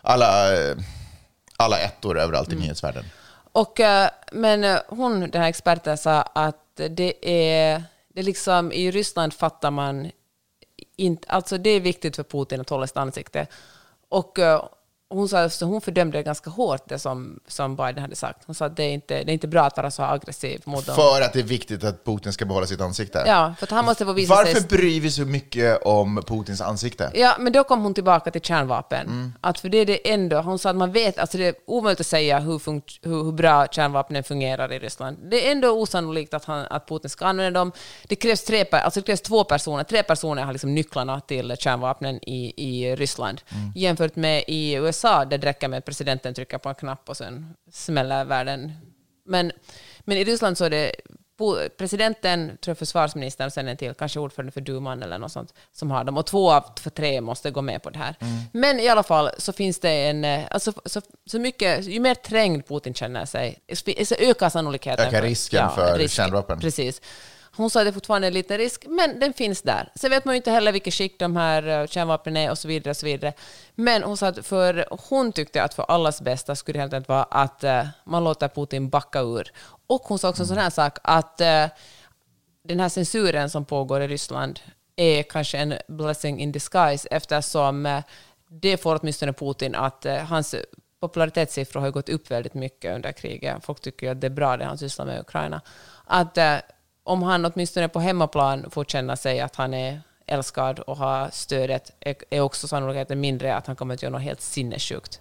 alla, 0.02 0.28
alla 1.58 1.80
ettor 1.80 2.20
överallt 2.20 2.50
i 2.50 2.52
Mm. 2.52 2.62
nyhetsvärlden. 2.64 3.06
Och, 3.52 3.80
eh, 3.80 4.10
men 4.32 4.64
eh, 4.64 4.78
hon, 4.88 5.20
den 5.20 5.42
här 5.42 5.50
experten, 5.50 5.98
sa 5.98 6.22
att 6.22 6.76
det 6.76 7.14
är, 7.22 7.84
det 8.14 8.20
är 8.20 8.24
liksom, 8.24 8.72
i 8.72 8.92
Ryssland 8.92 9.34
fattar 9.34 9.72
man 9.72 10.12
inte, 11.00 11.28
alltså 11.30 11.58
det 11.58 11.70
är 11.70 11.80
viktigt 11.80 12.16
för 12.16 12.24
Putin 12.24 12.62
att 12.62 12.70
hålla 12.70 12.88
sitt 12.88 12.98
ansikte. 12.98 13.48
Och 14.10 14.40
eh, 14.40 14.66
hon, 15.10 15.30
sa, 15.30 15.50
så 15.50 15.65
hon 15.65 15.82
fördömde 15.82 16.24
ganska 16.24 16.50
hårt 16.50 16.82
det 16.86 17.00
som, 17.00 17.39
som 17.48 17.76
Biden 17.76 17.98
hade 17.98 18.15
sagt. 18.15 18.43
Hon 18.45 18.56
sa 18.56 18.65
att 18.65 18.78
det 18.78 18.84
är 18.84 18.93
inte, 18.93 19.24
det 19.24 19.32
är 19.32 19.34
inte 19.34 19.48
bra 19.48 19.63
att 19.63 19.78
vara 19.78 19.91
så 19.91 20.04
aggressiv 20.04 20.62
mot 20.65 20.86
dem. 20.86 20.95
För 20.95 21.22
att 21.22 21.34
det 21.34 21.39
är 21.39 21.43
viktigt 21.43 21.84
att 21.84 22.06
Putin 22.06 22.34
ska 22.34 22.45
behålla 22.45 22.67
sitt 22.67 22.82
ansikte. 22.82 23.24
Ja, 23.28 23.54
för 23.60 23.65
att 23.65 23.72
han 23.72 23.86
måste 23.86 24.06
få 24.06 24.13
visa 24.13 24.36
Varför 24.36 24.54
sig... 24.54 24.67
bryr 24.67 25.02
vi 25.02 25.12
så 25.12 25.22
mycket 25.22 25.82
om 25.84 26.24
Putins 26.28 26.62
ansikte? 26.62 27.12
Ja, 27.13 27.36
men 27.39 27.54
då 27.54 27.63
kom 27.63 27.84
hon 27.84 27.93
tillbaka 27.93 28.32
till 28.32 28.41
kärnvapen. 28.41 29.08
Mm. 29.08 29.34
Att 29.41 29.60
för 29.60 29.69
det 29.69 29.78
är 29.78 29.86
det 29.86 30.12
ändå, 30.13 30.41
hon 30.41 30.60
sa 30.60 30.69
att 30.69 30.76
man 30.76 30.91
vet, 30.91 31.19
alltså 31.19 31.38
det 31.38 31.45
är 31.45 31.56
omöjligt 31.65 32.00
att 32.00 32.08
säga 32.08 32.39
hur, 32.39 32.62
hur, 33.04 33.24
hur 33.24 33.32
bra 33.32 33.67
kärnvapnen 33.67 34.24
fungerar 34.24 34.74
i 34.74 34.80
Ryssland. 34.80 35.17
Det 35.22 35.48
är 35.48 35.52
ändå 35.52 35.69
osannolikt 35.69 36.34
att, 36.34 36.45
han, 36.45 36.65
att 36.69 36.88
Putin 36.88 37.10
ska 37.10 37.26
använda 37.26 37.60
dem. 37.60 37.72
Det 38.08 38.15
krävs, 38.15 38.43
tre, 38.43 38.65
alltså 38.72 39.00
det 39.00 39.06
krävs 39.06 39.22
två 39.22 39.43
personer, 39.43 39.84
tre 39.84 40.04
personer 40.04 40.43
har 40.43 40.52
liksom 40.54 40.76
nycklarna 40.76 41.22
till 41.22 41.56
kärnvapnen 41.60 42.19
i, 42.22 42.54
i 42.56 42.95
Ryssland. 42.95 43.41
Mm. 43.50 43.72
Jämfört 43.76 44.15
med 44.15 44.43
i 44.48 44.74
USA, 44.74 44.99
där 45.02 45.26
det 45.26 45.38
räcker 45.38 45.68
med 45.68 45.78
att 45.78 45.86
presidenten 45.86 46.34
trycker 46.34 46.58
på 46.58 46.70
en 46.70 46.76
knapp 46.76 47.10
och 47.10 47.18
sen 47.18 47.56
smäller 47.72 48.26
världen. 48.26 48.72
Men, 49.26 49.52
men 50.00 50.18
i 50.18 50.24
Ryssland 50.24 50.58
så 50.58 50.66
är 50.66 50.70
det 50.70 50.92
presidenten, 51.78 52.48
tror 52.48 52.72
jag 52.72 52.78
försvarsministern 52.78 53.48
och 53.48 53.54
sen 53.54 53.68
en 53.68 53.78
till, 53.78 53.94
kanske 53.94 54.20
ordförande 54.20 54.52
för 54.52 54.62
duman 54.62 55.04
eller 55.04 55.18
något 55.18 55.32
sånt, 55.32 55.54
som 55.74 55.92
har 55.92 56.04
dem. 56.04 56.18
Och 56.18 56.26
två 56.26 56.52
av 56.52 56.64
för 56.80 56.90
tre 56.90 57.22
måste 57.22 57.52
gå 57.52 57.62
med 57.62 57.84
på 57.84 57.90
det 57.90 58.00
här. 58.00 58.16
Mm. 58.20 58.38
Men 58.54 58.80
i 58.80 58.88
alla 58.88 59.04
fall 59.04 59.30
så 59.38 59.54
finns 59.54 59.80
det 59.80 59.90
en... 60.10 60.26
eh, 60.26 60.46
Alltså, 60.52 60.74
så, 60.86 61.02
så 61.26 61.40
mycket, 61.40 61.86
ju 61.86 62.00
mer 62.00 62.16
trängd 62.16 62.68
Putin 62.68 62.94
känner 62.94 63.26
sig, 63.26 63.60
så 64.06 64.16
ökar 64.20 64.50
sannolikheten. 64.50 65.08
Ökar 65.08 65.22
risken 65.22 65.70
för 65.70 66.08
kärnvapen. 66.08 66.60
Precis. 66.60 67.02
Hon 67.60 67.69
sa 67.69 67.80
att 67.80 67.86
det 67.86 67.93
fortfarande 67.93 68.28
är 68.28 68.30
en 68.30 68.34
liten 68.34 68.58
risk, 68.58 68.86
men 68.88 69.19
den 69.19 69.34
finns 69.34 69.62
där. 69.62 69.91
Sen 69.95 70.10
vet 70.10 70.26
man 70.26 70.36
ju 70.36 70.38
inte 70.38 70.52
heller 70.52 70.72
vilket 70.72 70.93
skick 70.93 71.19
de 71.19 71.36
här 71.36 71.67
eh, 71.67 71.88
kärnvapnen 71.88 72.38
är 72.38 72.52
och 72.52 72.58
så 72.58 72.67
vidare. 72.67 72.89
Och 72.89 72.98
så 72.98 73.06
vidare. 73.06 73.34
Men 73.76 74.04
hon 74.04 74.17
sa 74.17 74.28
att 74.28 74.45
för 74.45 74.88
hon 75.10 75.32
tyckte 75.32 75.63
att 75.63 75.74
för 75.74 75.84
allas 75.84 76.22
bästa 76.22 76.56
skulle 76.56 76.78
det 76.78 76.82
helt 76.82 76.93
enkelt 76.93 77.10
vara 77.10 77.24
att 77.24 77.63
eh, 77.63 77.88
man 78.04 78.24
låter 78.24 78.48
Putin 78.48 78.89
backa 78.89 79.19
ur. 79.22 79.52
Och 79.88 80.02
hon 80.02 80.19
sa 80.19 80.30
också 80.30 80.43
en 80.43 80.48
sån 80.48 80.58
här 80.58 80.69
sak 80.69 80.98
att 81.04 81.41
eh, 81.41 81.65
den 82.63 82.80
här 82.80 82.89
censuren 82.89 83.50
som 83.50 83.65
pågår 83.65 84.02
i 84.02 84.08
Ryssland 84.08 84.60
är 84.95 85.24
kanske 85.24 85.58
en 85.58 85.74
blessing 85.88 86.39
in 86.39 86.52
disguise 86.52 87.08
eftersom 87.12 88.02
det 88.50 88.78
får 88.78 89.00
åtminstone 89.02 89.34
Putin 89.34 89.76
att 89.76 90.06
hans 90.30 90.56
popularitetssiffror 91.02 91.80
har 91.80 91.88
ju 91.88 91.91
gått 91.91 92.10
upp 92.10 92.32
väldigt 92.32 92.54
mycket 92.54 92.95
under 92.95 93.12
kriget. 93.12 93.65
Folk 93.65 93.80
tycker 93.82 94.06
ju 94.06 94.12
att 94.12 94.22
det 94.22 94.28
är 94.28 94.32
bra 94.32 94.58
det 94.58 94.65
han 94.65 94.78
sysslar 94.78 95.06
med 95.06 95.17
i 95.17 95.19
Ukraina. 95.19 95.62
Att 96.06 96.38
om 97.04 97.24
han 97.24 97.46
åtminstone 97.46 97.88
på 97.90 98.00
hemmaplan 98.00 98.66
får 98.72 98.86
känna 98.86 99.16
sig 99.16 99.40
att 99.40 99.56
han 99.56 99.74
är 99.74 100.02
älskad 100.28 100.80
och 100.80 100.98
har 100.98 101.30
stödet 101.32 101.92
är, 102.00 102.16
är 102.30 102.42
också 102.42 102.68
sannolikheten 102.68 103.20
mindre 103.20 103.56
att 103.56 103.68
han 103.68 103.76
kommer 103.76 103.94
att 103.94 104.02
göra 104.04 104.12
något 104.12 104.22
helt 104.22 104.42
sinnessjukt. 104.42 105.20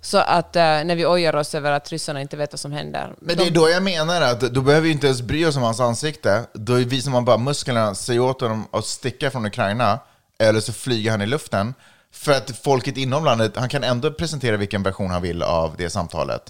Så 0.00 0.18
att 0.18 0.56
eh, 0.56 0.62
när 0.62 0.96
vi 0.96 1.06
ojar 1.06 1.36
oss 1.36 1.54
över 1.54 1.72
att 1.72 1.88
ryssarna 1.92 2.20
inte 2.20 2.36
vet 2.36 2.52
vad 2.52 2.60
som 2.60 2.72
händer. 2.72 3.14
Men 3.20 3.36
de- 3.36 3.42
det 3.42 3.48
är 3.48 3.54
då 3.54 3.68
jag 3.70 3.82
menar 3.82 4.20
att 4.22 4.40
då 4.40 4.60
behöver 4.60 4.84
vi 4.84 4.92
inte 4.92 5.06
ens 5.06 5.22
bry 5.22 5.46
oss 5.46 5.56
om 5.56 5.62
hans 5.62 5.80
ansikte. 5.80 6.44
Då 6.52 6.74
visar 6.74 7.10
man 7.10 7.24
bara 7.24 7.36
musklerna, 7.38 7.94
säger 7.94 8.20
åt 8.20 8.40
honom 8.40 8.66
att 8.70 8.84
sticka 8.84 9.30
från 9.30 9.46
Ukraina, 9.46 9.98
eller 10.38 10.60
så 10.60 10.72
flyger 10.72 11.10
han 11.10 11.22
i 11.22 11.26
luften. 11.26 11.74
För 12.12 12.32
att 12.32 12.58
folket 12.62 12.96
inom 12.96 13.24
landet, 13.24 13.56
han 13.56 13.68
kan 13.68 13.84
ändå 13.84 14.12
presentera 14.12 14.56
vilken 14.56 14.82
version 14.82 15.10
han 15.10 15.22
vill 15.22 15.42
av 15.42 15.74
det 15.78 15.90
samtalet. 15.90 16.42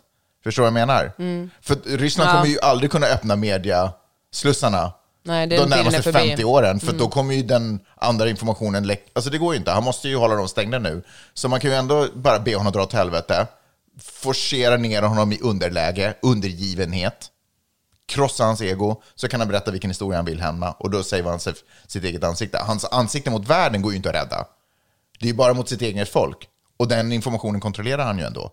Förstår 0.45 0.63
du 0.63 0.71
vad 0.71 0.81
jag 0.81 0.87
menar? 0.89 1.13
För 1.61 1.75
att 1.75 1.87
Ryssland 1.87 2.29
Mm. 2.31 2.37
Ja. 2.37 2.43
kommer 2.43 2.53
ju 2.55 2.61
aldrig 2.61 2.91
kunna 2.91 3.07
öppna 3.07 3.37
mediaslussarna 3.37 4.93
Nej, 5.23 5.47
de 5.47 5.57
närmaste 5.67 6.03
förbi. 6.03 6.19
Mm. 6.19 6.29
50 6.29 6.45
åren, 6.45 6.81
för 6.81 6.93
då 6.93 7.09
kommer 7.09 7.35
ju 7.35 7.43
den 7.43 7.81
andra 7.97 8.29
informationen 8.29 8.87
läcka. 8.87 9.11
Alltså 9.13 9.31
det 9.31 9.39
går 9.39 9.55
ju 9.55 9.59
inte, 9.59 9.71
han 9.71 9.85
måste 9.85 10.09
ju 10.09 10.17
hålla 10.17 10.35
dem 10.35 10.49
stängda 10.49 10.79
nu. 10.79 11.03
Så 11.35 11.49
man 11.49 11.61
kan 11.61 11.71
ju 11.71 11.77
ändå 11.77 12.07
bara 12.15 12.39
be 12.39 12.57
honom 12.57 12.73
dra 12.73 12.83
åt 12.83 12.93
helvete, 12.93 13.47
forcera 14.01 14.77
ner 14.77 15.03
honom 15.03 15.33
i 15.33 15.39
underläge, 15.41 16.15
undergivenhet, 16.23 17.31
krossa 18.07 18.45
hans 18.45 18.61
ego, 18.63 19.03
så 19.15 19.29
kan 19.29 19.41
han 19.41 19.49
berätta 19.49 19.71
vilken 19.71 19.91
historia 19.91 20.19
han 20.19 20.25
vill 20.25 20.41
hemma, 20.41 20.73
och 20.73 20.91
då 20.91 21.03
säger 21.03 21.25
han 21.25 21.41
sitt 21.41 22.05
eget 22.05 22.25
ansikte. 22.25 22.59
Hans 22.59 22.85
ansikte 22.85 23.31
mot 23.31 23.49
världen 23.49 23.83
går 23.83 23.93
ju 23.93 23.97
inte 23.97 24.09
att 24.09 24.15
rädda. 24.15 24.47
Det 25.21 25.27
är 25.27 25.29
ju 25.31 25.35
bara 25.35 25.55
mot 25.55 25.69
sitt 25.69 25.83
eget 25.83 26.09
folk. 26.09 26.49
Och 26.77 26.89
den 26.89 27.13
informationen 27.13 27.61
kontrollerar 27.61 28.05
han 28.05 28.19
ju 28.19 28.25
ändå. 28.25 28.51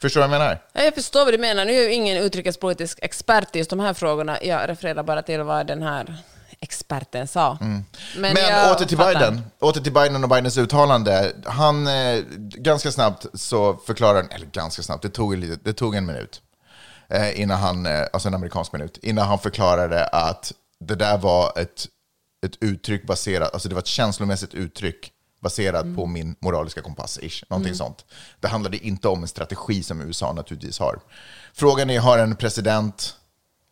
Förstår 0.00 0.20
du 0.20 0.28
vad 0.28 0.34
jag 0.34 0.40
menar? 0.40 0.62
Ja, 0.72 0.82
jag 0.82 0.94
förstår 0.94 1.24
vad 1.24 1.34
du 1.34 1.38
menar. 1.38 1.64
Nu 1.64 1.72
är 1.72 1.76
jag 1.76 1.84
ju 1.84 1.92
ingen 1.92 2.16
utrikespolitisk 2.16 2.98
expert 3.02 3.56
i 3.56 3.58
just 3.58 3.70
de 3.70 3.80
här 3.80 3.94
frågorna. 3.94 4.38
Jag 4.42 4.68
refererar 4.68 5.02
bara 5.02 5.22
till 5.22 5.42
vad 5.42 5.66
den 5.66 5.82
här 5.82 6.16
experten 6.60 7.28
sa. 7.28 7.58
Men, 8.16 8.36
jag 8.36 8.76
åter 8.76 8.84
till 8.84 8.96
fattar. 8.96 9.14
Biden. 9.14 9.42
Åter 9.60 9.80
till 9.80 9.92
Biden 9.92 10.24
och 10.24 10.30
Bidens 10.30 10.58
uttalande. 10.58 11.32
Han, 11.44 11.86
eh, 11.86 12.20
ganska 12.38 12.92
snabbt 12.92 13.26
så 13.34 13.76
förklarar, 13.86 14.26
eller 14.30 14.46
ganska 14.46 14.82
snabbt, 14.82 15.02
det 15.02 15.08
tog, 15.08 15.36
lite, 15.36 15.58
det 15.64 15.72
tog 15.72 15.94
en 15.94 16.06
minut. 16.06 16.42
Eh, 17.08 17.40
innan 17.40 17.58
han, 17.58 17.86
eh, 17.86 18.06
alltså 18.12 18.28
en 18.28 18.34
amerikansk 18.34 18.72
minut, 18.72 18.98
innan 19.02 19.28
han 19.28 19.38
förklarade 19.38 20.06
att 20.06 20.52
det 20.84 20.94
där 20.94 21.18
var 21.18 21.58
ett, 21.58 21.86
ett 22.46 22.56
uttryck 22.60 23.06
baserat, 23.06 23.52
alltså 23.52 23.68
det 23.68 23.74
var 23.74 23.82
ett 23.82 23.86
känslomässigt 23.86 24.54
uttryck 24.54 25.12
baserat 25.40 25.96
på 25.96 26.06
min 26.06 26.36
moraliska 26.40 26.82
kompass, 26.82 27.18
ish, 27.22 27.44
någonting 27.48 27.74
sånt. 27.74 28.04
Det 28.40 28.48
handlade 28.48 28.86
inte 28.86 29.08
om 29.08 29.22
en 29.22 29.28
strategi 29.28 29.82
som 29.82 30.00
USA 30.00 30.32
naturligtvis 30.32 30.78
har. 30.78 31.00
Frågan 31.54 31.90
är, 31.90 32.00
har 32.00 32.18
en 32.18 32.36
president 32.36 33.16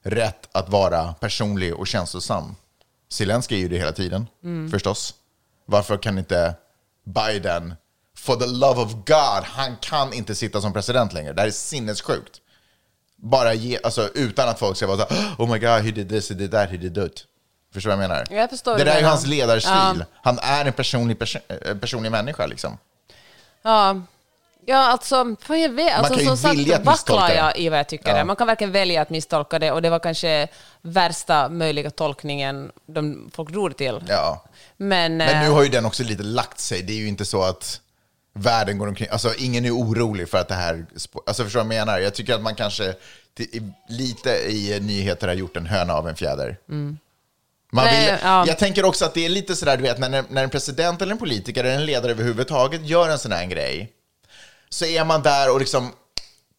rätt 0.05 0.49
att 0.53 0.69
vara 0.69 1.15
personlig 1.15 1.75
och 1.75 1.87
känslosam? 1.87 2.57
Zelensky 3.09 3.55
är 3.55 3.59
ju 3.59 3.69
det 3.69 3.79
hela 3.79 3.93
tiden, 3.93 4.27
förstås. 4.71 5.15
Varför 5.67 5.97
kan 5.97 6.19
inte 6.19 6.55
Biden, 7.05 7.75
for 8.17 8.37
the 8.37 8.47
love 8.47 8.81
of 8.83 8.93
God, 8.93 9.45
han 9.45 9.77
kan 9.77 10.13
inte 10.13 10.35
sitta 10.35 10.61
som 10.61 10.73
president 10.73 11.13
längre. 11.13 11.33
Det 11.33 11.41
här 11.41 11.49
är 11.49 11.53
sinnessjukt. 11.53 12.41
Bara 13.17 13.55
ge, 13.55 13.79
alltså 13.83 14.09
utan 14.15 14.49
att 14.49 14.59
folk 14.59 14.77
ska 14.77 14.87
vara 14.87 14.99
så 14.99 15.15
oh 15.39 15.53
my 15.53 15.59
god, 15.59 15.85
he 15.85 15.91
did 15.91 16.09
this, 16.09 16.29
he 16.29 16.35
did 16.35 16.51
that, 16.51 16.71
he 16.71 16.77
did 16.77 16.95
that. 16.95 17.25
Förstår 17.73 17.91
du 17.91 17.97
vad 17.97 18.05
jag 18.05 18.09
menar? 18.09 18.27
Jag 18.31 18.51
förstår 18.51 18.73
det 18.73 18.79
vad 18.79 18.87
där 18.87 18.93
är 18.93 18.97
ju 18.97 19.03
menar. 19.03 19.11
hans 19.11 19.27
ledarstil. 19.27 19.73
Ja. 19.73 20.05
Han 20.23 20.39
är 20.39 20.65
en 20.65 20.73
personlig, 20.73 21.19
perso 21.19 21.39
eh, 21.49 21.75
personlig 21.75 22.11
människa 22.13 22.47
liksom. 22.47 22.79
Ja, 23.63 24.03
ja 24.67 24.77
alltså, 24.77 25.37
fan 25.41 25.61
jag 25.61 25.69
vet, 25.69 25.95
alltså, 25.95 26.15
kan 26.15 26.23
ju 26.23 26.29
som 26.29 26.37
sagt 26.37 26.59
att 26.59 26.67
vacklar 26.67 26.93
misstolka 26.93 27.35
jag 27.35 27.59
i 27.59 27.69
vad 27.69 27.79
jag 27.79 27.89
tycker. 27.89 28.17
Ja. 28.17 28.25
Man 28.25 28.37
kan 28.37 28.47
verkligen 28.47 28.73
välja 28.73 29.03
att 29.03 29.11
misstolka 29.11 29.59
det 29.59 29.73
och 29.73 29.83
det 29.83 29.91
var 29.91 29.99
kanske 29.99 30.49
värsta 30.83 31.49
möjliga 31.49 31.91
tolkningen 31.91 32.73
de 32.87 33.31
folk 33.35 33.51
drog 33.51 33.77
till. 33.77 34.01
Ja. 34.09 34.45
Men, 34.77 35.17
Men 35.17 35.37
eh, 35.37 35.41
nu 35.41 35.51
har 35.51 35.63
ju 35.63 35.69
den 35.69 35.85
också 35.85 36.05
lite 36.05 36.23
lagt 36.23 36.61
sig. 36.61 36.83
Det 36.83 36.93
är 36.93 36.97
ju 36.97 37.09
inte 37.09 37.25
så 37.25 37.43
att 37.43 37.81
världen 38.33 38.79
går 38.79 38.87
omkring... 38.87 39.09
Alltså 39.11 39.35
ingen 39.39 39.65
är 39.65 39.71
orolig 39.71 40.29
för 40.29 40.39
att 40.39 40.49
det 40.49 40.55
här... 40.55 40.87
Alltså 41.27 41.45
förstår 41.45 41.61
du 41.61 41.67
vad 41.67 41.77
jag 41.77 41.87
menar? 41.87 41.99
Jag 41.99 42.15
tycker 42.15 42.35
att 42.35 42.43
man 42.43 42.55
kanske 42.55 42.95
lite 43.89 44.31
i 44.31 44.81
nyheter 44.81 45.29
har 45.29 45.35
gjort 45.35 45.57
en 45.57 45.67
höna 45.67 45.95
av 45.95 46.09
en 46.09 46.17
fjäder. 46.17 46.57
Man 47.73 47.85
Nej, 47.85 48.11
vill, 48.13 48.19
ja. 48.23 48.47
Jag 48.47 48.59
tänker 48.59 48.85
också 48.85 49.05
att 49.05 49.15
det 49.15 49.25
är 49.25 49.29
lite 49.29 49.57
sådär, 49.57 49.77
du 49.77 49.83
vet, 49.83 49.99
när, 49.99 50.25
när 50.29 50.45
en 50.45 50.51
president 50.51 51.03
eller 51.03 51.13
en 51.13 51.19
politiker 51.19 51.65
eller 51.65 51.75
en 51.75 51.87
ledare 51.87 52.13
överhuvudtaget 52.13 52.87
gör 52.87 53.09
en 53.09 53.19
sån 53.19 53.33
här 53.33 53.45
grej, 53.45 53.93
så 54.69 54.85
är 54.85 55.05
man 55.05 55.23
där 55.23 55.53
och 55.53 55.61
liksom 55.61 55.93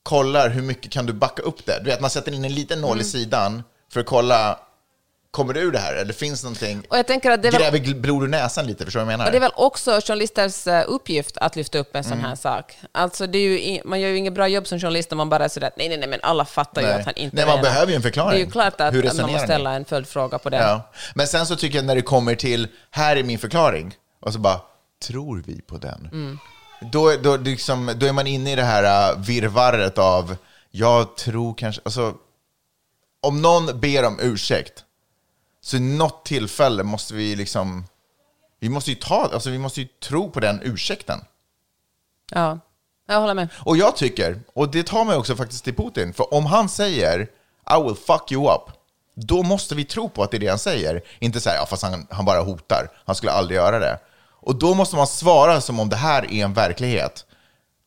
kollar 0.04 0.50
hur 0.50 0.62
mycket 0.62 0.92
kan 0.92 1.06
du 1.06 1.14
backa 1.14 1.42
upp 1.42 1.66
det. 1.66 1.80
Du 1.80 1.86
vet, 1.90 2.02
man 2.02 2.10
sätter 2.10 2.32
in 2.32 2.46
en 2.46 2.54
liten 2.54 2.78
Mm. 2.78 2.90
nål 2.90 3.02
i 3.02 3.04
sidan 3.04 3.64
för 3.94 4.00
att 4.00 4.06
kolla, 4.06 4.60
kommer 5.32 5.54
du 5.54 5.60
ur 5.60 5.72
det 5.72 5.80
här? 5.80 5.96
Eller 5.96 6.14
finns 6.14 6.44
någonting? 6.44 6.84
och 6.90 6.98
jag 6.98 7.08
tänker 7.08 7.32
att 7.32 7.44
det 7.44 7.52
väl 7.52 7.62
Gräver 7.62 7.94
blod 7.94 8.24
ur 8.24 8.28
näsan 8.28 8.68
lite, 8.68 8.86
förstår 8.86 9.00
du 9.00 9.06
vad 9.06 9.14
jag 9.14 9.18
menar? 9.18 9.26
Och 9.26 9.32
det 9.32 9.38
är 9.38 9.42
väl 9.42 9.52
också 9.56 9.92
journalisters 9.92 10.68
eh, 10.68 10.84
uppgift 10.88 11.38
att 11.38 11.56
lyfta 11.56 11.78
upp 11.78 11.96
en 11.96 12.04
sån 12.04 12.14
Mm. 12.14 12.26
här 12.26 12.36
sak. 12.36 12.78
Alltså 12.92 13.28
det 13.28 13.38
är 13.38 13.60
ju, 13.60 13.82
man 13.86 14.00
gör 14.02 14.10
ju 14.10 14.18
inget 14.18 14.34
bra 14.34 14.48
jobb 14.48 14.68
som 14.68 14.80
journalist 14.80 15.12
om 15.12 15.18
man 15.18 15.30
bara 15.30 15.46
är 15.46 15.50
sådär, 15.50 15.72
nej, 15.78 15.90
nej, 15.90 15.98
nej, 15.98 16.10
men 16.10 16.20
alla 16.24 16.46
fattar 16.46 16.82
ju 16.82 16.88
Nej. 16.88 17.00
att 17.00 17.06
han 17.06 17.16
inte 17.16 17.36
Nej, 17.36 17.46
man 17.46 17.56
menar." 17.56 17.64
behöver 17.70 17.92
ju 17.92 17.96
en 17.96 18.02
förklaring. 18.02 18.32
Det 18.32 18.44
är 18.44 18.46
ju 18.46 18.52
klart 18.52 18.82
att, 18.82 18.94
man 19.18 19.32
måste 19.32 19.48
ställa 19.48 19.74
en 19.74 19.86
följdfråga 19.86 20.40
på 20.40 20.50
det. 20.50 20.58
Ja. 20.58 20.92
Men 21.16 21.28
sen 21.28 21.46
så 21.46 21.56
tycker 21.56 21.78
jag 21.78 21.86
när 21.86 21.96
det 21.96 22.02
kommer 22.02 22.36
till, 22.36 22.68
här 22.92 23.16
är 23.16 23.24
min 23.24 23.40
förklaring, 23.40 23.96
och 24.22 24.34
så 24.34 24.40
bara, 24.40 24.62
tror 25.08 25.44
vi 25.46 25.62
på 25.62 25.78
den? 25.78 26.10
Mm. 26.12 26.40
Då, 26.92 27.14
då, 27.24 27.38
liksom, 27.38 27.92
då 27.96 28.06
är 28.06 28.14
man 28.14 28.28
inne 28.28 28.52
i 28.52 28.56
det 28.56 28.64
här 28.64 29.14
uh, 29.14 29.20
virrvarret 29.22 29.98
av, 29.98 30.36
jag 30.72 31.16
tror 31.18 31.54
kanske, 31.54 31.82
alltså, 31.86 32.14
om 33.22 33.42
någon 33.42 33.80
ber 33.80 34.06
om 34.06 34.20
ursäkt, 34.22 34.84
så 35.70 35.78
i 35.78 35.80
något 35.80 36.26
tillfälle 36.26 36.84
måste 36.84 37.14
vi 37.14 37.36
liksom, 37.36 37.86
vi 38.60 38.70
måste 38.70 38.90
ju 38.90 38.96
ta, 38.96 39.30
alltså 39.34 39.50
vi 39.50 39.58
måste 39.58 39.82
ju 39.82 39.88
tro 39.88 40.32
på 40.32 40.40
den 40.40 40.62
ursäkten. 40.64 41.20
Ja, 42.32 42.60
jag 43.08 43.20
håller 43.20 43.34
med. 43.34 43.48
Och 43.56 43.78
jag 43.78 43.96
tycker, 43.96 44.40
och 44.54 44.72
det 44.72 44.84
tar 44.84 45.06
mig 45.06 45.16
också 45.16 45.36
faktiskt 45.36 45.64
till 45.64 45.76
Putin, 45.76 46.14
för 46.14 46.34
om 46.34 46.46
han 46.46 46.70
säger 46.70 47.22
I 47.70 47.84
will 47.84 47.96
fuck 47.96 48.32
you 48.32 48.54
up, 48.54 48.62
då 49.16 49.44
måste 49.44 49.76
vi 49.76 49.86
tro 49.86 50.10
på 50.10 50.24
att 50.24 50.32
det 50.32 50.38
är 50.38 50.40
det 50.40 50.48
han 50.48 50.60
säger. 50.60 51.02
Inte 51.20 51.40
säga, 51.40 51.56
ja 51.56 51.66
fast 51.66 51.84
han, 51.84 52.08
han 52.10 52.26
bara 52.26 52.42
hotar, 52.42 52.92
han 53.06 53.16
skulle 53.16 53.32
aldrig 53.32 53.56
göra 53.56 53.80
det. 53.80 54.00
Och 54.42 54.56
då 54.56 54.74
måste 54.74 54.96
man 54.96 55.08
svara 55.08 55.62
som 55.62 55.80
om 55.80 55.90
det 55.90 55.96
här 55.96 56.32
är 56.32 56.44
en 56.44 56.54
verklighet. 56.54 57.26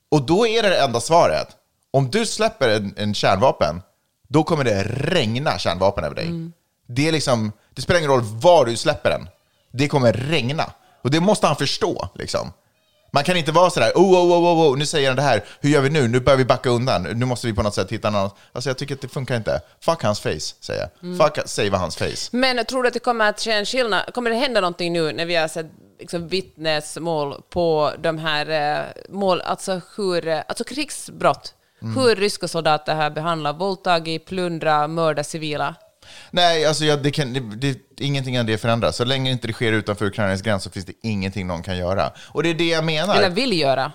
Och 0.09 0.23
då 0.23 0.47
är 0.47 0.63
det 0.63 0.69
det 0.69 0.81
enda 0.81 1.01
svaret. 1.01 1.49
Om 1.91 2.11
du 2.11 2.27
släpper 2.27 2.69
en, 2.69 2.95
en 2.97 3.15
kärnvapen, 3.15 3.83
då 4.29 4.45
kommer 4.45 4.65
det 4.65 4.83
regna 4.83 5.59
kärnvapen 5.59 6.05
över 6.05 6.17
dig. 6.17 6.53
Det, 6.87 7.09
är 7.09 7.13
liksom, 7.13 7.53
det 7.75 7.83
spelar 7.83 7.99
ingen 7.99 8.11
roll 8.11 8.23
var 8.23 8.65
du 8.65 8.77
släpper 8.77 9.11
den. 9.11 9.29
Det 9.71 9.89
kommer 9.89 10.13
regna. 10.13 10.73
Och 11.03 11.11
det 11.11 11.21
måste 11.21 11.47
han 11.47 11.57
förstå. 11.57 12.09
Liksom. 12.15 12.53
Man 13.15 13.25
kan 13.25 13.37
inte 13.37 13.53
vara 13.53 13.71
sådär, 13.71 13.93
oh, 13.95 14.13
oh, 14.13 14.33
oh, 14.33 14.45
oh, 14.45 14.73
oh, 14.73 14.79
nu 14.79 14.87
säger 14.87 15.09
han 15.09 15.17
det 15.17 15.23
här, 15.23 15.45
hur 15.61 15.71
gör 15.71 15.81
vi 15.81 15.91
nu? 15.91 16.09
Nu 16.09 16.21
börjar 16.21 16.37
vi 16.37 16.45
backa 16.45 16.71
undan, 16.71 17.03
nu 17.03 17.27
måste 17.27 17.47
vi 17.47 17.53
på 17.53 17.63
något 17.63 17.75
sätt 17.75 17.93
hitta 17.93 18.11
någon... 18.11 18.31
Alltså 18.53 18.71
jag 18.71 18.79
tycker 18.79 18.95
att 18.95 19.01
det 19.01 19.09
funkar 19.09 19.37
inte. 19.37 19.61
Fuck 19.81 20.03
hans 20.03 20.21
face, 20.21 20.41
säger 20.61 20.89
jag. 21.01 21.19
Fuck, 21.19 21.49
savea 21.49 21.77
hans 21.77 21.97
face. 21.97 22.29
Men 22.31 22.65
tror 22.65 22.83
du 22.83 22.89
att 22.89 22.95
det 22.95 23.01
kommer 23.01 23.29
att 23.29 23.41
ske 23.41 23.53
en 23.53 23.67
skillnad? 23.67 24.15
Kommer 24.15 24.31
det 24.31 24.37
hända 24.37 24.61
någonting 24.61 24.93
nu 24.93 25.13
när 25.13 25.27
vi 25.27 25.35
har 25.35 25.49
sett 25.49 25.67
liksom, 25.99 26.29
vittnesmål 26.29 27.43
på 27.51 27.93
de 27.99 28.19
här 28.19 28.51
eh, 28.51 28.87
mål, 29.09 29.41
alltså, 29.41 29.81
hur, 29.97 30.29
eh, 30.29 30.41
alltså 30.49 30.65
krigsbrott? 30.65 31.55
Mm. 31.83 31.97
Hur 31.97 32.17
ryska 32.17 32.49
soldater 32.49 32.95
har 32.95 33.11
behandlat, 33.11 33.61
våldtagit, 33.61 34.27
plundrat, 34.27 34.91
mördat 34.91 35.27
civila? 35.27 35.75
Nej, 36.31 36.67
alltså 36.67 36.85
jag, 36.85 37.03
det 37.03 37.11
kan, 37.11 37.33
det, 37.33 37.41
det, 37.41 37.79
ingenting 38.01 38.39
av 38.39 38.45
det 38.47 38.59
förändras. 38.59 38.97
Så 38.97 39.05
länge 39.05 39.31
inte 39.31 39.47
det 39.47 39.53
sker 39.53 39.73
utanför 39.73 40.05
Ukrainas 40.07 40.43
gräns 40.43 40.63
så 40.63 40.71
finns 40.71 40.87
det 40.87 40.93
ingenting 41.03 41.47
någon 41.47 41.63
kan 41.63 41.77
göra. 41.77 42.13
Och 42.29 42.43
det 42.43 42.51
är 42.51 42.55
det 42.55 42.69
jag 42.69 42.85
menar. 42.85 43.17
Eller 43.17 43.31
vill 43.31 43.59
göra? 43.59 43.93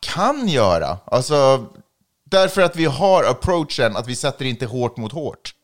kan 0.00 0.48
göra. 0.48 0.98
Alltså, 1.04 1.66
därför 2.24 2.62
att 2.62 2.76
vi 2.76 2.84
har 2.84 3.24
approachen 3.24 3.96
att 3.96 4.08
vi 4.08 4.16
sätter 4.16 4.44
inte 4.44 4.66
hårt 4.66 4.96
mot 4.96 5.12
hårt. 5.12 5.54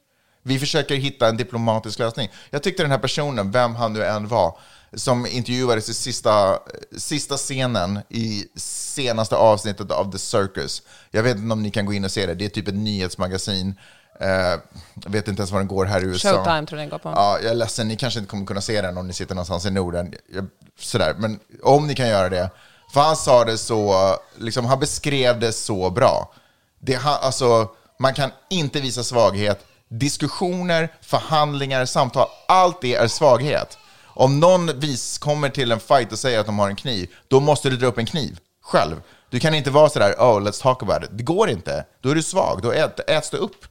Vi 0.42 0.58
försöker 0.58 0.96
hitta 0.96 1.28
en 1.28 1.36
diplomatisk 1.36 1.98
lösning. 1.98 2.28
Jag 2.50 2.62
tyckte 2.62 2.82
den 2.82 2.90
här 2.90 2.98
personen, 2.98 3.50
vem 3.50 3.74
han 3.74 3.92
nu 3.92 4.04
än 4.04 4.28
var, 4.28 4.58
som 4.92 5.26
intervjuades 5.26 5.88
i 5.88 5.94
sista, 5.94 6.58
sista 6.96 7.36
scenen 7.36 8.00
i 8.08 8.44
senaste 8.56 9.36
avsnittet 9.36 9.90
av 9.90 10.12
The 10.12 10.18
Circus. 10.18 10.82
Jag 11.10 11.22
vet 11.22 11.36
inte 11.36 11.52
om 11.52 11.62
ni 11.62 11.70
kan 11.70 11.86
gå 11.86 11.92
in 11.92 12.04
och 12.04 12.10
se 12.10 12.26
det. 12.26 12.34
Det 12.34 12.44
är 12.44 12.48
typ 12.48 12.68
ett 12.68 12.74
nyhetsmagasin. 12.74 13.74
Eh, 14.20 14.28
jag 15.04 15.10
vet 15.10 15.28
inte 15.28 15.40
ens 15.40 15.50
var 15.50 15.58
den 15.58 15.68
går 15.68 15.84
här 15.84 16.00
i 16.00 16.04
USA. 16.04 16.28
Showtime 16.28 16.66
tror 16.66 16.80
jag 16.80 16.84
den 16.84 16.90
går 16.90 16.98
på. 16.98 17.08
Ja, 17.08 17.38
jag 17.42 17.50
är 17.50 17.54
ledsen, 17.54 17.88
ni 17.88 17.96
kanske 17.96 18.20
inte 18.20 18.30
kommer 18.30 18.46
kunna 18.46 18.60
se 18.60 18.80
den 18.80 18.98
om 18.98 19.06
ni 19.06 19.12
sitter 19.12 19.34
någonstans 19.34 19.66
i 19.66 19.70
Norden. 19.70 20.14
Jag, 20.34 20.46
sådär. 20.80 21.14
Men 21.18 21.40
om 21.62 21.86
ni 21.86 21.94
kan 21.94 22.08
göra 22.08 22.28
det. 22.28 22.50
För 22.92 23.00
han 23.00 23.16
sa 23.16 23.44
det 23.44 23.58
så, 23.58 24.16
liksom, 24.38 24.64
han 24.64 24.80
beskrev 24.80 25.40
det 25.40 25.52
så 25.52 25.90
bra. 25.90 26.32
Det, 26.78 26.94
han, 26.94 27.18
alltså, 27.22 27.68
man 27.98 28.14
kan 28.14 28.30
inte 28.50 28.80
visa 28.80 29.02
svaghet. 29.02 29.66
Diskussioner, 29.88 30.88
förhandlingar, 31.00 31.84
samtal, 31.84 32.28
allt 32.48 32.80
det 32.80 32.94
är 32.94 33.08
svaghet. 33.08 33.78
Om 34.04 34.40
någon 34.40 34.80
vis 34.80 35.18
kommer 35.18 35.48
till 35.48 35.72
en 35.72 35.80
fight 35.80 36.12
och 36.12 36.18
säger 36.18 36.40
att 36.40 36.46
de 36.46 36.58
har 36.58 36.68
en 36.68 36.76
kniv, 36.76 37.10
då 37.28 37.40
måste 37.40 37.70
du 37.70 37.76
dra 37.76 37.86
upp 37.86 37.98
en 37.98 38.06
kniv 38.06 38.38
själv. 38.62 39.02
Du 39.30 39.40
kan 39.40 39.54
inte 39.54 39.70
vara 39.70 39.88
sådär, 39.88 40.14
oh 40.18 40.40
let's 40.40 40.62
talk 40.62 40.82
about 40.82 41.02
it. 41.02 41.10
Det 41.12 41.22
går 41.22 41.50
inte. 41.50 41.84
Då 42.00 42.10
är 42.10 42.14
du 42.14 42.22
svag, 42.22 42.62
då 42.62 42.72
ät, 42.72 43.10
äts 43.10 43.30
du 43.30 43.36
upp. 43.36 43.66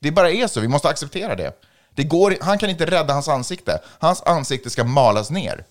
Det 0.00 0.10
bara 0.10 0.30
är 0.30 0.46
så, 0.46 0.60
vi 0.60 0.68
måste 0.68 0.88
acceptera 0.88 1.36
det. 1.36 1.52
det 1.94 2.04
går, 2.04 2.36
han 2.40 2.58
kan 2.58 2.70
inte 2.70 2.86
rädda 2.86 3.14
hans 3.14 3.28
ansikte. 3.28 3.80
Hans 3.98 4.22
ansikte 4.22 4.70
ska 4.70 4.84
malas 4.84 5.30
ner. 5.30 5.64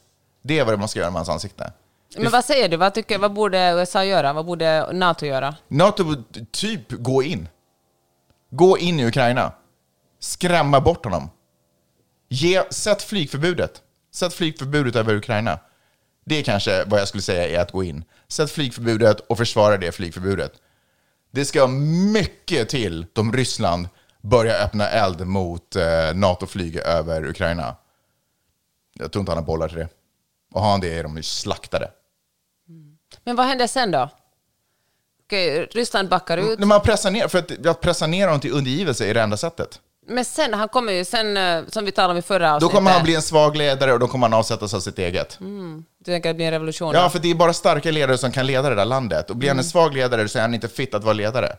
Det 0.44 0.60
är 0.60 0.66
vad 0.66 0.80
man 0.80 0.88
ska 0.88 1.00
göra 1.00 1.12
med 1.12 1.20
hans 1.20 1.30
ansikte. 1.30 1.74
Men 2.18 2.32
vad 2.32 2.46
säger 2.46 2.70
du? 2.70 2.78
Vad, 2.78 2.94
tycker, 2.94 3.18
vad 3.18 3.34
borde 3.34 3.72
USA 3.72 4.04
göra? 4.04 4.34
Vad 4.34 4.46
borde 4.46 4.94
NATO 4.94 5.26
göra? 5.26 5.56
NATO 5.68 6.04
borde 6.04 6.46
typ 6.52 6.92
gå 6.92 7.24
in. 7.24 7.48
Gå 8.50 8.78
in 8.78 9.00
i 9.00 9.06
Ukraina. 9.06 9.52
Skrämma 10.20 10.82
bort 10.82 11.06
honom. 11.06 11.30
Ge, 12.30 12.64
sätt 12.70 13.02
flygförbudet. 13.02 13.82
Sätt 14.14 14.34
flygförbudet 14.34 14.96
över 14.96 15.16
Ukraina. 15.16 15.60
Det 16.26 16.40
är 16.40 16.44
kanske 16.44 16.84
vad 16.86 17.00
jag 17.00 17.08
skulle 17.08 17.24
säga 17.24 17.48
är 17.48 17.62
att 17.62 17.72
gå 17.72 17.84
in. 17.84 18.04
Sätt 18.28 18.52
flygförbudet 18.52 19.20
och 19.20 19.38
försvara 19.38 19.78
det 19.78 19.92
flygförbudet. 19.92 20.54
Det 21.32 21.46
ska 21.46 21.68
mycket 21.68 22.70
till 22.70 23.06
om 23.16 23.34
Ryssland 23.34 23.90
börjar 24.30 24.64
öppna 24.64 24.90
eld 24.90 25.28
mot 25.28 25.76
eh, 25.76 25.84
NATO-flyg 26.16 26.76
över 26.78 27.26
Ukraina. 27.30 27.76
Jag 28.94 29.12
tror 29.12 29.20
inte 29.22 29.32
han 29.32 29.38
har 29.38 29.46
bollar 29.46 29.68
till 29.68 29.78
det. 29.78 29.90
Och 30.54 30.62
har 30.62 30.72
han 30.72 30.80
det 30.80 30.98
är 30.98 31.04
de 31.04 31.18
ju 31.18 31.24
slaktade. 31.24 31.92
Men 33.24 33.36
vad 33.36 33.46
händer 33.46 33.68
sen 33.68 33.92
då? 33.92 34.10
Okej, 35.26 35.66
Ryssland 35.72 36.10
backar 36.10 36.38
ut. 36.38 36.60
När 36.60 36.66
man 36.66 36.82
pressar 36.82 37.12
ner, 37.12 37.28
för 37.28 37.40
att, 37.40 37.66
att 37.66 37.82
pressa 37.82 38.08
ner 38.08 38.28
honom 38.28 38.42
till 38.42 38.52
undergivelse 38.52 39.06
är 39.06 39.14
det 39.14 39.22
enda 39.22 39.38
sättet. 39.38 39.80
Men 40.08 40.26
sen, 40.26 40.54
han 40.54 40.70
kommer 40.70 40.94
ju 40.94 41.06
sen, 41.06 41.38
eh, 41.38 41.64
som 41.68 41.86
vi 41.86 41.92
talade 41.92 42.12
om 42.12 42.18
i 42.18 42.22
förra 42.22 42.50
Då 42.50 42.56
avsnittet. 42.56 42.76
kommer 42.76 42.92
han 42.92 43.04
bli 43.04 43.16
en 43.16 43.22
svag 43.22 43.56
ledare 43.56 43.94
och 43.94 44.00
då 44.00 44.08
kommer 44.08 44.28
han 44.28 44.34
avsättas 44.40 44.74
av 44.74 44.80
sitt 44.80 45.00
eget. 45.00 45.38
Du 45.40 45.84
tänker 46.06 46.30
att 46.30 46.34
det 46.34 46.38
blir 46.38 46.46
en 46.46 46.52
revolution? 46.52 46.94
Ja, 46.94 47.04
då? 47.04 47.10
för 47.10 47.20
det 47.20 47.32
är 47.32 47.36
bara 47.36 47.54
starka 47.54 47.92
ledare 47.92 48.18
som 48.18 48.32
kan 48.32 48.46
leda 48.48 48.70
det 48.70 48.76
där 48.76 48.86
landet. 48.86 49.30
Och 49.30 49.36
blir 49.36 49.50
han 49.50 49.58
en 49.58 49.64
svag 49.64 49.94
ledare 49.94 50.28
så 50.30 50.38
är 50.38 50.42
han 50.42 50.54
inte 50.54 50.68
fit 50.68 50.94
att 50.94 51.04
vara 51.04 51.14
ledare. 51.14 51.56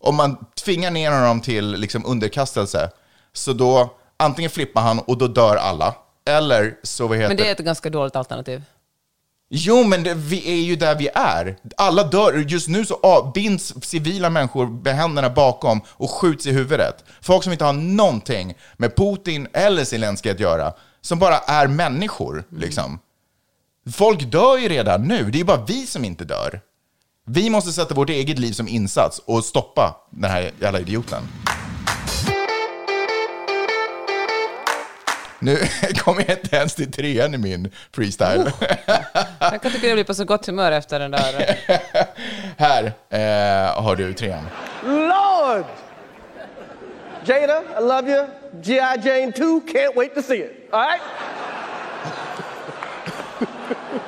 Om 0.00 0.16
man 0.16 0.46
tvingar 0.64 0.90
ner 0.90 1.10
honom 1.10 1.40
till 1.40 1.70
liksom 1.70 2.06
underkastelse, 2.06 2.90
så 3.32 3.52
då 3.52 3.94
antingen 4.16 4.50
flippar 4.50 4.80
han 4.80 4.98
och 4.98 5.18
då 5.18 5.28
dör 5.28 5.56
alla. 5.56 5.94
Eller 6.28 6.76
så 6.82 7.06
vad 7.06 7.18
heter 7.18 7.28
Men 7.28 7.36
det 7.36 7.48
är 7.48 7.52
ett 7.52 7.58
ganska 7.58 7.90
dåligt 7.90 8.16
alternativ. 8.16 8.62
Jo, 9.50 9.84
men 9.84 10.02
det, 10.02 10.14
vi 10.14 10.52
är 10.52 10.62
ju 10.62 10.76
där 10.76 10.94
vi 10.94 11.08
är. 11.14 11.56
Alla 11.76 12.04
dör. 12.04 12.44
Just 12.48 12.68
nu 12.68 12.86
så 12.86 12.98
ah, 13.02 13.32
binds 13.34 13.74
civila 13.82 14.30
människor 14.30 14.66
med 14.66 14.96
händerna 14.96 15.30
bakom 15.30 15.80
och 15.88 16.10
skjuts 16.10 16.46
i 16.46 16.52
huvudet. 16.52 17.04
Folk 17.20 17.42
som 17.44 17.52
inte 17.52 17.64
har 17.64 17.72
någonting 17.72 18.54
med 18.76 18.96
Putin 18.96 19.48
eller 19.52 19.84
Zelenskyj 19.84 20.32
att 20.32 20.40
göra, 20.40 20.72
som 21.00 21.18
bara 21.18 21.38
är 21.38 21.66
människor. 21.66 22.44
Liksom. 22.50 22.98
Folk 23.92 24.22
dör 24.22 24.58
ju 24.58 24.68
redan 24.68 25.02
nu, 25.08 25.30
det 25.30 25.40
är 25.40 25.44
bara 25.44 25.64
vi 25.64 25.86
som 25.86 26.04
inte 26.04 26.24
dör. 26.24 26.60
Vi 27.30 27.50
måste 27.50 27.72
sätta 27.72 27.94
vårt 27.94 28.10
eget 28.10 28.38
liv 28.38 28.52
som 28.52 28.68
insats 28.68 29.18
och 29.24 29.44
stoppa 29.44 29.96
den 30.10 30.30
här 30.30 30.50
jävla 30.60 30.80
idioten. 30.80 31.22
Nu 35.38 35.56
kommer 35.94 36.24
jag 36.28 36.38
inte 36.38 36.56
ens 36.56 36.74
till 36.74 36.92
trean 36.92 37.34
i 37.34 37.38
min 37.38 37.70
freestyle. 37.92 38.52
Jag 39.38 39.62
kan 39.62 39.72
tycka 39.72 39.86
det 39.86 39.94
blir 39.94 40.04
på 40.04 40.14
så 40.14 40.24
gott 40.24 40.46
humör 40.46 40.72
efter 40.72 41.00
den 41.00 41.10
där. 41.10 41.58
Här 42.56 42.84
eh, 43.10 43.82
har 43.82 43.96
du 43.96 44.14
trean. 44.14 44.44
Lord, 44.84 45.64
Jada, 47.24 47.62
I 47.78 47.80
love 47.80 48.10
you. 48.10 48.26
G.I. 48.62 49.08
Jane 49.08 49.32
2, 49.32 49.60
can't 49.60 49.96
wait 49.96 50.14
to 50.14 50.22
see 50.22 50.38
it. 50.38 50.68
All 50.72 50.80
right? 50.80 51.02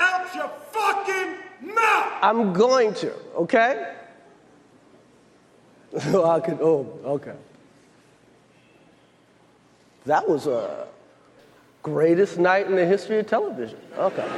out 0.00 0.34
your 0.34 0.50
fucking 0.72 1.30
mouth. 1.74 2.12
I'm 2.22 2.52
going 2.52 2.94
to, 2.94 3.12
okay? 3.36 3.94
I 5.96 6.40
could, 6.40 6.58
oh, 6.60 6.86
okay. 7.04 7.36
That 10.06 10.28
was 10.28 10.46
a 10.46 10.86
greatest 11.82 12.38
night 12.38 12.66
in 12.66 12.76
the 12.76 12.86
history 12.86 13.18
of 13.18 13.26
television. 13.26 13.78
Okay. 13.98 14.28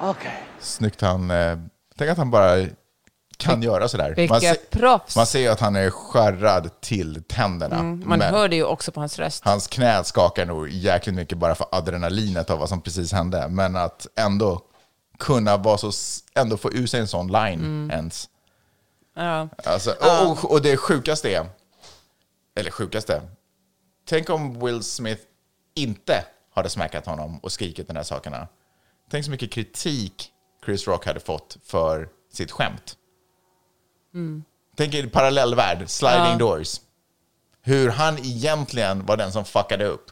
Okay. 0.00 0.38
Snyggt 0.58 1.00
han... 1.00 1.30
Eh, 1.30 1.58
tänk 1.96 2.10
att 2.10 2.18
han 2.18 2.30
bara 2.30 2.66
kan 3.36 3.62
göra 3.62 3.88
sådär. 3.88 4.28
Man, 4.28 4.40
se- 4.40 4.54
proffs. 4.54 5.16
man 5.16 5.26
ser 5.26 5.38
ju 5.40 5.48
att 5.48 5.60
han 5.60 5.76
är 5.76 5.90
skärrad 5.90 6.80
till 6.80 7.22
tänderna. 7.28 7.78
Mm, 7.78 8.02
Man 8.06 8.20
hör 8.20 8.48
det 8.48 8.56
ju 8.56 8.64
också 8.64 8.92
på 8.92 9.00
hans 9.00 9.18
röst. 9.18 9.44
Hans 9.44 9.66
knä 9.66 10.04
skakar 10.04 10.46
nog 10.46 10.68
jäkligt 10.68 11.14
mycket 11.14 11.38
bara 11.38 11.54
för 11.54 11.66
adrenalinet 11.72 12.50
av 12.50 12.58
vad 12.58 12.68
som 12.68 12.80
precis 12.80 13.12
hände. 13.12 13.48
Men 13.48 13.76
att 13.76 14.06
ändå 14.16 14.60
kunna 15.18 15.56
vara 15.56 15.78
så... 15.78 15.90
Ändå 16.34 16.56
få 16.56 16.72
ur 16.72 16.86
sig 16.86 17.00
en 17.00 17.08
sån 17.08 17.26
line 17.26 17.60
Mm. 17.60 17.90
ens. 17.90 18.28
Ja. 19.16 19.48
Alltså, 19.64 19.90
och, 20.00 20.30
och, 20.30 20.50
och 20.52 20.62
det 20.62 20.76
sjukaste 20.76 21.30
är... 21.34 21.46
Eller 22.56 22.70
sjukaste. 22.70 23.22
Tänk 24.08 24.30
om 24.30 24.60
Will 24.64 24.82
Smith 24.82 25.22
inte 25.74 26.24
hade 26.54 26.70
smackat 26.70 27.06
honom 27.06 27.38
och 27.38 27.52
skrikit 27.52 27.88
de 27.88 27.96
här 27.96 28.02
sakerna. 28.02 28.48
Tänk 29.10 29.24
så 29.24 29.30
mycket 29.30 29.52
kritik 29.52 30.30
Chris 30.64 30.86
Rock 30.88 31.06
hade 31.06 31.20
fått 31.20 31.56
för 31.64 32.08
sitt 32.32 32.50
skämt. 32.50 32.96
Tänk 34.76 34.94
er 34.94 35.06
parallellvärld, 35.06 35.88
sliding 35.90 36.32
Ja. 36.32 36.36
doors. 36.38 36.80
Hur 37.62 37.90
han 37.90 38.18
egentligen 38.18 39.06
var 39.06 39.16
den 39.16 39.32
som 39.32 39.44
fuckade 39.44 39.84
upp. 39.86 40.04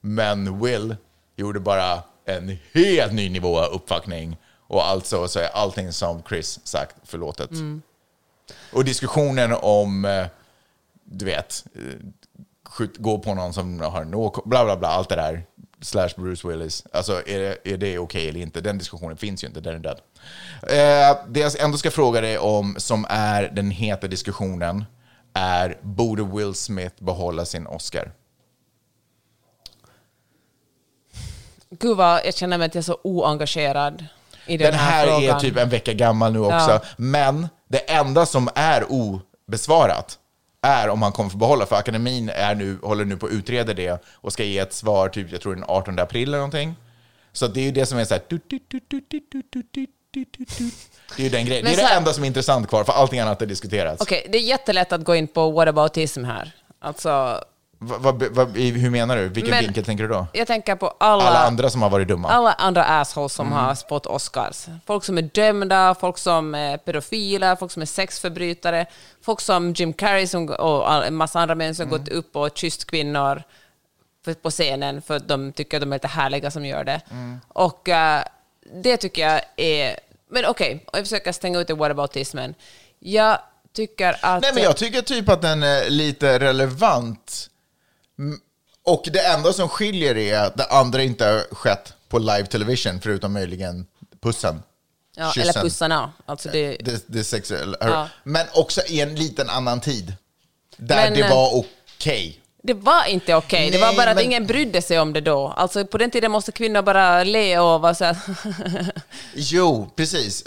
Men 0.00 0.60
Will 0.60 0.96
gjorde 1.36 1.60
bara 1.60 2.02
en 2.24 2.58
helt 2.74 3.12
ny 3.12 3.28
nivå 3.28 3.58
av 3.58 3.72
uppfuckning. 3.72 4.36
Och 4.68 4.86
alltså 4.86 5.28
så 5.28 5.38
är 5.38 5.48
allting 5.48 5.92
som 5.92 6.22
Chris 6.28 6.60
sagt 6.64 6.96
förlåtet. 7.04 7.50
Och 8.72 8.84
diskussionen 8.84 9.52
om, 9.52 10.04
eh, 10.04 10.26
du 11.04 11.24
vet, 11.24 11.64
eh, 11.74 11.82
skjut, 12.68 12.96
gå 12.96 13.18
på 13.18 13.34
någon 13.34 13.52
som 13.52 13.80
har 13.80 14.04
no, 14.04 14.42
bla 14.44 14.64
bla 14.64 14.76
bla, 14.76 14.88
allt 14.88 15.08
det 15.08 15.16
där. 15.16 15.42
Slash 15.80 16.08
Bruce 16.16 16.48
Willis. 16.48 16.84
Alltså 16.92 17.12
är 17.26 17.38
det, 17.38 17.72
är 17.72 17.76
det 17.76 17.98
okej 17.98 18.28
eller 18.28 18.40
inte? 18.40 18.60
Den 18.60 18.78
diskussionen 18.78 19.16
finns 19.16 19.44
ju 19.44 19.48
inte, 19.48 19.60
den 19.60 19.74
är 19.74 19.78
död. 19.78 20.00
Eh, 20.62 21.18
det 21.28 21.40
jag 21.40 21.60
ändå 21.60 21.78
ska 21.78 21.90
fråga 21.90 22.20
dig 22.20 22.38
om, 22.38 22.74
som 22.78 23.06
är 23.08 23.42
den 23.42 23.70
heta 23.70 24.06
diskussionen, 24.06 24.84
är 25.34 25.78
borde 25.82 26.22
Will 26.24 26.54
Smith 26.54 27.04
behålla 27.04 27.44
sin 27.44 27.66
Oscar? 27.66 28.12
Gud 31.70 31.96
vad 31.96 32.20
jag 32.24 32.34
känner 32.34 32.58
mig 32.58 32.66
att 32.66 32.74
jag 32.74 32.82
är 32.82 32.84
så 32.84 32.98
oengagerad 33.02 34.04
i 34.46 34.56
den, 34.56 34.70
Den 34.70 34.80
här 34.80 35.06
frågan. 35.06 35.36
är 35.36 35.40
typ 35.40 35.56
en 35.56 35.68
vecka 35.68 35.92
gammal 35.92 36.32
nu 36.32 36.38
också. 36.38 36.70
Ja. 36.70 36.80
Men 36.96 37.48
det 37.68 37.78
enda 37.78 38.26
som 38.26 38.48
är 38.54 38.84
obesvarat 38.92 40.18
är 40.68 40.88
om 40.88 41.02
han 41.02 41.12
kommer 41.12 41.30
få 41.30 41.36
behålla. 41.36 41.66
För 41.66 41.76
akademin 41.76 42.28
är 42.28 42.54
nu, 42.54 42.78
håller 42.82 43.04
nu 43.04 43.16
på 43.16 43.26
att 43.26 43.32
utreda 43.32 43.74
det 43.74 44.02
och 44.14 44.32
ska 44.32 44.44
ge 44.44 44.58
ett 44.58 44.72
svar 44.72 45.08
typ, 45.08 45.32
jag 45.32 45.40
tror 45.40 45.54
den 45.54 45.64
18 45.68 45.98
april 45.98 46.28
eller 46.28 46.38
någonting. 46.38 46.74
Så 47.32 47.46
det 47.46 47.60
är 47.60 47.64
ju 47.64 47.70
det 47.70 47.86
som 47.86 47.98
är 47.98 48.04
så 48.04 48.14
här... 48.14 48.22
Det 51.16 51.22
är 51.22 51.22
ju 51.22 51.28
den 51.28 51.46
grejen. 51.46 51.64
Det 51.64 51.70
är 51.72 51.76
det 51.76 51.94
enda 51.94 52.12
som 52.12 52.22
är 52.22 52.26
intressant 52.26 52.68
kvar, 52.68 52.84
för 52.84 52.92
allting 52.92 53.20
annat 53.20 53.40
har 53.40 53.46
diskuterats. 53.46 54.02
Okej, 54.02 54.26
det 54.32 54.38
är 54.38 54.42
jättelätt 54.42 54.92
att 54.92 55.04
gå 55.04 55.14
in 55.14 55.28
på 55.28 55.50
whataboutism 55.50 56.24
här. 56.24 56.52
Alltså, 56.80 57.44
Va, 57.80 57.98
va, 57.98 58.12
va, 58.30 58.44
hur 58.54 58.90
menar 58.90 59.16
du? 59.16 59.28
Vilken 59.28 59.50
Men- 59.50 59.64
vinkel 59.64 59.84
tänker 59.84 60.04
du 60.04 60.08
då? 60.08 60.26
jag 60.32 60.46
tänker 60.46 60.76
på 60.76 60.94
alla, 60.98 61.24
Alla 61.24 61.46
andra 61.46 61.70
som 61.70 61.82
har 61.82 61.90
varit 61.90 62.08
dumma? 62.08 62.28
alla 62.28 62.52
andra 62.52 62.84
assholes 62.84 63.32
som 63.32 63.52
har 63.52 63.88
fått 63.88 64.06
Oscars. 64.06 64.66
Folk 64.86 65.04
som 65.04 65.18
är 65.18 65.22
dömda, 65.22 65.94
folk 66.00 66.18
som 66.18 66.54
är 66.54 66.76
pedofiler, 66.76 67.56
folk 67.56 67.72
som 67.72 67.82
är 67.82 67.86
sexförbrytare, 67.86 68.86
folk 69.22 69.40
som 69.40 69.72
Jim 69.72 69.92
Carrey 69.92 70.26
som, 70.26 70.48
och 70.48 71.06
en 71.06 71.14
massa 71.14 71.40
andra 71.40 71.54
män 71.54 71.74
som 71.74 71.88
gått 71.88 72.08
upp 72.08 72.36
och 72.36 72.50
kysst 72.54 72.84
kvinnor 72.84 73.42
på 74.42 74.50
scenen 74.50 75.02
för 75.02 75.16
att 75.16 75.28
de 75.28 75.52
tycker 75.52 75.76
att 75.76 75.80
de 75.80 75.92
är 75.92 75.96
lite 75.96 76.08
härliga 76.08 76.50
som 76.50 76.64
gör 76.64 76.84
det. 76.84 77.00
Och 77.48 77.88
eh, 77.88 78.22
det 78.82 78.96
tycker 78.96 79.28
jag 79.28 79.40
är... 79.56 79.96
Men 80.30 80.44
okej, 80.46 80.84
och 80.86 80.98
jag 80.98 81.04
försöker 81.04 81.32
stänga 81.32 81.58
ut 81.60 81.70
whataboutismen. 81.70 82.54
Jag 82.98 83.38
tycker 83.72 84.16
att... 84.22 84.42
Nej, 84.42 84.50
men 84.54 84.62
jag 84.62 84.76
tycker 84.76 85.02
typ 85.02 85.28
att 85.28 85.42
den 85.42 85.62
är 85.62 85.90
lite 85.90 86.38
relevant. 86.38 87.50
Och 88.82 89.08
det 89.12 89.26
enda 89.26 89.52
som 89.52 89.68
skiljer 89.68 90.16
är 90.16 90.38
att 90.38 90.56
det 90.56 90.64
andra 90.64 91.02
inte 91.02 91.24
har 91.24 91.54
skett 91.54 91.92
på 92.08 92.18
live 92.18 92.46
television, 92.46 93.00
förutom 93.00 93.32
möjligen 93.32 93.86
pussen. 94.20 94.62
ja, 95.16 95.32
eller 95.36 95.44
kyssen. 95.44 95.62
pussarna. 95.62 96.12
Alltså 96.26 96.48
det, 96.48 96.76
Det, 96.76 97.04
det 97.06 97.24
sexuella. 97.24 97.76
Ja. 97.80 98.08
Men 98.24 98.46
också 98.54 98.80
i 98.86 99.00
en 99.00 99.14
liten 99.14 99.50
annan 99.50 99.80
tid. 99.80 100.14
Där 100.76 100.96
Men, 100.96 101.14
det 101.14 101.20
eh, 101.20 101.30
var 101.30 101.54
okej. 101.54 102.40
Det 102.62 102.74
var 102.74 103.04
inte 103.08 103.34
okej. 103.34 103.70
Det 103.70 103.78
var 103.78 103.96
bara 103.96 104.10
att 104.10 104.16
men- 104.16 104.24
ingen 104.24 104.46
brydde 104.46 104.82
sig 104.82 105.00
om 105.00 105.12
det 105.12 105.20
då. 105.20 105.48
Alltså 105.56 105.84
på 105.86 105.98
den 105.98 106.10
tiden 106.10 106.30
måste 106.30 106.52
kvinnor 106.52 106.82
bara 106.82 107.24
le 107.24 107.58
och 107.58 107.80
vara 107.80 107.94
så 107.94 108.04
här... 108.04 108.16
Jo, 109.34 109.90
precis. 109.96 110.44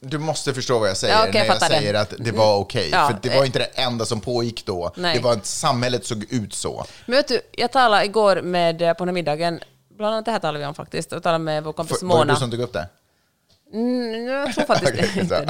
Du 0.00 0.18
måste 0.18 0.54
förstå 0.54 0.78
vad 0.78 0.88
jag 0.88 0.96
säger 0.96 1.14
Ja, 1.14 1.20
okej, 1.20 1.32
när 1.32 1.38
jag 1.40 1.46
jag 1.46 1.54
fattar 1.54 1.68
det. 1.68 1.78
säger 1.80 1.94
att 1.94 2.14
det 2.18 2.32
var 2.32 2.56
okej. 2.56 2.88
Ja, 2.92 3.06
För 3.08 3.18
det 3.22 3.28
eh. 3.28 3.38
var 3.38 3.44
inte 3.44 3.58
det 3.58 3.64
enda 3.82 4.04
som 4.04 4.20
pågick 4.20 4.66
då. 4.66 4.92
Nej. 4.96 5.16
Det 5.16 5.22
var 5.22 5.32
att 5.32 5.46
samhället 5.46 6.06
såg 6.06 6.24
ut 6.32 6.54
så. 6.54 6.84
Men 7.06 7.16
vet 7.16 7.28
du, 7.28 7.40
jag 7.52 7.72
talade 7.72 8.04
igår 8.04 8.42
med, 8.42 8.78
på 8.78 8.84
den 9.04 9.08
här 9.08 9.12
middagen, 9.12 9.60
bland 9.96 10.14
annat 10.14 10.24
det 10.24 10.30
här 10.30 10.38
talade 10.38 10.58
vi 10.58 10.64
om 10.64 10.74
faktiskt, 10.74 11.12
jag 11.12 11.22
talade 11.22 11.44
med 11.44 11.64
vår 11.64 11.72
kompis 11.72 11.98
För, 11.98 12.06
var 12.06 12.14
det 12.14 12.18
Mona. 12.18 12.32
du 12.34 12.40
som 12.40 12.50
tog 12.50 12.60
upp 12.60 12.72
det? 12.72 12.88
Mm, 13.72 14.26
jag 14.26 14.54
tror 14.54 14.64
faktiskt 14.64 14.92
Okej, 14.94 15.10
inte 15.22 15.40
det. 15.40 15.44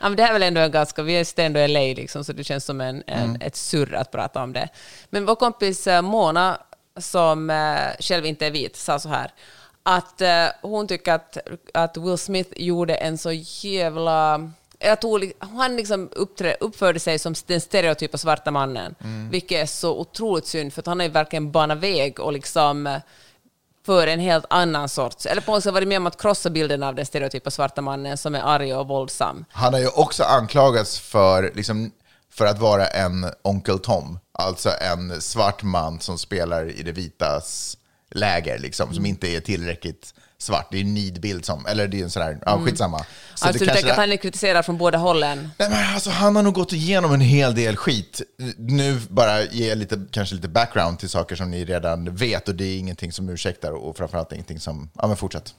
ja. 0.00 0.08
Det 0.08 0.22
här 0.22 0.28
är 0.28 0.32
väl 0.32 0.42
ändå 0.42 0.60
en 0.60 0.70
ganska, 0.70 1.02
vi 1.02 1.14
är 1.16 1.40
ändå 1.40 1.60
i 1.60 1.68
LA 1.68 1.80
liksom, 1.80 2.24
så 2.24 2.32
det 2.32 2.44
känns 2.44 2.64
som 2.64 2.80
en, 2.80 3.02
en, 3.06 3.24
Mm. 3.28 3.40
ett 3.40 3.56
surr 3.56 3.94
att 3.94 4.10
prata 4.10 4.42
om 4.42 4.52
det. 4.52 4.68
Men 5.10 5.26
vår 5.26 5.34
kompis 5.34 5.86
eh, 5.86 6.02
Mona, 6.02 6.58
som 6.96 7.50
eh, 7.50 7.78
själv 8.00 8.26
inte 8.26 8.46
är 8.46 8.50
vit, 8.50 8.76
sa 8.76 8.98
så 8.98 9.08
här, 9.08 9.30
att 9.82 10.20
eh, 10.20 10.44
hon 10.62 10.86
tycker 10.88 11.12
att, 11.12 11.38
att 11.74 11.96
Will 11.96 12.18
Smith 12.18 12.50
gjorde 12.56 12.94
en 12.94 13.18
så 13.18 13.32
jävla... 13.32 14.50
Jag 14.80 15.00
tror, 15.00 15.32
han 15.38 15.76
liksom 15.76 16.08
uppträ, 16.12 16.56
uppförde 16.60 17.00
sig 17.00 17.18
som 17.18 17.34
den 17.46 17.60
stereotypa 17.60 18.18
svarta 18.18 18.50
mannen, 18.50 18.94
Mm. 19.00 19.30
vilket 19.30 19.62
är 19.62 19.66
så 19.66 19.98
otroligt 20.00 20.46
synd, 20.46 20.72
för 20.72 20.82
att 20.82 20.86
han 20.86 20.98
har 21.00 21.06
ju 21.06 21.12
verkligen 21.12 21.50
banat 21.52 21.78
väg 21.78 22.20
och 22.20 22.32
liksom 22.32 23.00
för 23.88 24.06
en 24.06 24.20
helt 24.20 24.44
annan 24.50 24.88
sorts, 24.88 25.26
eller 25.26 25.40
på 25.42 25.52
något 25.52 25.62
sätt 25.62 25.72
varit 25.74 25.88
med 25.88 25.96
om 25.98 26.06
att 26.06 26.20
krossa 26.20 26.50
bilden 26.50 26.82
av 26.82 26.94
den 26.94 27.06
stereotypa 27.06 27.50
svarta 27.50 27.82
mannen 27.82 28.18
som 28.18 28.34
är 28.34 28.40
arg 28.40 28.74
och 28.74 28.88
våldsam. 28.88 29.44
Han 29.50 29.72
har 29.72 29.80
ju 29.80 29.88
också 29.88 30.22
anklagats 30.24 31.00
för, 31.00 31.52
liksom, 31.54 31.90
för 32.30 32.46
att 32.46 32.58
vara 32.58 32.86
en 32.86 33.26
Onkel 33.42 33.78
Tom. 33.78 34.18
Alltså 34.32 34.70
en 34.80 35.20
svart 35.20 35.62
man 35.62 36.00
som 36.00 36.18
spelar 36.18 36.70
i 36.80 36.82
det 36.82 36.92
vitas 36.92 37.76
läger, 38.10 38.58
liksom, 38.58 38.84
Mm. 38.84 38.94
som 38.94 39.06
inte 39.06 39.28
är 39.28 39.40
tillräckligt 39.40 40.14
svart. 40.40 40.68
Det 40.70 40.76
är 40.76 40.80
en 40.80 40.94
nidbild 40.94 41.44
som, 41.44 41.66
eller 41.66 41.88
det 41.88 42.00
är 42.00 42.04
en 42.04 42.10
sån 42.10 42.22
här, 42.22 42.38
ja 42.46 42.60
skitsamma. 42.64 42.98
Så 43.34 43.46
alltså 43.46 43.64
det 43.64 43.70
du 43.70 43.74
tänker 43.74 43.90
att 43.90 43.96
han 43.96 44.12
är 44.12 44.16
kritiserad 44.16 44.64
från 44.64 44.78
båda 44.78 44.98
hållen? 44.98 45.50
Nej, 45.58 45.70
men 45.70 45.94
alltså, 45.94 46.10
han 46.10 46.36
har 46.36 46.42
nog 46.42 46.54
gått 46.54 46.72
igenom 46.72 47.12
en 47.12 47.20
hel 47.20 47.54
del 47.54 47.76
skit. 47.76 48.22
Nu 48.56 49.00
bara 49.08 49.42
ge 49.42 49.74
lite, 49.74 50.06
kanske 50.10 50.34
lite 50.34 50.48
background 50.48 50.98
till 50.98 51.08
saker 51.08 51.36
som 51.36 51.50
ni 51.50 51.64
redan 51.64 52.14
vet 52.14 52.48
och 52.48 52.54
det 52.54 52.64
är 52.64 52.78
ingenting 52.78 53.12
som 53.12 53.28
ursäktar 53.28 53.72
och 53.72 53.96
framförallt 53.96 54.32
ingenting 54.32 54.60
som, 54.60 54.90
ja 54.94 55.06
men 55.06 55.16
fortsätt. 55.16 55.54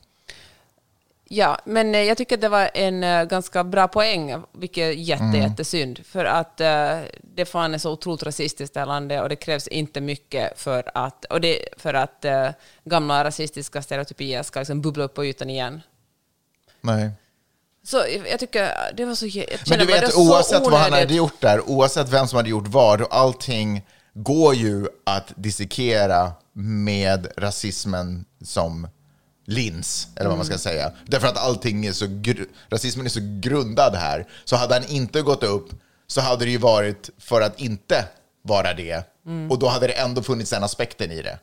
Ja, 1.31 1.57
men 1.65 1.95
eh, 1.95 2.01
jag 2.01 2.17
tycker 2.17 2.35
att 2.35 2.41
det 2.41 2.49
var 2.49 2.69
en 2.73 3.03
eh, 3.03 3.23
ganska 3.23 3.63
bra 3.63 3.87
poäng, 3.87 4.43
vilket 4.53 4.81
är 4.81 4.91
jätte, 4.91 5.23
Mm. 5.23 5.41
jättesynd. 5.41 6.05
För 6.05 6.25
att 6.25 6.61
eh, 6.61 6.99
det 7.35 7.45
fan 7.45 7.73
är 7.73 7.77
så 7.77 7.91
otroligt 7.91 8.23
rasistiskt 8.23 8.73
det 8.73 8.79
här 8.79 8.87
landet 8.87 9.21
och 9.21 9.29
det 9.29 9.35
krävs 9.35 9.67
inte 9.67 10.01
mycket 10.01 10.59
för 10.59 10.91
att, 10.93 11.25
och 11.25 11.41
det, 11.41 11.65
för 11.77 11.93
att 11.93 12.25
eh, 12.25 12.49
gamla 12.83 13.23
rasistiska 13.23 13.81
stereotypier 13.81 14.43
ska 14.43 14.59
liksom 14.59 14.81
bubbla 14.81 15.03
upp 15.03 15.13
på 15.13 15.25
ytan 15.25 15.49
igen. 15.49 15.81
Nej. 16.81 17.11
Så 17.83 18.03
jag 18.29 18.39
tycker 18.39 18.71
det 18.97 19.05
var 19.05 19.15
så... 19.15 19.25
Men 19.69 19.79
du 19.79 19.85
det 19.85 19.93
vet, 19.93 20.15
oavsett 20.15 20.61
vad 20.61 20.79
han 20.79 20.93
hade 20.93 21.13
gjort 21.13 21.41
där, 21.41 21.69
oavsett 21.69 22.09
vem 22.09 22.27
som 22.27 22.37
hade 22.37 22.49
gjort 22.49 22.67
vad, 22.67 23.01
och 23.01 23.15
allting 23.15 23.85
går 24.13 24.55
ju 24.55 24.87
att 25.05 25.33
dissekera 25.35 26.31
med 26.53 27.27
rasismen 27.37 28.25
som 28.43 28.87
lins, 29.49 30.07
eller 30.15 30.29
vad 30.29 30.37
man 30.37 30.45
ska 30.45 30.53
Mm. 30.53 30.59
säga. 30.59 30.91
Därför 31.05 31.27
att 31.27 31.37
allting 31.37 31.85
är 31.85 31.91
så, 31.91 32.05
rasismen 32.69 33.05
är 33.05 33.09
så 33.09 33.19
grundad 33.39 33.95
här. 33.95 34.25
Så 34.45 34.55
hade 34.55 34.73
han 34.73 34.85
inte 34.87 35.21
gått 35.21 35.43
upp 35.43 35.69
så 36.07 36.21
hade 36.21 36.45
det 36.45 36.51
ju 36.51 36.57
varit 36.57 37.09
för 37.17 37.41
att 37.41 37.59
inte 37.59 38.05
vara 38.41 38.73
det. 38.73 39.03
Mm. 39.25 39.51
Och 39.51 39.59
då 39.59 39.67
hade 39.67 39.87
det 39.87 39.93
ändå 39.93 40.23
funnits 40.23 40.49
den 40.51 40.63
aspekten 40.63 41.11
i 41.11 41.21
det. 41.21 41.39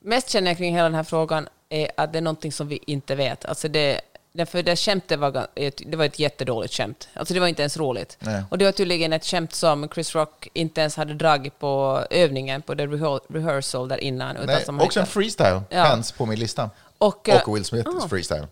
Mest 0.00 0.30
känner 0.30 0.50
jag 0.50 0.58
kring 0.58 0.74
hela 0.74 0.84
den 0.84 0.94
här 0.94 1.04
frågan 1.04 1.48
är 1.68 1.90
att 1.96 2.12
det 2.12 2.18
är 2.18 2.22
någonting 2.22 2.52
som 2.52 2.68
vi 2.68 2.78
inte 2.86 3.14
vet. 3.14 3.44
Alltså 3.44 3.68
det, 3.68 4.00
därför 4.32 4.62
det 4.62 4.76
skämtet 4.76 5.18
var, 5.18 5.46
det 5.90 5.96
var 5.96 6.04
ett 6.04 6.18
jättedåligt 6.18 6.74
skämt. 6.74 7.08
Alltså 7.14 7.34
det 7.34 7.40
var 7.40 7.46
inte 7.46 7.62
ens 7.62 7.76
roligt. 7.76 8.16
Nej. 8.20 8.42
Och 8.50 8.58
det 8.58 8.64
var 8.64 8.72
tydligen 8.72 9.12
ett 9.12 9.24
skämt 9.24 9.54
som 9.54 9.88
Chris 9.94 10.14
Rock 10.14 10.48
inte 10.52 10.80
ens 10.80 10.96
hade 10.96 11.14
dragit 11.14 11.58
på 11.58 12.02
övningen, 12.10 12.62
på 12.62 12.74
the 12.74 12.86
rehe- 12.86 13.20
rehearsal 13.28 13.88
där 13.88 13.98
innan. 14.04 14.36
Utan 14.36 14.46
Nej, 14.46 14.64
som 14.64 14.80
också 14.80 15.00
en 15.00 15.06
freestyle, 15.06 15.60
Ja. 15.70 15.84
Pence 15.84 16.14
på 16.16 16.26
min 16.26 16.38
lista. 16.38 16.70
Och, 16.98 17.28
eh, 17.28 17.42
Och 17.42 17.56
Will 17.56 17.64
Smiths 17.64 18.04
ah. 18.04 18.08
freestyle. 18.08 18.46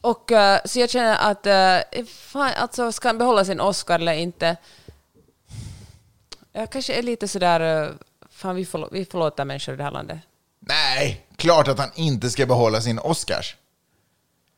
Och 0.00 0.32
eh, 0.32 0.60
så 0.64 0.78
jag 0.78 0.90
känner 0.90 1.16
att, 1.16 1.46
uh, 1.96 2.04
fan, 2.06 2.52
alltså, 2.56 2.92
ska 2.92 3.08
han 3.08 3.18
behålla 3.18 3.44
sin 3.44 3.60
Oscar 3.60 3.98
eller 3.98 4.12
inte? 4.12 4.56
Jag 6.52 6.70
kanske 6.70 6.94
är 6.94 7.02
lite 7.02 7.28
sådär, 7.28 7.92
fan 8.30 8.56
vi, 8.56 8.64
förlå- 8.64 8.88
vi 8.92 9.04
förlåter 9.04 9.44
människor 9.44 9.74
i 9.74 9.76
det 9.76 9.82
här 9.82 9.90
landet. 9.90 10.18
Nej, 10.60 11.26
klart 11.36 11.68
att 11.68 11.78
han 11.78 11.90
inte 11.94 12.30
ska 12.30 12.46
behålla 12.46 12.80
sin 12.80 12.98
Oscars. 12.98 13.56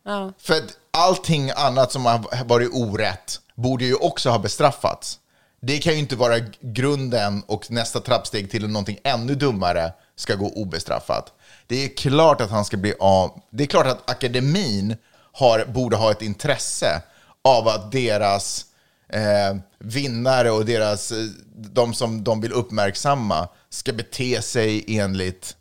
Ja. 0.04 0.32
För 0.38 0.54
att 0.54 0.78
allting 0.90 1.50
annat 1.56 1.92
som 1.92 2.06
har 2.06 2.44
varit 2.44 2.70
orätt 2.72 3.40
borde 3.54 3.84
ju 3.84 3.94
också 3.94 4.30
ha 4.30 4.38
bestraffats. 4.38 5.20
Det 5.60 5.78
kan 5.78 5.92
ju 5.92 5.98
inte 5.98 6.16
vara 6.16 6.38
grunden 6.60 7.42
och 7.46 7.70
nästa 7.70 8.00
trappsteg 8.00 8.50
till 8.50 8.68
någonting 8.68 8.98
ännu 9.04 9.34
dummare 9.34 9.92
ska 10.16 10.34
gå 10.34 10.48
obestraffat. 10.48 11.32
Det 11.66 11.84
är 11.84 11.96
klart 11.96 12.40
att 12.40 12.50
han 12.50 12.64
ska 12.64 12.76
bli 12.76 12.94
av. 13.00 13.40
Det 13.50 13.62
är 13.62 13.66
klart 13.66 13.86
att 13.86 14.10
akademin 14.10 14.96
har, 15.32 15.64
borde 15.64 15.96
ha 15.96 16.10
ett 16.10 16.22
intresse 16.22 17.02
av 17.44 17.68
att 17.68 17.92
deras 17.92 18.66
eh, 19.08 19.56
vinnare 19.78 20.50
och 20.50 20.64
deras, 20.64 21.12
eh, 21.12 21.24
de 21.54 21.94
som 21.94 22.24
de 22.24 22.40
vill 22.40 22.52
uppmärksamma 22.52 23.48
ska 23.68 23.92
bete 23.92 24.42
sig 24.42 24.84
enligt 24.88 25.56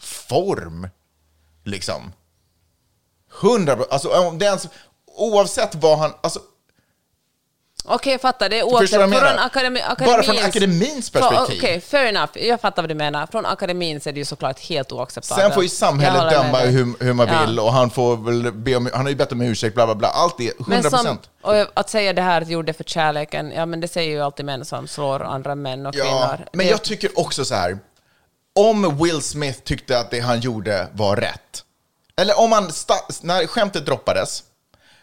form. 0.00 0.88
Liksom. 1.64 2.12
Hundra 3.40 3.78
alltså 3.90 4.08
om 4.08 4.38
det 4.38 4.44
ens, 4.44 4.68
oavsett 5.06 5.74
vad 5.74 5.98
han, 5.98 6.12
alltså 6.20 6.40
Okej, 7.84 8.12
jag 8.12 8.20
fattar. 8.20 8.48
Det 8.48 8.58
är 8.58 8.62
oavsett. 8.62 8.90
Från 9.00 9.38
akademi, 9.38 9.80
Bara 10.06 10.22
från 10.22 10.38
akademins 10.38 11.10
perspektiv. 11.10 11.58
Okej, 11.58 11.80
fair 11.80 12.06
enough. 12.06 12.38
Jag 12.38 12.60
fattar 12.60 12.82
vad 12.82 12.88
du 12.90 12.94
menar. 12.94 13.26
Från 13.26 13.46
akademin 13.46 14.00
så 14.00 14.08
är 14.08 14.12
det 14.12 14.18
ju 14.18 14.24
såklart 14.24 14.60
helt 14.60 14.92
oacceptabelt. 14.92 15.42
Sen 15.46 15.52
får 15.54 15.62
ju 15.62 15.68
samhället 15.68 16.30
döma 16.32 16.58
hur, 16.58 17.04
hur 17.04 17.12
man 17.12 17.28
Ja. 17.28 17.40
vill 17.46 17.58
och 17.60 17.72
han 17.72 17.90
får 17.90 18.16
väl 18.16 18.52
be 18.52 18.76
om, 18.76 18.90
han 18.92 19.02
har 19.02 19.08
ju 19.08 19.14
bett 19.16 19.32
om 19.32 19.40
ursäkt, 19.42 19.74
bla 19.74 19.86
bla 19.86 19.94
bla. 19.94 20.08
Allt 20.08 20.38
det, 20.38 20.44
100 20.44 20.64
Men 20.66 20.82
som, 20.82 20.90
procent. 20.90 21.30
och 21.42 21.54
att 21.80 21.90
säga 21.90 22.12
det 22.12 22.22
här 22.22 22.40
att 22.40 22.48
gjorde 22.48 22.72
för 22.72 22.84
kärleken, 22.84 23.52
ja 23.56 23.66
men 23.66 23.80
det 23.80 23.88
säger 23.88 24.10
ju 24.10 24.20
alltid 24.22 24.46
män 24.46 24.64
som 24.64 24.88
slår 24.88 25.22
andra 25.22 25.54
män 25.54 25.86
och 25.86 25.94
Ja, 25.94 26.04
kvinnor. 26.04 26.48
men 26.52 26.66
Det- 26.66 26.70
jag 26.70 26.82
tycker 26.82 27.18
också 27.18 27.44
så 27.44 27.54
här. 27.54 27.78
Om 28.58 28.98
Will 29.04 29.22
Smith 29.22 29.60
tyckte 29.60 29.98
att 29.98 30.10
det 30.10 30.20
han 30.20 30.40
gjorde 30.40 30.88
var 30.92 31.16
rätt, 31.16 31.64
eller 32.20 32.38
om 32.40 32.52
han, 32.52 32.70
när 33.22 33.46
skämtet 33.46 33.86
droppades 33.86 34.42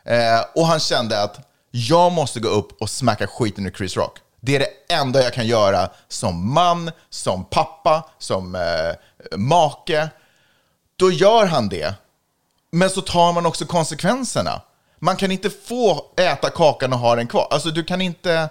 eh, 0.05 0.39
och 0.55 0.67
han 0.67 0.79
kände 0.79 1.21
att 1.23 1.46
jag 1.71 2.11
måste 2.11 2.39
gå 2.39 2.49
upp 2.49 2.81
och 2.81 2.89
smacka 2.89 3.27
skiten 3.27 3.65
ur 3.65 3.71
Chris 3.71 3.97
Rock. 3.97 4.19
Det 4.39 4.55
är 4.55 4.59
det 4.59 4.93
enda 4.93 5.23
jag 5.23 5.33
kan 5.33 5.47
göra 5.47 5.89
som 6.07 6.53
man, 6.53 6.91
som 7.09 7.45
pappa, 7.45 8.09
som 8.17 8.55
eh, 8.55 9.37
make. 9.37 10.09
Då 10.95 11.11
gör 11.11 11.45
han 11.45 11.69
det. 11.69 11.93
Men 12.71 12.89
så 12.89 13.01
tar 13.01 13.33
man 13.33 13.45
också 13.45 13.65
konsekvenserna. 13.65 14.61
Man 14.99 15.15
kan 15.15 15.31
inte 15.31 15.49
få 15.49 16.05
äta 16.17 16.49
kakan 16.49 16.93
och 16.93 16.99
ha 16.99 17.15
den 17.15 17.27
kvar. 17.27 17.47
Alltså 17.51 17.69
du 17.69 17.83
kan 17.83 18.01
inte... 18.01 18.49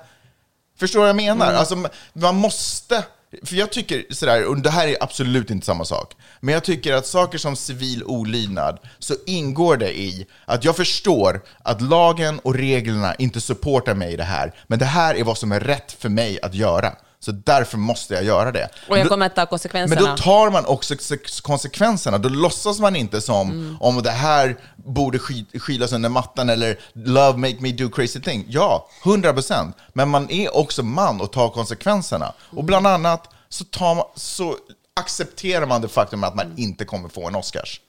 Förstår 0.78 0.98
du 0.98 1.00
vad 1.00 1.08
jag 1.08 1.16
menar? 1.16 1.46
Mm. 1.46 1.58
Alltså, 1.58 1.88
man 2.12 2.36
måste... 2.36 3.04
För 3.44 3.56
jag 3.56 3.72
tycker 3.72 4.04
sådär, 4.10 4.44
och 4.44 4.58
det 4.58 4.70
här 4.70 4.88
är 4.88 4.96
absolut 5.00 5.50
inte 5.50 5.66
samma 5.66 5.84
sak, 5.84 6.14
men 6.40 6.54
jag 6.54 6.64
tycker 6.64 6.94
att 6.94 7.06
saker 7.06 7.38
som 7.38 7.56
civil 7.56 8.04
olydnad, 8.04 8.78
så 8.98 9.14
ingår 9.26 9.76
det 9.76 9.98
i 9.98 10.26
att 10.44 10.64
jag 10.64 10.76
förstår 10.76 11.42
att 11.62 11.80
lagen 11.82 12.38
och 12.38 12.54
reglerna 12.54 13.14
inte 13.14 13.40
supportar 13.40 13.94
mig 13.94 14.12
i 14.12 14.16
det 14.16 14.24
här, 14.24 14.54
men 14.66 14.78
det 14.78 14.84
här 14.84 15.14
är 15.14 15.24
vad 15.24 15.38
som 15.38 15.52
är 15.52 15.60
rätt 15.60 15.92
för 15.92 16.08
mig 16.08 16.38
att 16.42 16.54
göra. 16.54 16.92
Så 17.26 17.32
därför 17.32 17.78
måste 17.78 18.14
jag 18.14 18.24
göra 18.24 18.52
det. 18.52 18.68
Och 18.88 18.98
jag 18.98 19.08
kommer 19.08 19.26
att 19.26 19.34
ta 19.34 19.40
men 19.40 19.46
konsekvenserna. 19.46 20.00
då 20.10 20.16
tar 20.16 20.50
man 20.50 20.66
också 20.66 20.94
konsekvenserna. 21.42 22.18
Då 22.18 22.28
låtsas 22.28 22.78
man 22.80 22.96
inte 22.96 23.20
som 23.20 23.50
Mm. 23.50 23.76
om 23.80 24.02
det 24.02 24.10
här 24.10 24.56
borde 24.76 25.18
sk- 25.18 25.58
skylas 25.58 25.92
under 25.92 26.08
mattan 26.08 26.48
eller 26.48 26.78
love 26.92 27.38
make 27.38 27.56
me 27.60 27.72
do 27.72 27.88
crazy 27.90 28.20
thing. 28.20 28.44
Ja, 28.48 28.88
100 29.04 29.32
procent. 29.32 29.76
Men 29.92 30.08
man 30.08 30.30
är 30.30 30.56
också 30.56 30.82
man 30.82 31.20
och 31.20 31.32
tar 31.32 31.48
konsekvenserna. 31.48 32.32
Och 32.56 32.64
bland 32.64 32.86
annat 32.86 33.28
så, 33.48 33.64
man, 33.94 34.04
så 34.16 34.56
accepterar 35.00 35.66
man 35.66 35.80
det 35.82 35.88
faktum 35.88 36.24
att 36.24 36.34
man 36.34 36.52
inte 36.56 36.84
kommer 36.84 37.08
få 37.08 37.26
en 37.28 37.34
Oscars. 37.34 37.80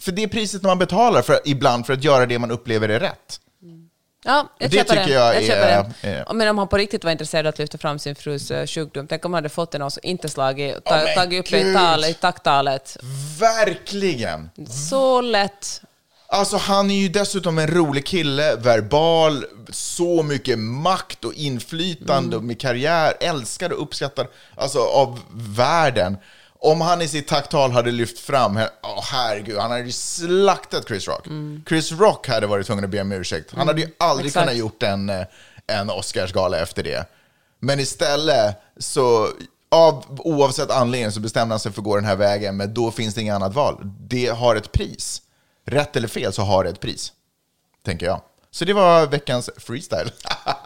För 0.00 0.12
det 0.12 0.22
är 0.22 0.28
priset 0.28 0.62
man 0.62 0.78
betalar 0.78 1.22
för, 1.22 1.38
ibland 1.44 1.86
för 1.86 1.92
att 1.92 2.04
göra 2.04 2.26
det 2.26 2.38
man 2.38 2.50
upplever 2.50 2.88
är 2.88 3.00
rätt. 3.00 3.40
Ja, 4.24 4.48
jag 4.58 4.70
Det 4.70 4.84
tycker 4.84 4.94
det. 4.94 5.10
jag 5.10 5.34
jag 5.34 5.44
är- 5.44 5.84
det. 6.02 6.08
är- 6.08 6.34
Men 6.34 6.48
om 6.48 6.58
han 6.58 6.68
på 6.68 6.76
riktigt 6.78 7.04
var 7.04 7.10
intresserad 7.12 7.46
av 7.46 7.48
att 7.48 7.58
lyfta 7.58 7.78
fram 7.78 7.98
sin 7.98 8.14
frus 8.14 8.50
eh, 8.50 8.66
sjukdom, 8.66 9.06
tänk 9.06 9.24
om 9.24 9.32
han 9.32 9.38
hade 9.38 9.48
fått 9.48 9.70
den 9.72 9.82
och 9.82 9.92
så 9.92 10.00
inte 10.02 10.28
slagit, 10.28 10.84
ta, 10.84 10.96
men 10.96 11.14
tagit 11.14 11.40
upp 11.40 11.50
det 11.50 11.60
i, 11.60 11.74
tal, 11.74 12.04
i 12.04 12.14
tacktalet. 12.14 12.96
Verkligen! 13.40 14.50
Så 14.88 15.20
lätt. 15.20 15.80
Alltså 16.30 16.56
han 16.56 16.90
är 16.90 16.94
ju 16.94 17.08
dessutom 17.08 17.58
en 17.58 17.66
rolig 17.66 18.06
kille, 18.06 18.56
verbal, 18.56 19.44
så 19.70 20.22
mycket 20.22 20.58
makt 20.58 21.24
och 21.24 21.34
inflytande 21.34 22.36
Mm. 22.36 22.46
med 22.46 22.60
karriär, 22.60 23.14
älskad 23.20 23.72
och 23.72 23.82
uppskattad 23.82 24.26
alltså, 24.56 24.78
av 24.78 25.20
världen. 25.56 26.16
Om 26.60 26.80
han 26.80 27.02
i 27.02 27.08
sitt 27.08 27.28
tacktal 27.28 27.70
hade 27.72 27.90
lyft 27.90 28.18
fram, 28.18 28.56
åh 28.82 29.02
herregud, 29.02 29.58
han 29.58 29.70
hade 29.70 29.82
ju 29.82 29.92
slaktat 29.92 30.88
Chris 30.88 31.08
Rock. 31.08 31.26
Chris 31.68 31.92
Rock 31.92 32.28
hade 32.28 32.46
varit 32.46 32.66
tvungen 32.66 32.84
att 32.84 32.90
be 32.90 33.00
om 33.00 33.12
ursäkt. 33.12 33.50
Han 33.56 33.66
hade 33.68 33.80
ju 33.80 33.88
aldrig 33.98 34.24
Mm. 34.24 34.26
exakt. 34.26 34.44
kunnat 34.46 34.58
gjort 34.58 34.82
en, 34.82 35.08
eh, 35.10 35.26
en 35.66 35.90
Oscarsgala 35.90 36.58
efter 36.58 36.82
det. 36.82 37.06
Men 37.60 37.80
istället 37.80 38.56
så, 38.76 39.28
av, 39.70 40.04
oavsett 40.24 40.70
anledning 40.70 41.12
så 41.12 41.20
bestämde 41.20 41.52
han 41.52 41.60
sig 41.60 41.72
för 41.72 41.80
att 41.80 41.84
gå 41.84 41.96
den 41.96 42.04
här 42.04 42.16
vägen, 42.16 42.56
men 42.56 42.74
då 42.74 42.90
finns 42.90 43.14
det 43.14 43.20
inget 43.20 43.34
annat 43.34 43.54
val. 43.54 43.80
Det 44.00 44.26
har 44.26 44.56
ett 44.56 44.72
pris. 44.72 45.22
Rätt 45.66 45.96
eller 45.96 46.08
fel 46.08 46.32
så 46.32 46.42
har 46.42 46.64
det 46.64 46.70
ett 46.70 46.80
pris, 46.80 47.12
tänker 47.84 48.06
jag. 48.06 48.20
Så 48.50 48.64
det 48.64 48.72
var 48.72 49.06
veckans 49.06 49.50
freestyle. 49.56 50.10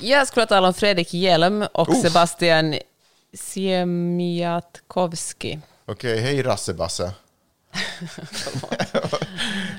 Jag 0.00 0.28
skulle 0.28 0.46
tala 0.46 0.68
om 0.68 0.74
Fredrik 0.74 1.14
Hjelm 1.14 1.62
och 1.72 1.88
Uff. 1.88 2.02
Sebastian 2.02 2.74
Siemiatkowski. 3.34 5.58
Okej, 5.86 6.20
hej 6.20 6.42
Rassebasse. 6.42 7.12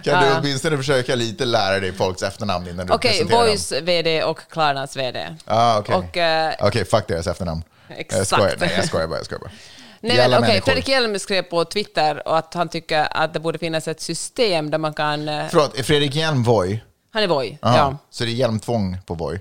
kan 0.03 0.23
du 0.23 0.29
åtminstone 0.39 0.77
försöka 0.77 1.15
lite 1.15 1.45
lära 1.45 1.79
dig 1.79 1.93
folks 1.93 2.23
efternamn 2.23 2.67
innan 2.67 2.87
du 2.87 2.93
Okej, 2.93 3.11
presenterar 3.11 3.45
Voice 3.47 3.71
VD 3.71 4.23
och 4.23 4.39
Klarnas 4.49 4.97
VD. 4.97 5.35
Ah, 5.45 5.79
okej. 5.79 5.95
Och, 5.95 6.17
eh, 6.17 6.53
Okej, 6.59 6.85
fuck 6.85 7.07
deras 7.07 7.27
efternamn. 7.27 7.63
Jag 7.87 7.99
Exakt. 7.99 8.27
skojar, 8.27 8.55
nej 8.59 8.73
jag 8.75 8.85
skojar 8.85 9.07
bara. 9.07 9.17
Jag 9.17 9.25
skojar 9.25 9.39
bara. 9.39 9.51
Nej, 10.01 10.17
men, 10.17 10.27
okej, 10.27 10.41
människor. 10.41 10.61
Fredrik 10.65 10.87
Hjelm 10.87 11.19
skrev 11.19 11.41
på 11.41 11.65
Twitter 11.65 12.21
att 12.25 12.53
han 12.53 12.69
tycker 12.69 13.07
att 13.17 13.33
det 13.33 13.39
borde 13.39 13.57
finnas 13.57 13.87
ett 13.87 14.01
system 14.01 14.71
där 14.71 14.77
man 14.77 14.93
kan... 14.93 15.29
eh, 15.29 15.45
Förlåt, 15.49 15.79
är 15.79 15.83
Fredrik 15.83 16.15
Hjelm 16.15 16.43
Voi? 16.43 16.83
Han 17.13 17.23
är 17.23 17.27
Voi. 17.27 17.57
Aha, 17.61 17.77
Ja. 17.77 17.97
Så 18.09 18.23
det 18.23 18.29
är 18.29 18.33
hjälmtvång 18.33 18.97
på 19.05 19.13
Voi? 19.13 19.39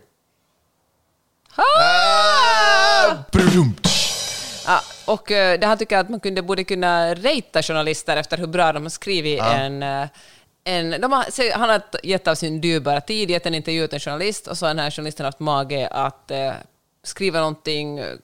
Ah! 1.59 3.15
Brum. 3.33 3.77
Ja, 4.67 4.81
och 5.05 5.31
eh, 5.31 5.61
det 5.61 5.67
han 5.67 5.79
tycker 5.79 5.99
att 5.99 6.09
man 6.09 6.21
kunde, 6.21 6.43
borde 6.43 6.65
kunna 6.65 7.15
ratea 7.15 7.63
journalister 7.63 8.17
efter 8.17 8.39
hur 8.39 8.47
bra 8.47 8.73
de 8.73 8.83
har 8.83 8.91
skrivit 8.91 9.43
en... 9.43 9.83
eh, 9.83 10.09
en 10.65 10.91
de 11.01 11.13
har, 11.13 11.53
han 11.59 11.69
har 11.69 11.83
gett 12.03 12.29
av 12.29 12.35
sin 12.35 12.61
dyrbara 12.61 13.01
tid, 13.01 13.31
gett 13.31 13.47
en 13.47 13.55
intervju 13.55 13.85
åt 13.85 13.93
en 13.93 14.01
journalist 14.01 14.47
och 14.47 14.59
så 14.59 14.67
har 14.67 14.71
den 14.71 14.79
här 14.79 14.91
journalisten 14.91 15.27
haft 15.27 15.41
mage 15.41 15.89
att 15.89 16.31
eh, 16.31 16.53
skriva 17.03 17.39
någonting, 17.39 17.99
eh, 17.99 18.17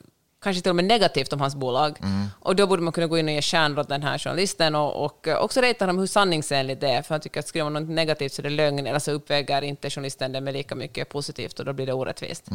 kanske 0.43 0.63
till 0.63 0.71
och 0.71 0.77
med 0.77 0.85
negativt 0.85 1.33
om 1.33 1.41
hans 1.41 1.55
bolag. 1.55 1.99
Och 2.41 2.57
då 2.57 2.67
borde 2.67 2.83
man 2.83 2.93
kunna 2.93 3.07
gå 3.07 3.19
in 3.19 3.29
och 3.29 3.35
ge 3.35 3.43
stjärnor 3.43 3.79
åt 3.79 3.89
den 3.89 4.03
här 4.03 4.19
journalisten 4.19 4.75
och, 4.75 5.05
och 5.05 5.29
eh, 5.29 5.37
också 5.37 5.61
rata 5.61 5.85
honom 5.85 5.99
hur 5.99 6.07
sanningsenligt 6.07 6.81
det 6.81 6.89
är, 6.91 7.03
för 7.03 7.15
han 7.15 7.21
tycker 7.21 7.41
att 7.41 7.49
skriver 7.49 7.71
man 7.71 7.83
något 7.83 7.95
negativt 7.95 8.33
så 8.33 8.43
är 8.43 8.45
det 8.45 8.51
lögn, 8.51 8.87
eller 8.87 8.99
så 8.99 9.13
uppväger 9.13 9.63
inte 9.63 9.91
journalisten 9.91 10.33
det 10.33 10.41
med 10.41 10.55
lika 10.55 10.75
mycket 10.75 11.09
positivt 11.09 11.59
och 11.59 11.65
då 11.65 11.73
blir 11.73 11.87
det 11.87 11.93
orättvist. 11.93 12.49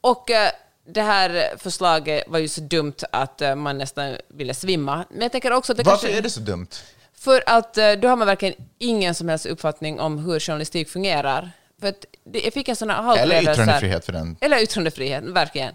Och 0.00 0.30
eh, 0.30 0.50
det 0.86 1.02
här 1.02 1.56
förslaget 1.58 2.24
var 2.26 2.38
ju 2.38 2.48
så 2.48 2.60
dumt 2.60 2.94
att 3.12 3.42
eh, 3.42 3.54
man 3.54 3.78
nästan 3.78 4.16
ville 4.28 4.54
svimma. 4.54 5.04
Men 5.10 5.22
jag 5.22 5.32
tänker 5.32 5.52
också 5.52 5.72
att 5.72 5.78
det 5.78 5.84
Varför 5.84 6.06
kanske... 6.06 6.18
är 6.18 6.22
det 6.22 6.30
så 6.30 6.40
dumt? 6.40 6.68
För 7.14 7.42
att 7.46 7.78
eh, 7.78 7.92
då 7.92 8.08
har 8.08 8.16
man 8.16 8.26
verkligen 8.26 8.54
ingen 8.78 9.14
som 9.14 9.28
helst 9.28 9.46
uppfattning 9.46 10.00
om 10.00 10.18
hur 10.18 10.40
journalistik 10.40 10.88
fungerar. 10.88 11.50
För 11.80 11.88
att 11.88 12.04
det, 12.24 12.40
jag 12.40 12.52
fick 12.52 12.68
en 12.68 12.76
sån 12.76 12.90
här 12.90 13.18
Eller 13.18 13.42
yttrandefrihet 13.42 14.04
för 14.04 14.12
den. 14.12 14.36
Eller 14.40 14.62
yttrandefrihet, 14.62 15.24
verkligen. 15.24 15.74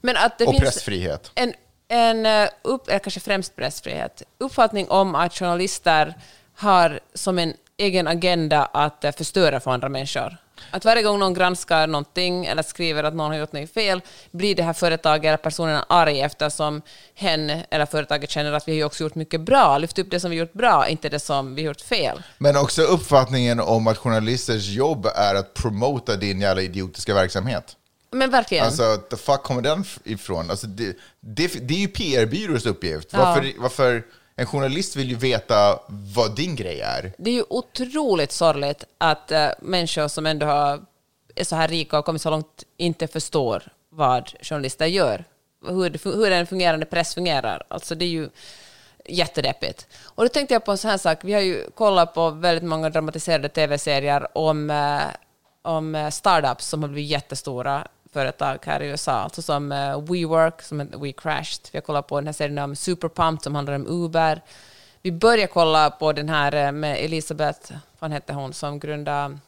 Men 0.00 0.16
att 0.16 0.38
det 0.38 0.44
Och 0.44 0.52
finns 0.52 0.62
pressfrihet. 0.62 1.30
en, 1.34 1.54
en 1.88 2.48
upp, 2.62 2.88
eller 2.88 2.98
kanske 2.98 3.20
främst 3.20 3.56
pressfrihet, 3.56 4.22
uppfattning 4.38 4.88
om 4.88 5.14
att 5.14 5.34
journalister 5.34 6.14
har 6.54 7.00
som 7.14 7.38
en 7.38 7.54
egen 7.76 8.08
agenda 8.08 8.64
att 8.64 9.04
förstöra 9.16 9.60
för 9.60 9.70
andra 9.70 9.88
människor. 9.88 10.36
Att 10.70 10.84
varje 10.84 11.02
gång 11.02 11.18
någon 11.18 11.34
granskar 11.34 11.86
någonting 11.86 12.46
eller 12.46 12.62
skriver 12.62 13.04
att 13.04 13.14
någon 13.14 13.30
har 13.30 13.38
gjort 13.38 13.52
något 13.52 13.70
fel 13.70 14.00
blir 14.30 14.54
det 14.54 14.62
här 14.62 14.72
företaget 14.72 15.24
eller 15.28 15.36
personen 15.36 15.82
arg 15.88 16.20
eftersom 16.20 16.82
hen 17.14 17.50
eller 17.70 17.86
företaget 17.86 18.30
känner 18.30 18.52
att 18.52 18.68
vi 18.68 18.80
har 18.80 18.86
också 18.86 19.04
gjort 19.04 19.14
mycket 19.14 19.40
bra, 19.40 19.78
lyft 19.78 19.98
upp 19.98 20.10
det 20.10 20.20
som 20.20 20.30
vi 20.30 20.36
gjort 20.36 20.52
bra, 20.52 20.88
inte 20.88 21.08
det 21.08 21.20
som 21.20 21.54
vi 21.54 21.62
gjort 21.62 21.80
fel. 21.80 22.22
Men 22.38 22.56
också 22.56 22.82
uppfattningen 22.82 23.60
om 23.60 23.86
att 23.86 23.98
journalisters 23.98 24.68
jobb 24.68 25.06
är 25.14 25.34
att 25.34 25.54
promota 25.54 26.16
din 26.16 26.40
jävla 26.40 26.62
idiotiska 26.62 27.14
verksamhet. 27.14 27.76
Men 28.10 28.30
verkligen. 28.30 28.64
Alltså, 28.64 28.96
the 29.10 29.16
fuck 29.16 29.42
kommer 29.42 29.62
den 29.62 29.84
ifrån? 30.04 30.50
Alltså, 30.50 30.66
det, 30.66 30.96
det, 31.20 31.68
det 31.68 31.74
är 31.74 31.78
ju 31.78 31.88
PR-byrås 31.88 32.66
uppgift. 32.66 33.12
Varför, 33.12 33.52
varför, 33.58 34.02
en 34.38 34.46
journalist 34.46 34.96
vill 34.96 35.08
ju 35.08 35.16
veta 35.16 35.80
vad 35.88 36.36
din 36.36 36.56
grej 36.56 36.80
är. 36.80 37.12
Det 37.18 37.30
är 37.30 37.34
ju 37.34 37.44
otroligt 37.48 38.32
sorgligt 38.32 38.84
att 38.98 39.30
äh, 39.30 39.48
människor 39.60 40.08
som 40.08 40.26
ändå 40.26 40.46
har, 40.46 40.80
är 41.34 41.44
så 41.44 41.56
här 41.56 41.68
rika 41.68 41.98
och 41.98 42.04
kommit 42.04 42.22
så 42.22 42.30
långt 42.30 42.64
inte 42.76 43.06
förstår 43.06 43.62
vad 43.90 44.32
journalister 44.42 44.86
gör. 44.86 45.24
Hur, 45.66 46.16
hur 46.16 46.32
en 46.32 46.46
fungerande 46.46 46.86
press 46.86 47.14
fungerar. 47.14 47.62
Alltså 47.68 47.94
det 47.94 48.04
är 48.04 48.08
ju 48.08 48.28
jättedeppigt. 49.04 49.86
Och 50.02 50.24
då 50.24 50.28
tänkte 50.28 50.54
jag 50.54 50.64
på 50.64 50.70
en 50.70 50.78
sån 50.78 50.90
här 50.90 50.98
sak. 50.98 51.18
Vi 51.22 51.32
har 51.32 51.40
ju 51.40 51.70
kollat 51.74 52.14
på 52.14 52.30
väldigt 52.30 52.68
många 52.68 52.90
dramatiserade 52.90 53.48
tv-serier 53.48 54.38
om, 54.38 54.70
eh, 54.70 55.02
om 55.62 55.94
eh, 55.94 56.10
startups 56.10 56.66
som 56.66 56.82
har 56.82 56.88
blivit 56.88 57.10
jättestora 57.10 57.88
företag 58.12 58.58
här 58.66 58.82
i 58.82 58.86
USA. 58.86 59.12
Alltså 59.12 59.42
som 59.42 59.72
eh, 59.72 60.00
WeWork, 60.00 60.62
som 60.62 60.78
We 60.78 61.12
Crashed. 61.12 61.68
Vi 61.72 61.78
har 61.78 61.82
kollat 61.82 62.06
på 62.06 62.20
den 62.20 62.26
här 62.26 62.32
serien 62.32 62.58
om 62.58 62.76
Superpump 62.76 63.42
som 63.42 63.54
handlar 63.54 63.74
om 63.74 63.86
Uber. 63.86 64.42
Vi 65.02 65.12
börjar 65.12 65.46
kolla 65.46 65.90
på 65.90 66.12
den 66.12 66.28
här 66.28 66.54
eh, 66.54 66.72
med 66.72 67.04
Elisabeth, 67.04 67.72
vad 67.98 68.10
hette 68.10 68.32
hon, 68.32 68.52
som 68.52 68.78
grundade 68.78 69.38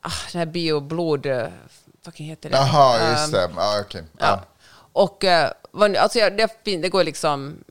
ah, 0.00 0.10
den 0.32 0.38
här 0.38 0.46
bioblod... 0.46 1.26
Vad 2.04 2.16
heter 2.16 2.50
det? 2.50 2.56
Jaha, 2.56 3.10
just 3.10 3.32
det. 3.32 3.50
Ja, 3.56 3.80
okej. 3.80 4.04
Ja. 4.18 4.26
Ja. 4.26 4.44
Och 4.92 5.24
alltså, 5.98 6.18
det, 6.18 6.50
det 6.64 6.88
går 6.88 7.04
liksom... 7.04 7.64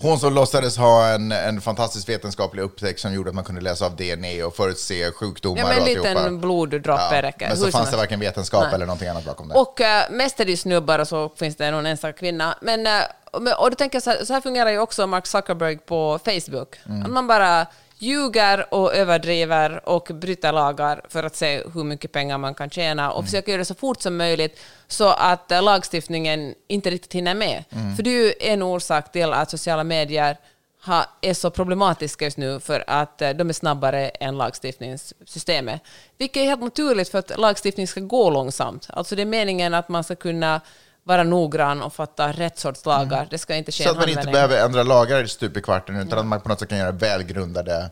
Hon 0.00 0.18
som 0.18 0.32
låtsades 0.34 0.76
ha 0.76 1.06
en, 1.08 1.32
en 1.32 1.60
fantastisk 1.60 2.08
vetenskaplig 2.08 2.62
upptäckt 2.62 3.00
som 3.00 3.12
gjorde 3.14 3.28
att 3.30 3.34
man 3.34 3.44
kunde 3.44 3.60
läsa 3.60 3.86
av 3.86 3.96
DNA 3.96 4.46
och 4.46 4.56
förutse 4.56 5.12
sjukdomar 5.12 5.58
Ja, 5.58 5.64
men 5.66 5.76
en 5.76 5.82
och 5.82 5.88
alltihopa. 5.88 6.08
liten 6.08 6.40
bloddroppe 6.40 7.22
räcker. 7.22 7.48
Men 7.48 7.56
så 7.56 7.64
hur 7.64 7.72
fanns 7.72 7.90
det 7.90 7.96
varken 7.96 8.20
vetenskap 8.20 8.62
Nej. 8.64 8.74
eller 8.74 8.86
någonting 8.86 9.08
annat 9.08 9.24
bakom 9.24 9.48
det. 9.48 9.54
Och 9.54 9.80
äh, 9.80 10.10
mest 10.10 10.40
är 10.40 10.44
det 10.44 10.56
snubbar 10.56 10.98
och 10.98 11.08
så 11.08 11.28
finns 11.36 11.56
det 11.56 11.70
någon 11.70 11.86
enstaka 11.86 12.12
kvinna. 12.18 12.58
Men, 12.62 12.82
men- 12.82 13.54
och 13.58 13.70
då 13.70 13.76
tänker 13.76 13.96
jag 13.96 14.02
så 14.02 14.10
här, 14.10 14.24
så 14.24 14.32
här 14.32 14.40
fungerar 14.40 14.70
ju 14.70 14.78
också 14.78 15.06
Mark 15.06 15.26
Zuckerberg 15.26 15.76
på 15.78 16.18
Facebook. 16.24 16.76
Mm. 16.88 17.02
Att 17.02 17.10
man 17.10 17.26
bara 17.26 17.66
ljuger 17.98 18.74
och 18.74 18.94
överdriver 18.94 19.88
och 19.88 20.08
bryter 20.14 20.52
lagar 20.52 21.00
för 21.08 21.22
att 21.22 21.36
se 21.36 21.62
hur 21.74 21.84
mycket 21.84 22.12
pengar 22.12 22.38
man 22.38 22.54
kan 22.54 22.70
tjäna 22.70 23.02
Mm. 23.04 23.16
och 23.16 23.24
försöker 23.24 23.52
göra 23.52 23.58
det 23.58 23.64
så 23.64 23.74
fort 23.74 24.02
som 24.02 24.16
möjligt 24.16 24.60
så 24.88 25.08
att 25.08 25.52
äh, 25.52 25.62
lagstiftningen 25.62 26.54
inte 26.68 26.90
riktigt 26.90 27.12
hinner 27.12 27.34
med. 27.34 27.64
Mm. 27.70 27.96
För 27.96 28.02
det 28.02 28.10
är 28.10 28.24
ju 28.24 28.32
en 28.40 28.62
orsak 28.62 29.12
till 29.12 29.32
att 29.32 29.50
sociala 29.50 29.84
medier 29.84 30.36
ha, 30.84 31.06
är 31.20 31.34
så 31.34 31.50
problematiska 31.50 32.24
just 32.24 32.36
nu 32.36 32.60
för 32.60 32.84
att 32.86 33.22
eh, 33.22 33.30
de 33.30 33.48
är 33.48 33.52
snabbare 33.52 34.08
än 34.08 34.38
lagstiftningssystemet. 34.38 35.80
Vilket 36.18 36.40
är 36.40 36.44
helt 36.44 36.60
naturligt 36.60 37.08
för 37.08 37.18
att 37.18 37.38
lagstiftning 37.38 37.88
ska 37.88 38.00
gå 38.00 38.30
långsamt. 38.30 38.86
Alltså 38.90 39.16
det 39.16 39.22
är 39.22 39.26
meningen 39.26 39.74
att 39.74 39.88
man 39.88 40.04
ska 40.04 40.14
kunna 40.16 40.60
vara 41.06 41.22
noggrann 41.22 41.82
och 41.82 41.92
fatta 41.92 42.32
rätt 42.32 42.58
sorts 42.58 42.84
lagar. 42.86 43.26
Det 43.30 43.38
ska 43.38 43.54
inte 43.54 43.72
ske 43.72 43.84
Så 43.84 43.90
att 43.90 43.96
man 43.96 44.08
inte 44.08 44.26
behöver 44.26 44.64
ändra 44.64 44.82
lagar 44.82 45.26
stup 45.26 45.56
i 45.56 45.62
kvarten, 45.62 45.96
utan 45.96 46.18
att 46.18 46.26
man 46.26 46.40
på 46.40 46.48
något 46.48 46.60
sätt 46.60 46.68
kan 46.68 46.78
göra 46.78 46.92
välgrundade 46.92 47.90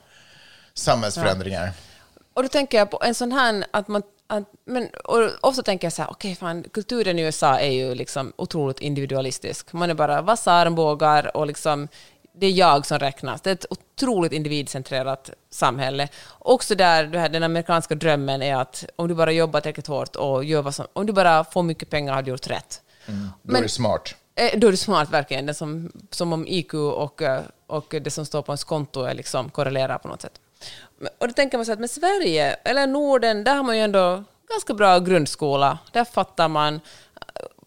samhällsförändringar. 0.74 1.72
Och 2.34 2.42
då 2.42 2.48
tänker 2.48 2.78
jag 2.78 2.90
på 2.90 3.00
en 3.04 3.14
sån 3.14 3.32
här 3.32 3.64
att 3.70 3.88
man 3.88 4.02
att, 4.26 4.44
men, 4.64 4.88
och 5.04 5.30
ofta 5.40 5.62
tänker 5.62 5.86
jag 5.86 5.92
så 5.92 6.02
här, 6.02 6.10
okej, 6.10 6.34
fan, 6.34 6.62
kulturen 6.72 7.18
i 7.18 7.22
USA 7.22 7.58
är 7.58 7.70
ju 7.70 7.94
liksom 7.94 8.32
otroligt 8.36 8.80
individualistisk. 8.80 9.72
Man 9.72 9.90
är 9.90 9.94
bara 9.94 10.22
vassa 10.22 10.52
armbågar 10.52 11.36
och 11.36 11.46
liksom, 11.46 11.88
det 12.36 12.46
är 12.46 12.50
jag 12.50 12.86
som 12.86 12.98
räknas. 12.98 13.40
Det 13.40 13.50
är 13.50 13.54
ett 13.54 13.66
otroligt 13.70 14.32
individcentrerat 14.32 15.30
samhälle. 15.50 16.08
Också 16.38 16.74
där 16.74 17.18
här, 17.18 17.28
den 17.28 17.42
amerikanska 17.42 17.94
drömmen 17.94 18.42
är 18.42 18.56
att 18.56 18.84
om 18.96 19.08
du 19.08 19.14
bara 19.14 19.32
jobbar 19.32 19.60
tillräckligt 19.60 19.86
hårt 19.86 20.16
och 20.16 20.44
gör 20.44 20.62
vad 20.62 20.74
som, 20.74 20.86
om 20.92 21.06
du 21.06 21.12
bara 21.12 21.44
får 21.44 21.62
mycket 21.62 21.90
pengar 21.90 22.14
har 22.14 22.22
du 22.22 22.30
gjort 22.30 22.46
rätt. 22.46 22.80
Då 23.42 23.56
är 23.56 23.62
det 23.62 23.68
smart. 23.68 24.14
Eh, 24.34 24.58
Då 24.58 24.66
är 24.66 24.70
du 24.70 24.76
smart 24.76 25.10
verkligen. 25.10 25.46
Det 25.46 25.54
som, 25.54 25.92
som 26.10 26.32
om 26.32 26.46
IQ 26.48 26.74
och, 26.74 27.22
eh, 27.22 27.42
och 27.66 27.94
det 28.00 28.10
som 28.10 28.26
står 28.26 28.42
på 28.42 28.52
ens 28.52 28.64
konto 28.64 29.02
är 29.02 29.14
liksom 29.14 29.50
korrelerar 29.50 29.98
på 29.98 30.08
något 30.08 30.22
sätt. 30.22 30.40
Men- 30.98 31.10
Och 31.18 31.28
då 31.28 31.34
tänker 31.34 31.58
man 31.58 31.66
så 31.66 31.72
att 31.72 31.78
med 31.80 31.90
Sverige, 31.90 32.52
eller 32.54 32.86
Norden, 32.86 33.44
där 33.44 33.54
har 33.54 33.62
man 33.62 33.76
ju 33.76 33.82
ändå 33.82 34.24
ganska 34.50 34.74
bra 34.74 34.98
grundskola. 34.98 35.78
Där 35.92 36.04
fattar 36.04 36.48
man 36.48 36.74
eh, 36.74 36.80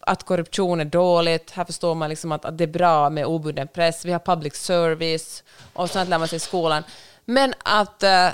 att 0.00 0.22
korruption 0.22 0.80
är 0.80 0.84
dåligt. 0.84 1.50
Här 1.50 1.64
förstår 1.64 1.94
man 1.94 2.10
liksom 2.10 2.32
att, 2.32 2.44
att 2.44 2.58
det 2.58 2.64
är 2.64 2.68
bra 2.68 3.10
med 3.10 3.26
obunden 3.26 3.68
press. 3.68 4.04
Vi 4.04 4.12
har 4.12 4.18
public 4.20 4.54
service 4.54 5.42
och 5.72 5.90
sånt 5.90 6.08
lär 6.08 6.18
man 6.18 6.28
sig 6.28 6.36
i 6.36 6.40
skolan. 6.40 6.82
Men 7.24 7.54
att, 7.64 8.02
eh, 8.02 8.26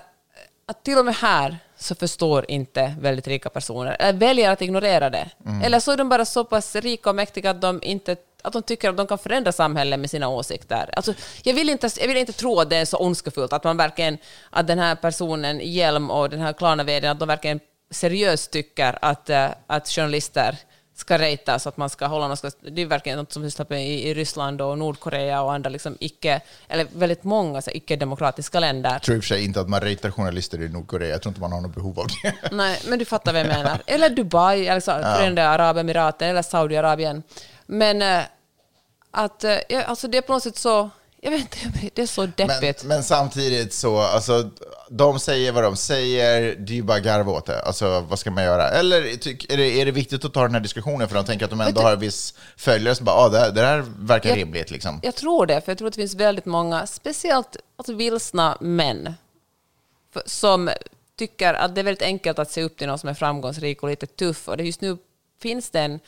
att 0.66 0.82
till 0.84 0.98
och 0.98 1.04
med 1.04 1.14
här 1.14 1.58
så 1.84 1.94
förstår 1.94 2.44
inte 2.48 2.94
väldigt 3.00 3.26
rika 3.28 3.48
personer, 3.48 3.96
eller 3.98 4.18
väljer 4.18 4.50
att 4.50 4.62
ignorera 4.62 5.10
det. 5.10 5.30
Eller 5.64 5.80
så 5.80 5.92
är 5.92 5.96
de 5.96 6.08
bara 6.08 6.24
så 6.24 6.44
pass 6.44 6.76
rika 6.76 7.10
och 7.10 7.16
mäktiga 7.16 7.50
att 7.50 7.60
de, 7.60 7.80
inte, 7.82 8.16
att 8.42 8.52
de 8.52 8.62
tycker 8.62 8.90
att 8.90 8.96
de 8.96 9.06
kan 9.06 9.18
förändra 9.18 9.52
samhället 9.52 10.00
med 10.00 10.10
sina 10.10 10.28
åsikter. 10.28 10.90
Alltså, 10.92 11.14
jag, 11.42 11.54
vill 11.54 11.70
inte, 11.70 11.90
jag 12.00 12.08
vill 12.08 12.16
inte 12.16 12.32
tro 12.32 12.60
att 12.60 12.70
det 12.70 12.76
är 12.76 12.84
så 12.84 12.96
ondskefullt, 12.96 13.52
att 13.52 13.64
man 13.64 13.76
verkligen, 13.76 14.18
att 14.50 14.66
den 14.66 14.78
här 14.78 14.94
personen 14.94 15.60
i 15.60 15.68
hjälm 15.68 16.10
och 16.10 16.30
den 16.30 16.40
här 16.40 16.52
klarna 16.52 17.10
att 17.10 17.18
de 17.18 17.28
verkligen 17.28 17.60
seriöst 17.90 18.50
tycker 18.50 18.98
att, 19.02 19.30
eh, 19.30 19.48
att 19.66 19.88
journalister 19.88 20.58
ska 20.96 21.18
rejtas, 21.18 21.66
att 21.66 21.76
man 21.76 21.90
ska 21.90 22.06
hålla 22.06 22.28
någon 22.28 22.36
slags, 22.36 22.56
det 22.60 22.82
är 22.82 22.86
verkligen 22.86 23.18
något 23.18 23.32
som 23.32 23.42
sysslar 23.42 23.66
med 23.68 23.86
i, 23.88 24.08
i 24.08 24.14
Ryssland 24.14 24.60
och 24.60 24.78
Nordkorea 24.78 25.42
och 25.42 25.52
andra 25.54 25.70
liksom 25.70 25.96
icke, 26.00 26.40
eller 26.68 26.86
väldigt 26.94 27.24
många 27.24 27.62
så 27.62 27.70
icke-demokratiska 27.70 28.60
länder. 28.60 28.92
Jag 28.92 29.02
tror 29.02 29.16
i 29.16 29.20
och 29.20 29.24
för 29.24 29.28
sig 29.28 29.44
inte 29.44 29.60
att 29.60 29.68
man 29.68 29.80
ratear 29.80 30.10
journalister 30.10 30.60
i 30.62 30.68
Nordkorea. 30.68 31.08
Jag 31.08 31.22
tror 31.22 31.30
inte 31.30 31.40
man 31.40 31.52
har 31.52 31.60
något 31.60 31.74
behov 31.74 32.00
av 32.00 32.06
det. 32.22 32.34
Nej, 32.52 32.80
men 32.88 32.98
du 32.98 33.04
fattar 33.04 33.32
vad 33.32 33.40
jag 33.40 33.48
menar. 33.48 33.82
Eller 33.86 34.10
Dubai, 34.10 34.66
eller 34.66 34.80
så- 34.80 34.90
Förenade 34.92 35.48
Arabemiraten, 35.48 36.28
eller 36.28 36.42
Saudiarabien. 36.42 37.22
Men 37.66 38.02
eh, 38.02 38.20
att, 39.10 39.44
eh, 39.44 39.58
ja, 39.68 39.82
alltså 39.82 40.08
det 40.08 40.18
är 40.18 40.22
på 40.22 40.32
något 40.32 40.42
sätt 40.42 40.56
så, 40.58 40.90
jag 41.24 41.30
vet 41.30 41.40
inte, 41.40 41.90
det 41.94 42.02
är 42.02 42.06
så 42.06 42.20
Men, 42.20 42.32
deppigt. 42.36 42.84
men 42.84 43.02
samtidigt 43.04 43.72
så, 43.72 43.98
alltså, 43.98 44.50
de 44.90 45.20
säger 45.20 45.52
vad 45.52 45.62
de 45.64 45.76
säger, 45.76 46.56
det 46.56 46.72
är 46.72 46.76
ju 46.76 46.82
bara 46.82 47.00
garva 47.00 47.32
åt 47.32 47.46
det. 47.46 47.62
Alltså, 47.62 48.00
vad 48.00 48.18
ska 48.18 48.30
man 48.30 48.44
göra? 48.44 48.68
Eller 48.68 49.02
är, 49.02 49.56
det, 49.56 49.80
är 49.80 49.84
det 49.84 49.90
viktigt 49.90 50.24
att 50.24 50.34
ta 50.34 50.42
den 50.42 50.54
här 50.54 50.60
diskussionen 50.60 51.08
för 51.08 51.14
de 51.14 51.24
tänker 51.24 51.44
att 51.44 51.50
de 51.50 51.60
ändå 51.60 51.80
har 51.80 51.92
en 51.92 52.00
viss 52.00 52.34
följare 52.56 52.94
som 52.94 53.04
bara, 53.04 53.16
ah, 53.16 53.28
det, 53.28 53.38
här, 53.38 53.50
det 53.50 53.60
här 53.60 53.84
verkar 53.98 54.28
Jag- 54.30 54.38
rimligt 54.38 54.70
liksom. 54.70 55.00
Jag 55.02 55.14
tror 55.14 55.46
det, 55.46 55.60
för 55.60 55.70
jag 55.72 55.78
tror 55.78 55.88
att 55.88 55.94
det 55.94 56.00
finns 56.00 56.14
väldigt 56.14 56.46
många, 56.46 56.86
speciellt 56.86 57.56
alltså 57.76 57.94
vilsna 57.94 58.58
män, 58.60 59.14
för, 60.12 60.22
som 60.26 60.70
tycker 61.18 61.54
att 61.54 61.74
det 61.74 61.80
är 61.80 61.84
väldigt 61.84 62.02
enkelt 62.02 62.38
att 62.38 62.50
se 62.50 62.62
upp 62.62 62.76
till 62.78 62.86
någon 62.86 62.98
som 62.98 63.08
är 63.08 63.14
framgångsrik 63.14 63.82
och 63.82 63.88
lite 63.88 64.06
tuff. 64.06 64.48
Och 64.48 64.56
det 64.56 64.64
just 64.64 64.80
nu 64.80 64.96
finns 65.42 65.70
det 65.70 65.80
en, 65.80 66.00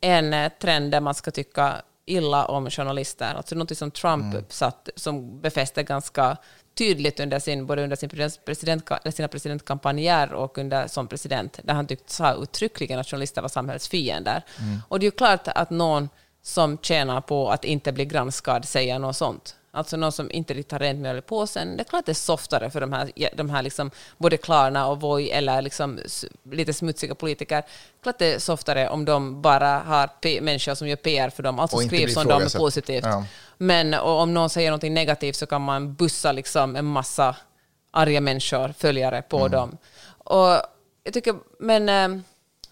en 0.00 0.32
eh, 0.34 0.52
trend 0.60 0.90
där 0.92 1.00
man 1.00 1.14
ska 1.14 1.30
tycka 1.30 1.82
illa 2.06 2.44
om 2.44 2.70
journalister. 2.70 3.34
Alltså 3.34 3.54
något 3.54 3.78
som 3.78 3.90
Trump 3.90 4.52
satt, 4.52 4.88
som 4.96 5.40
befäste 5.40 5.82
ganska 5.82 6.36
tydligt 6.78 7.20
under 7.20 7.38
sin, 7.38 7.66
både 7.66 7.82
under 7.82 7.96
sin 7.96 8.08
president, 8.44 8.88
sina 9.14 9.28
presidentkampanjer 9.28 10.32
och 10.32 10.58
under, 10.58 10.86
som 10.86 11.08
president, 11.08 11.60
där 11.64 11.74
han 11.74 11.86
tyckte, 11.86 12.12
sa 12.12 12.34
uttryckligen 12.34 12.98
att 12.98 13.06
journalister 13.06 13.42
var 13.42 13.48
samhällets 13.48 13.88
fiender. 13.88 14.44
Och 14.88 14.98
det 14.98 15.04
är 15.04 15.06
ju 15.06 15.16
klart 15.16 15.48
att 15.48 15.70
någon 15.70 16.08
som 16.42 16.78
tjänar 16.78 17.20
på 17.20 17.50
att 17.50 17.64
inte 17.64 17.92
bli 17.92 18.04
granskad 18.04 18.64
säger 18.64 18.98
något 18.98 19.16
sånt. 19.16 19.56
Alltså 19.72 19.96
någon 19.96 20.12
som 20.12 20.30
inte 20.30 20.54
riktigt 20.54 20.72
har 20.72 20.78
rent 20.78 20.98
mjöl 21.00 21.18
i 21.18 21.20
påsen. 21.20 21.76
Det 21.76 21.82
är 21.82 21.84
klart 21.84 22.00
att 22.00 22.06
det 22.06 22.12
är 22.12 22.14
softare 22.14 22.70
för 22.70 22.80
de 22.80 22.92
här, 22.92 23.10
de 23.36 23.50
här 23.50 23.62
liksom, 23.62 23.90
både 24.18 24.36
Klarna 24.36 24.86
och 24.86 25.00
Voi 25.00 25.30
eller 25.30 25.62
liksom 25.62 25.98
lite 26.50 26.72
smutsiga 26.72 27.14
politiker. 27.14 27.62
Klart 28.02 28.18
det 28.18 28.34
är 28.34 28.38
softare 28.38 28.88
om 28.88 29.04
de 29.04 29.42
bara 29.42 29.78
har 29.78 30.40
människor 30.40 30.74
som 30.74 30.88
gör 30.88 30.96
PR 30.96 31.30
för 31.30 31.42
dem, 31.42 31.58
alltså 31.58 31.78
skrivs 31.78 32.16
om 32.16 32.26
dem 32.26 32.42
positivt. 32.56 33.04
Ja. 33.04 33.24
Men 33.58 33.94
och 33.94 34.20
om 34.20 34.34
någon 34.34 34.50
säger 34.50 34.70
något 34.70 34.82
negativt 34.82 35.36
så 35.36 35.46
kan 35.46 35.62
man 35.62 35.94
bussa 35.94 36.32
liksom 36.32 36.76
en 36.76 36.84
massa 36.84 37.36
arga 37.90 38.20
människor, 38.20 38.74
följare, 38.78 39.22
på 39.22 39.38
Mm. 39.38 39.50
dem. 39.50 39.76
Och 40.24 40.62
jag 41.04 41.14
tycker, 41.14 41.34
men... 41.58 42.24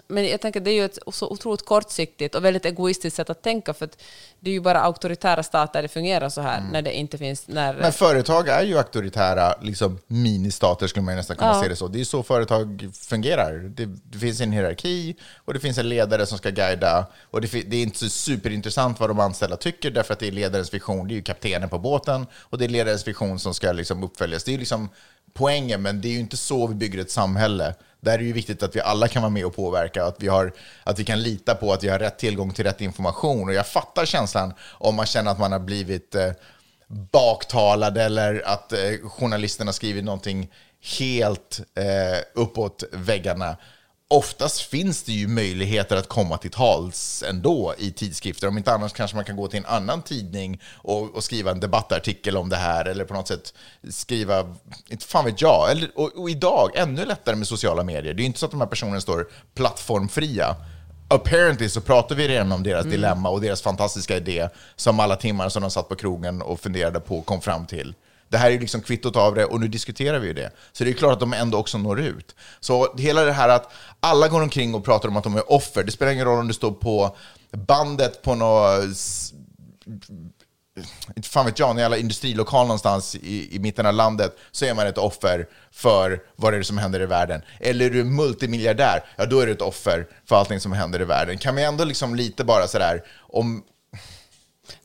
men 0.09 0.29
jag 0.29 0.41
tänker 0.41 0.61
det 0.61 0.71
är 0.71 0.75
ju 0.75 0.85
ett 0.85 0.99
så 1.13 1.29
otroligt 1.31 1.65
kortsiktigt 1.65 2.35
och 2.35 2.45
väldigt 2.45 2.65
egoistiskt 2.65 3.17
sätt 3.17 3.31
att 3.31 3.43
tänka, 3.43 3.75
för 3.75 3.85
att 3.85 4.03
det 4.41 4.51
är 4.51 4.55
ju 4.55 4.61
bara 4.61 4.81
auktoritära 4.81 5.43
stater 5.43 5.83
det 5.83 5.89
fungerar 5.89 6.29
så 6.29 6.41
här, 6.41 6.61
när 6.73 6.83
det 6.83 6.97
inte 6.97 7.19
finns... 7.19 7.49
När, 7.49 7.69
Mm. 7.69 7.83
Men 7.83 7.93
företag 7.93 8.49
är 8.49 8.63
ju 8.63 8.79
auktoritära 8.79 9.55
liksom, 9.63 9.99
ministater, 10.07 10.87
skulle 10.87 11.05
man 11.05 11.15
ju 11.15 11.17
nästan 11.17 11.37
kunna 11.37 11.51
Ja. 11.51 11.63
se 11.63 11.69
det 11.69 11.77
så. 11.77 11.89
Det 11.89 12.01
är 12.01 12.05
så 12.05 12.23
företag 12.23 12.91
fungerar. 12.95 13.53
Det, 13.55 13.87
det 13.87 14.19
finns 14.19 14.41
en 14.41 14.53
hierarki 14.53 15.17
och 15.45 15.55
det 15.55 15.61
finns 15.61 15.79
en 15.79 15.89
ledare 15.89 16.27
som 16.27 16.39
ska 16.39 16.51
guida. 16.51 17.07
Och 17.31 17.41
det, 17.41 17.49
det 17.67 17.77
är 17.77 17.83
inte 17.83 17.99
så 17.99 18.09
superintressant 18.09 19.01
vad 19.01 19.11
de 19.11 19.21
anställda 19.21 19.57
tycker, 19.57 19.91
därför 19.91 20.13
att 20.13 20.19
det 20.21 20.27
är 20.29 20.33
ledarens 20.33 20.75
vision. 20.75 21.09
Det 21.09 21.15
är 21.15 21.17
ju 21.17 21.23
kaptenen 21.23 21.69
på 21.69 21.79
båten 21.79 22.27
och 22.35 22.59
det 22.59 22.65
är 22.65 22.69
ledarens 22.69 23.09
vision 23.09 23.39
som 23.39 23.55
ska 23.55 23.73
liksom 23.73 24.03
uppföljas. 24.03 24.45
Det 24.45 24.51
är 24.51 24.53
ju 24.53 24.59
liksom 24.59 24.89
poängen, 25.33 25.83
men 25.83 26.01
det 26.01 26.09
är 26.09 26.13
ju 26.13 26.19
inte 26.21 26.37
så 26.37 26.67
vi 26.67 26.75
bygger 26.75 26.99
ett 26.99 27.11
samhälle. 27.11 27.75
Där 28.01 28.13
är 28.13 28.19
det 28.19 28.25
ju 28.25 28.33
viktigt 28.33 28.63
att 28.63 28.77
vi 28.77 28.81
alla 28.81 29.09
kan 29.09 29.23
vara 29.23 29.31
med 29.31 29.47
och 29.47 29.57
påverka, 29.57 30.05
att 30.05 30.17
vi, 30.23 30.29
har, 30.29 30.53
att 30.85 30.99
vi 30.99 31.05
kan 31.05 31.23
lita 31.23 31.55
på 31.55 31.73
att 31.73 31.85
vi 31.85 31.89
har 31.89 31.99
rätt 31.99 32.19
tillgång 32.19 32.53
till 32.53 32.65
rätt 32.65 32.81
information. 32.81 33.49
Och 33.49 33.55
jag 33.55 33.67
fattar 33.67 34.07
känslan 34.07 34.55
om 34.73 34.95
man 34.95 35.07
känner 35.07 35.31
att 35.31 35.39
man 35.39 35.53
har 35.53 35.59
blivit 35.59 36.15
eh, 36.15 36.31
baktalad 37.13 37.99
eller 37.99 38.43
att 38.47 38.73
eh, 38.73 38.79
journalisterna 39.03 39.73
skrivit 39.73 40.05
någonting 40.05 40.51
helt 40.99 41.61
eh, 41.75 42.19
uppåt 42.35 42.85
väggarna. 42.93 43.57
Oftast 44.11 44.61
finns 44.61 45.03
det 45.03 45.13
ju 45.13 45.29
möjligheter 45.29 45.97
att 45.97 46.09
komma 46.09 46.39
till 46.39 46.51
tals 46.51 47.25
ändå 47.29 47.75
i 47.79 47.91
tidskrifter. 47.91 48.49
Om 48.49 48.59
inte 48.59 48.73
annars 48.73 48.93
kanske 48.93 49.17
man 49.17 49.25
kan 49.25 49.37
gå 49.37 49.49
till 49.49 49.59
en 49.59 49.67
annan 49.67 50.03
tidning 50.03 50.61
och, 50.75 51.15
och 51.15 51.25
skriva 51.25 51.51
en 51.51 51.61
debattartikel 51.61 52.37
om 52.37 52.49
det 52.49 52.57
här 52.57 52.85
eller 52.85 53.05
på 53.05 53.15
något 53.15 53.29
sätt 53.29 53.55
skriva, 53.91 54.57
inte 54.89 55.07
fan 55.07 55.25
vet 55.25 55.41
jag. 55.41 55.71
Eller, 55.71 55.91
och, 55.95 56.17
och 56.17 56.31
idag, 56.31 56.71
ännu 56.75 57.05
lättare 57.05 57.37
med 57.37 57.47
sociala 57.47 57.85
medier. 57.85 58.15
Det 58.15 58.21
är 58.21 58.23
ju 58.23 58.27
inte 58.27 58.39
så 58.39 58.47
att 58.47 58.53
de 58.53 58.61
här 58.61 58.69
personerna 58.69 59.01
står 59.01 59.29
plattformfria. 59.55 60.57
Apparently 61.09 61.69
så 61.69 61.81
pratar 61.81 62.15
vi 62.15 62.29
redan 62.29 62.53
om 62.53 62.63
deras 62.63 62.87
dilemma 62.87 63.29
och 63.29 63.41
deras 63.41 63.63
fantastiska 63.63 64.17
idé 64.17 64.49
som 64.77 65.01
alla 65.01 65.17
timmar 65.17 65.49
som 65.49 65.63
de 65.63 65.71
satt 65.71 65.89
på 65.89 65.97
krogen 65.97 66.43
och 66.43 66.61
funderade 66.61 67.01
på 67.01 67.23
kom 67.23 67.41
fram 67.41 67.67
till. 67.67 67.95
Det 68.29 68.39
här 68.39 68.51
är 68.51 68.59
liksom 68.59 68.81
kvittot 68.81 69.17
av 69.17 69.35
det 69.35 69.45
och 69.45 69.61
nu 69.61 69.69
diskuterar 69.69 70.19
vi 70.19 70.27
ju 70.27 70.33
det. 70.35 70.51
Så 70.73 70.85
det 70.85 70.91
är 70.91 70.95
klart 70.95 71.13
att 71.13 71.21
de 71.21 71.33
ändå 71.33 71.59
också 71.59 71.79
når 71.79 72.01
ut. 72.01 72.35
Så 72.61 72.97
hela 72.97 73.25
det 73.25 73.33
här 73.33 73.49
att 73.49 73.73
alla 74.01 74.29
går 74.29 74.43
omkring 74.43 74.75
och 74.75 74.85
pratar 74.85 75.09
om 75.09 75.17
att 75.17 75.25
de 75.25 75.37
är 75.37 75.53
offer, 75.53 75.85
det 75.85 75.93
spelar 75.93 76.13
ingen 76.13 76.25
roll 76.25 76.39
om 76.39 76.49
du 76.49 76.55
står 76.55 76.73
på 76.73 77.17
bandet 77.53 78.23
på 78.23 78.35
något 78.35 78.97
inte 81.17 81.29
fan 81.29 81.47
vet 81.47 81.59
jag, 81.59 81.79
jävla 81.79 81.97
industrilokal 81.97 82.67
någonstans 82.67 83.15
i, 83.15 83.57
i 83.57 83.59
mitten 83.59 83.87
av 83.87 83.95
landet 83.95 84.37
så 84.51 84.65
är 84.65 84.75
man 84.75 84.87
ett 84.87 84.99
offer 84.99 85.47
för 85.73 86.23
vad 86.37 86.53
det 86.53 86.59
är 86.59 86.63
som 86.63 86.79
händer 86.79 87.01
i 87.01 87.07
världen. 87.07 87.43
Eller 87.61 87.87
är 87.87 87.91
du 87.91 88.05
multimiljardär, 88.05 89.05
ja 89.17 89.27
då 89.27 89.41
är 89.41 89.47
du 89.47 89.53
ett 89.53 89.63
offer 89.63 90.07
för 90.29 90.37
allting 90.37 90.61
som 90.61 90.73
händer 90.73 91.01
i 91.01 91.05
världen. 91.05 91.39
Kan 91.39 91.55
vi 91.57 91.65
ändå 91.65 91.85
liksom 91.85 92.15
lite 92.15 92.45
bara 92.45 92.69
sådär, 92.69 93.03
om, 93.19 93.63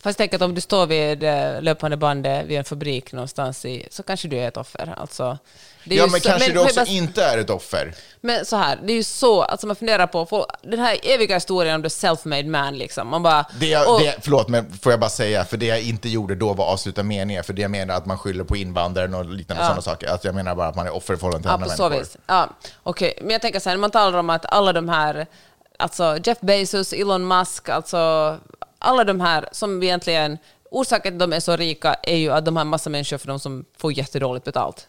Fast 0.02 0.18
tänk 0.18 0.34
att 0.34 0.42
om 0.42 0.56
du 0.56 0.62
står 0.62 0.86
vid 0.88 1.22
löpande 1.64 1.98
bandet 1.98 2.46
vid 2.46 2.58
en 2.58 2.64
fabrik 2.64 3.12
någonstans 3.14 3.66
i, 3.66 3.88
så 3.92 4.04
kanske 4.04 4.28
du 4.28 4.38
är 4.38 4.48
ett 4.48 4.58
offer. 4.58 4.94
Alltså, 4.98 5.38
ja 5.84 6.08
men 6.08 6.22
så- 6.22 6.28
kanske 6.30 6.48
du 6.50 6.54
men 6.56 6.64
också 6.64 6.76
bara- 6.80 6.86
inte 6.88 7.24
är 7.24 7.38
ett 7.38 7.50
offer. 7.50 7.94
Men 8.22 8.46
så 8.46 8.56
här, 8.56 8.80
det 8.84 8.94
är 8.94 8.96
ju 8.96 9.04
så, 9.04 9.42
alltså 9.44 9.68
man 9.68 9.76
funderar 9.76 10.08
på, 10.08 10.26
för 10.26 10.46
den 10.62 10.80
här 10.80 10.98
eviga 11.04 11.36
historien 11.36 11.76
om 11.76 11.82
the 11.84 11.88
self-made 11.90 12.48
man 12.50 12.78
liksom. 12.78 13.08
Man 13.08 13.24
bara... 13.24 13.46
Det 13.60 13.68
jag, 13.68 13.94
och- 13.94 14.00
det, 14.00 14.16
förlåt, 14.22 14.48
men 14.50 14.72
får 14.78 14.92
jag 14.92 15.00
bara 15.00 15.10
säga, 15.10 15.46
för 15.46 15.58
det 15.58 15.66
jag 15.66 15.82
inte 15.82 16.10
gjorde 16.10 16.36
då 16.36 16.54
var 16.54 16.66
att 16.66 16.74
avsluta 16.74 17.04
meningen, 17.04 17.44
för 17.44 17.54
det 17.54 17.62
jag 17.62 17.72
menar 17.72 17.96
att 17.96 18.06
man 18.06 18.18
skyller 18.18 18.44
på 18.44 18.56
invandraren 18.58 19.14
och 19.14 19.26
liknande 19.26 19.64
Ja. 19.64 19.68
sådana 19.68 19.82
saker. 19.82 20.08
Alltså 20.08 20.28
jag 20.28 20.36
menar 20.36 20.56
bara 20.56 20.68
att 20.68 20.76
man 20.76 20.86
är 20.88 20.96
offer 20.96 21.14
i 21.14 21.18
förhållande 21.18 21.44
till 21.44 21.50
Ja, 21.50 21.54
andra 21.54 21.66
på 21.70 21.76
så 21.76 21.84
människor. 21.90 22.00
vis. 22.04 22.18
Ja, 22.28 22.50
okej. 22.84 23.14
Men 23.22 23.30
jag 23.32 23.42
tänker 23.42 23.60
så 23.60 23.70
här, 23.70 23.76
när 23.78 23.82
man 23.82 23.92
talar 23.92 24.20
om 24.20 24.30
att 24.30 24.46
alla 24.54 24.74
de 24.74 24.90
här, 24.90 25.28
alltså 25.80 26.18
Jeff 26.24 26.38
Bezos, 26.42 26.94
Elon 26.94 27.28
Musk, 27.28 27.70
alltså 27.70 28.38
alla 28.84 29.04
de 29.04 29.22
här 29.22 29.50
som 29.52 29.84
egentligen, 29.84 30.38
orsaken 30.72 31.12
till 31.14 31.14
att 31.24 31.30
de 31.30 31.36
är 31.36 31.40
så 31.40 31.56
rika 31.56 31.94
är 31.94 32.18
ju 32.18 32.32
att 32.32 32.46
de 32.46 32.58
har 32.58 32.64
massa 32.66 32.90
människor 32.90 33.18
för 33.18 33.28
de 33.28 33.40
som 33.40 33.66
får 33.78 33.94
jättedåligt 33.98 34.46
betalt. 34.46 34.88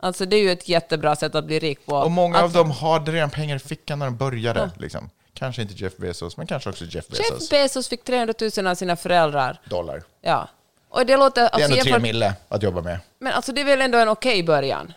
Alltså 0.00 0.26
det 0.26 0.36
är 0.36 0.40
ju 0.40 0.50
ett 0.52 0.68
jättebra 0.68 1.16
sätt 1.16 1.34
att 1.34 1.44
bli 1.44 1.58
rik 1.58 1.86
på. 1.86 1.94
Mm. 1.94 2.04
Och 2.04 2.10
många 2.10 2.38
att, 2.38 2.44
av 2.44 2.52
dem 2.52 2.70
hade 2.70 3.12
redan 3.12 3.30
pengar 3.30 3.56
i 3.56 3.58
fickan 3.58 3.98
när 3.98 4.06
de 4.06 4.16
började. 4.16 4.70
Liksom. 4.78 5.10
Kanske 5.34 5.62
inte 5.62 5.74
Jeff 5.74 5.96
Bezos, 5.96 6.36
men 6.36 6.46
kanske 6.46 6.70
också 6.70 6.84
Jeff 6.84 7.08
Bezos. 7.08 7.30
Jeff 7.40 7.50
Bezos 7.50 7.88
fick 7.88 8.04
300 8.04 8.34
000 8.56 8.66
av 8.66 8.74
sina 8.74 8.96
föräldrar. 8.96 9.60
Dollar. 9.64 10.02
Ja. 10.20 10.48
Och 10.88 11.06
det 11.06 11.16
låter... 11.16 11.42
Det 11.42 11.46
är 11.48 11.50
Alltså, 11.52 11.64
ändå 11.64 11.74
tre 11.82 11.90
jämfört- 11.90 12.02
mille 12.02 12.34
att 12.48 12.62
jobba 12.62 12.80
med. 12.80 12.98
men 13.18 13.32
alltså 13.32 13.52
det 13.52 13.60
är 13.60 13.64
väl 13.64 13.80
ändå 13.82 13.98
en 13.98 14.08
okej 14.08 14.42
början? 14.42 14.92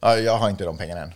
Ja, 0.00 0.16
jag 0.18 0.36
har 0.38 0.50
inte 0.50 0.64
de 0.64 0.78
pengarna 0.78 1.00
än. 1.00 1.12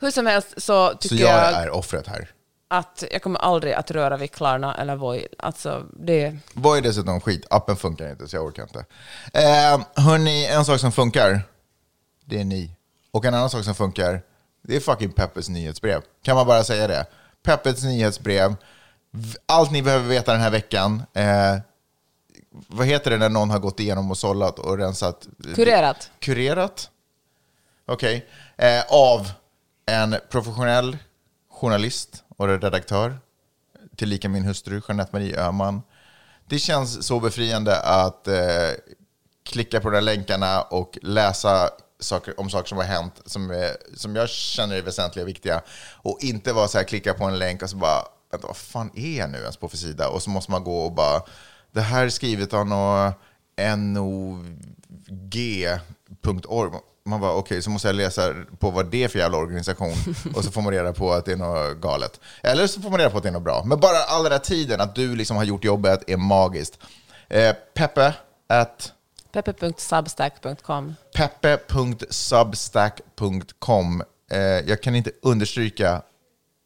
Hur 0.00 0.10
som 0.10 0.26
helst 0.26 0.48
så 0.56 0.90
Så 0.90 0.94
tycker 0.94 1.16
jag 1.16 1.52
jag, 1.52 1.62
är 1.62 1.70
offret 1.70 2.06
här. 2.06 2.28
Att 2.68 3.04
jag 3.10 3.22
kommer 3.22 3.38
aldrig 3.38 3.72
att 3.72 3.90
röra 3.90 4.16
vid 4.16 4.30
Klarna 4.30 4.74
eller 4.74 4.96
Voi. 4.96 5.26
Alltså 5.38 5.86
det... 5.92 6.36
Vad 6.52 6.78
är 6.78 6.82
dessutom 6.82 7.20
skit? 7.20 7.46
Appen 7.50 7.76
funkar 7.76 8.10
inte, 8.10 8.28
så 8.28 8.36
jag 8.36 8.44
orkar 8.44 8.62
inte. 8.62 8.84
Eh, 9.32 10.04
hörni, 10.04 10.46
en 10.46 10.64
sak 10.64 10.80
som 10.80 10.92
funkar, 10.92 11.42
det 12.24 12.40
är 12.40 12.44
ni. 12.44 12.70
Och 13.10 13.24
en 13.24 13.34
annan 13.34 13.50
sak 13.50 13.64
som 13.64 13.74
funkar, 13.74 14.22
det 14.62 14.76
är 14.76 14.80
fucking 14.80 15.12
Peppes 15.12 15.48
nyhetsbrev. 15.48 16.02
Kan 16.22 16.36
man 16.36 16.46
bara 16.46 16.64
säga 16.64 16.88
det? 16.88 17.06
Peppes 17.42 17.84
nyhetsbrev. 17.84 18.56
Allt 19.46 19.70
ni 19.70 19.82
behöver 19.82 20.08
veta 20.08 20.32
den 20.32 20.40
här 20.40 20.50
veckan. 20.50 21.02
Eh, 21.14 21.56
vad 22.50 22.86
heter 22.86 23.10
det 23.10 23.16
när 23.16 23.28
någon 23.28 23.50
har 23.50 23.58
gått 23.58 23.80
igenom 23.80 24.10
och 24.10 24.18
sållat 24.18 24.58
och 24.58 24.78
rensat? 24.78 25.28
Kurerat. 25.54 26.10
Kurerat? 26.18 26.90
Okej. 27.86 28.26
Eh, 28.56 28.82
av 28.88 29.30
en 29.86 30.16
professionell 30.30 30.96
journalist 31.56 32.24
och 32.36 32.48
redaktör, 32.48 33.18
tillika 33.96 34.28
min 34.28 34.44
hustru 34.44 34.80
Jeanette 34.88 35.10
Marie 35.12 35.40
Öhman. 35.40 35.82
Det 36.48 36.58
känns 36.58 37.06
så 37.06 37.20
befriande 37.20 37.80
att 37.80 38.28
eh, 38.28 38.70
klicka 39.44 39.80
på 39.80 39.90
de 39.90 39.94
där 39.94 40.02
länkarna 40.02 40.62
och 40.62 40.98
läsa 41.02 41.70
saker, 42.00 42.40
om 42.40 42.50
saker 42.50 42.68
som 42.68 42.78
har 42.78 42.84
hänt 42.84 43.22
som, 43.26 43.50
är, 43.50 43.96
som 43.96 44.16
jag 44.16 44.28
känner 44.28 44.76
är 44.76 44.82
väsentliga 44.82 45.22
och 45.22 45.28
viktiga. 45.28 45.62
Och 45.92 46.18
inte 46.20 46.52
vara 46.52 46.68
så 46.68 46.78
här, 46.78 46.84
klicka 46.84 47.14
på 47.14 47.24
en 47.24 47.38
länk 47.38 47.62
och 47.62 47.70
så 47.70 47.76
bara, 47.76 48.02
vänta, 48.30 48.46
vad 48.46 48.56
fan 48.56 48.90
är 48.94 49.18
jag 49.18 49.30
nu 49.30 49.38
ens 49.38 49.56
på 49.56 49.68
för 49.68 49.76
sida? 49.76 50.08
Och 50.08 50.22
så 50.22 50.30
måste 50.30 50.50
man 50.50 50.64
gå 50.64 50.84
och 50.84 50.92
bara, 50.92 51.22
det 51.72 51.80
här 51.80 52.04
är 52.04 52.08
skrivet 52.08 52.54
av 52.54 52.66
någon 52.66 53.12
nog.org. 53.94 54.70
Man 57.06 57.20
bara, 57.20 57.32
okej, 57.32 57.62
så 57.62 57.70
måste 57.70 57.88
jag 57.88 57.96
läsa 57.96 58.34
på 58.58 58.70
vad 58.70 58.86
det 58.90 59.04
är 59.04 59.08
för 59.08 59.18
jävla 59.18 59.38
organisation. 59.38 59.92
Och 60.34 60.44
så 60.44 60.50
får 60.50 60.62
man 60.62 60.72
reda 60.72 60.92
på 60.92 61.12
att 61.12 61.24
det 61.24 61.32
är 61.32 61.36
något 61.36 61.76
galet. 61.80 62.20
Eller 62.42 62.66
så 62.66 62.80
får 62.80 62.90
man 62.90 62.98
reda 62.98 63.10
på 63.10 63.16
att 63.16 63.22
det 63.22 63.28
är 63.28 63.32
något 63.32 63.42
bra. 63.42 63.62
Men 63.64 63.80
bara 63.80 63.96
all 63.98 64.22
den 64.22 64.32
här 64.32 64.38
tiden, 64.38 64.80
att 64.80 64.94
du 64.94 65.16
liksom 65.16 65.36
har 65.36 65.44
gjort 65.44 65.64
jobbet, 65.64 66.10
är 66.10 66.16
magiskt. 66.16 66.78
Eh, 67.28 67.54
Peppe 67.74 68.14
at 68.48 68.92
peppe.substack.com 69.32 70.94
peppe.substack.com. 71.16 74.02
Eh, 74.30 74.38
jag 74.40 74.82
kan 74.82 74.94
inte 74.94 75.10
understryka 75.22 76.02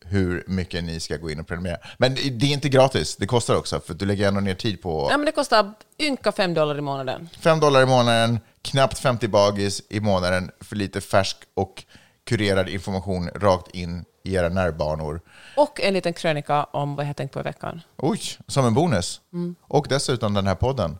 hur 0.04 0.44
mycket 0.46 0.84
ni 0.84 1.00
ska 1.00 1.16
gå 1.16 1.30
in 1.30 1.40
och 1.40 1.46
prenumerera. 1.46 1.78
Men 1.98 2.14
det 2.14 2.30
det 2.30 2.46
är 2.46 2.52
inte 2.52 2.68
gratis, 2.68 3.16
det 3.16 3.26
kostar 3.26 3.54
också, 3.56 3.80
för 3.80 3.94
du 3.94 4.06
lägger 4.06 4.28
ändå 4.28 4.40
ner 4.40 4.54
tid 4.54 4.82
på 4.82 5.08
Ja, 5.10 5.16
men 5.16 5.26
det 5.26 5.32
kostar 5.32 5.72
ynka 5.98 6.32
5 6.32 6.54
dollar 6.54 6.78
i 6.78 6.80
månaden. 6.80 7.28
5 7.40 7.60
dollar 7.60 7.82
i 7.82 7.86
månaden, 7.86 8.40
knappt 8.62 8.98
50 8.98 9.28
bagis 9.28 9.82
i 9.88 10.00
månaden 10.00 10.50
för 10.60 10.76
lite 10.76 11.00
färsk 11.00 11.36
och 11.54 11.84
kurerad 12.26 12.68
information 12.68 13.30
rakt 13.34 13.74
in 13.74 14.04
i 14.24 14.34
era 14.34 14.48
nervbanor. 14.48 15.20
Och 15.56 15.80
en 15.80 15.94
liten 15.94 16.12
krönika 16.12 16.64
om 16.64 16.96
vad 16.96 17.06
jag 17.06 17.16
tänkt 17.16 17.32
på 17.32 17.40
i 17.40 17.42
veckan. 17.42 17.80
Oj, 17.96 18.20
som 18.46 18.66
en 18.66 18.74
bonus. 18.74 19.20
Och 19.62 19.86
dessutom 19.88 20.34
den 20.34 20.46
här 20.46 20.54
podden. 20.54 20.98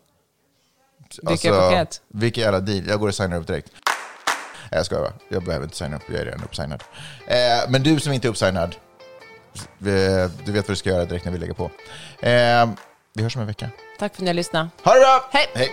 Vilket 1.23 1.55
paket. 1.55 2.03
Vilken 2.09 2.43
jävla 2.43 2.61
deal. 2.61 2.87
Jag 2.89 3.01
går 3.01 3.09
och 3.09 3.15
signar 3.15 3.37
upp 3.37 3.47
direkt. 3.47 3.73
Nej, 4.71 4.79
Jag 4.79 4.87
skojar 4.87 5.03
bara. 5.03 5.13
Jag 5.29 5.45
behöver 5.45 5.65
inte 5.65 5.77
signa 5.77 5.97
upp. 5.97 6.03
Jag 6.09 6.17
är 6.21 6.25
redan 6.25 6.45
uppsignad. 6.45 6.85
Eh, 7.27 7.37
men 7.69 7.83
du 7.83 8.01
som 8.01 8.13
inte 8.13 8.29
är 8.29 8.31
uppsignad, 8.31 8.77
du 9.79 10.53
vet 10.53 10.55
vad 10.55 10.65
du 10.67 10.77
ska 10.77 10.91
göra 10.91 11.05
direkt 11.05 11.25
när 11.25 11.33
vi 11.33 11.39
lägger 11.39 11.55
på. 11.55 11.65
Eh, 12.21 12.71
vi 13.15 13.23
hörs 13.23 13.37
om 13.37 13.41
en 13.43 13.47
vecka. 13.49 13.71
Tack 13.99 14.15
för 14.15 14.17
att 14.17 14.25
ni 14.25 14.27
har 14.27 14.35
lyssnat. 14.35 14.69
Ha 14.85 14.95
det 14.95 15.01
bra! 15.01 15.29
Hej! 15.33 15.47
Hej. 15.55 15.71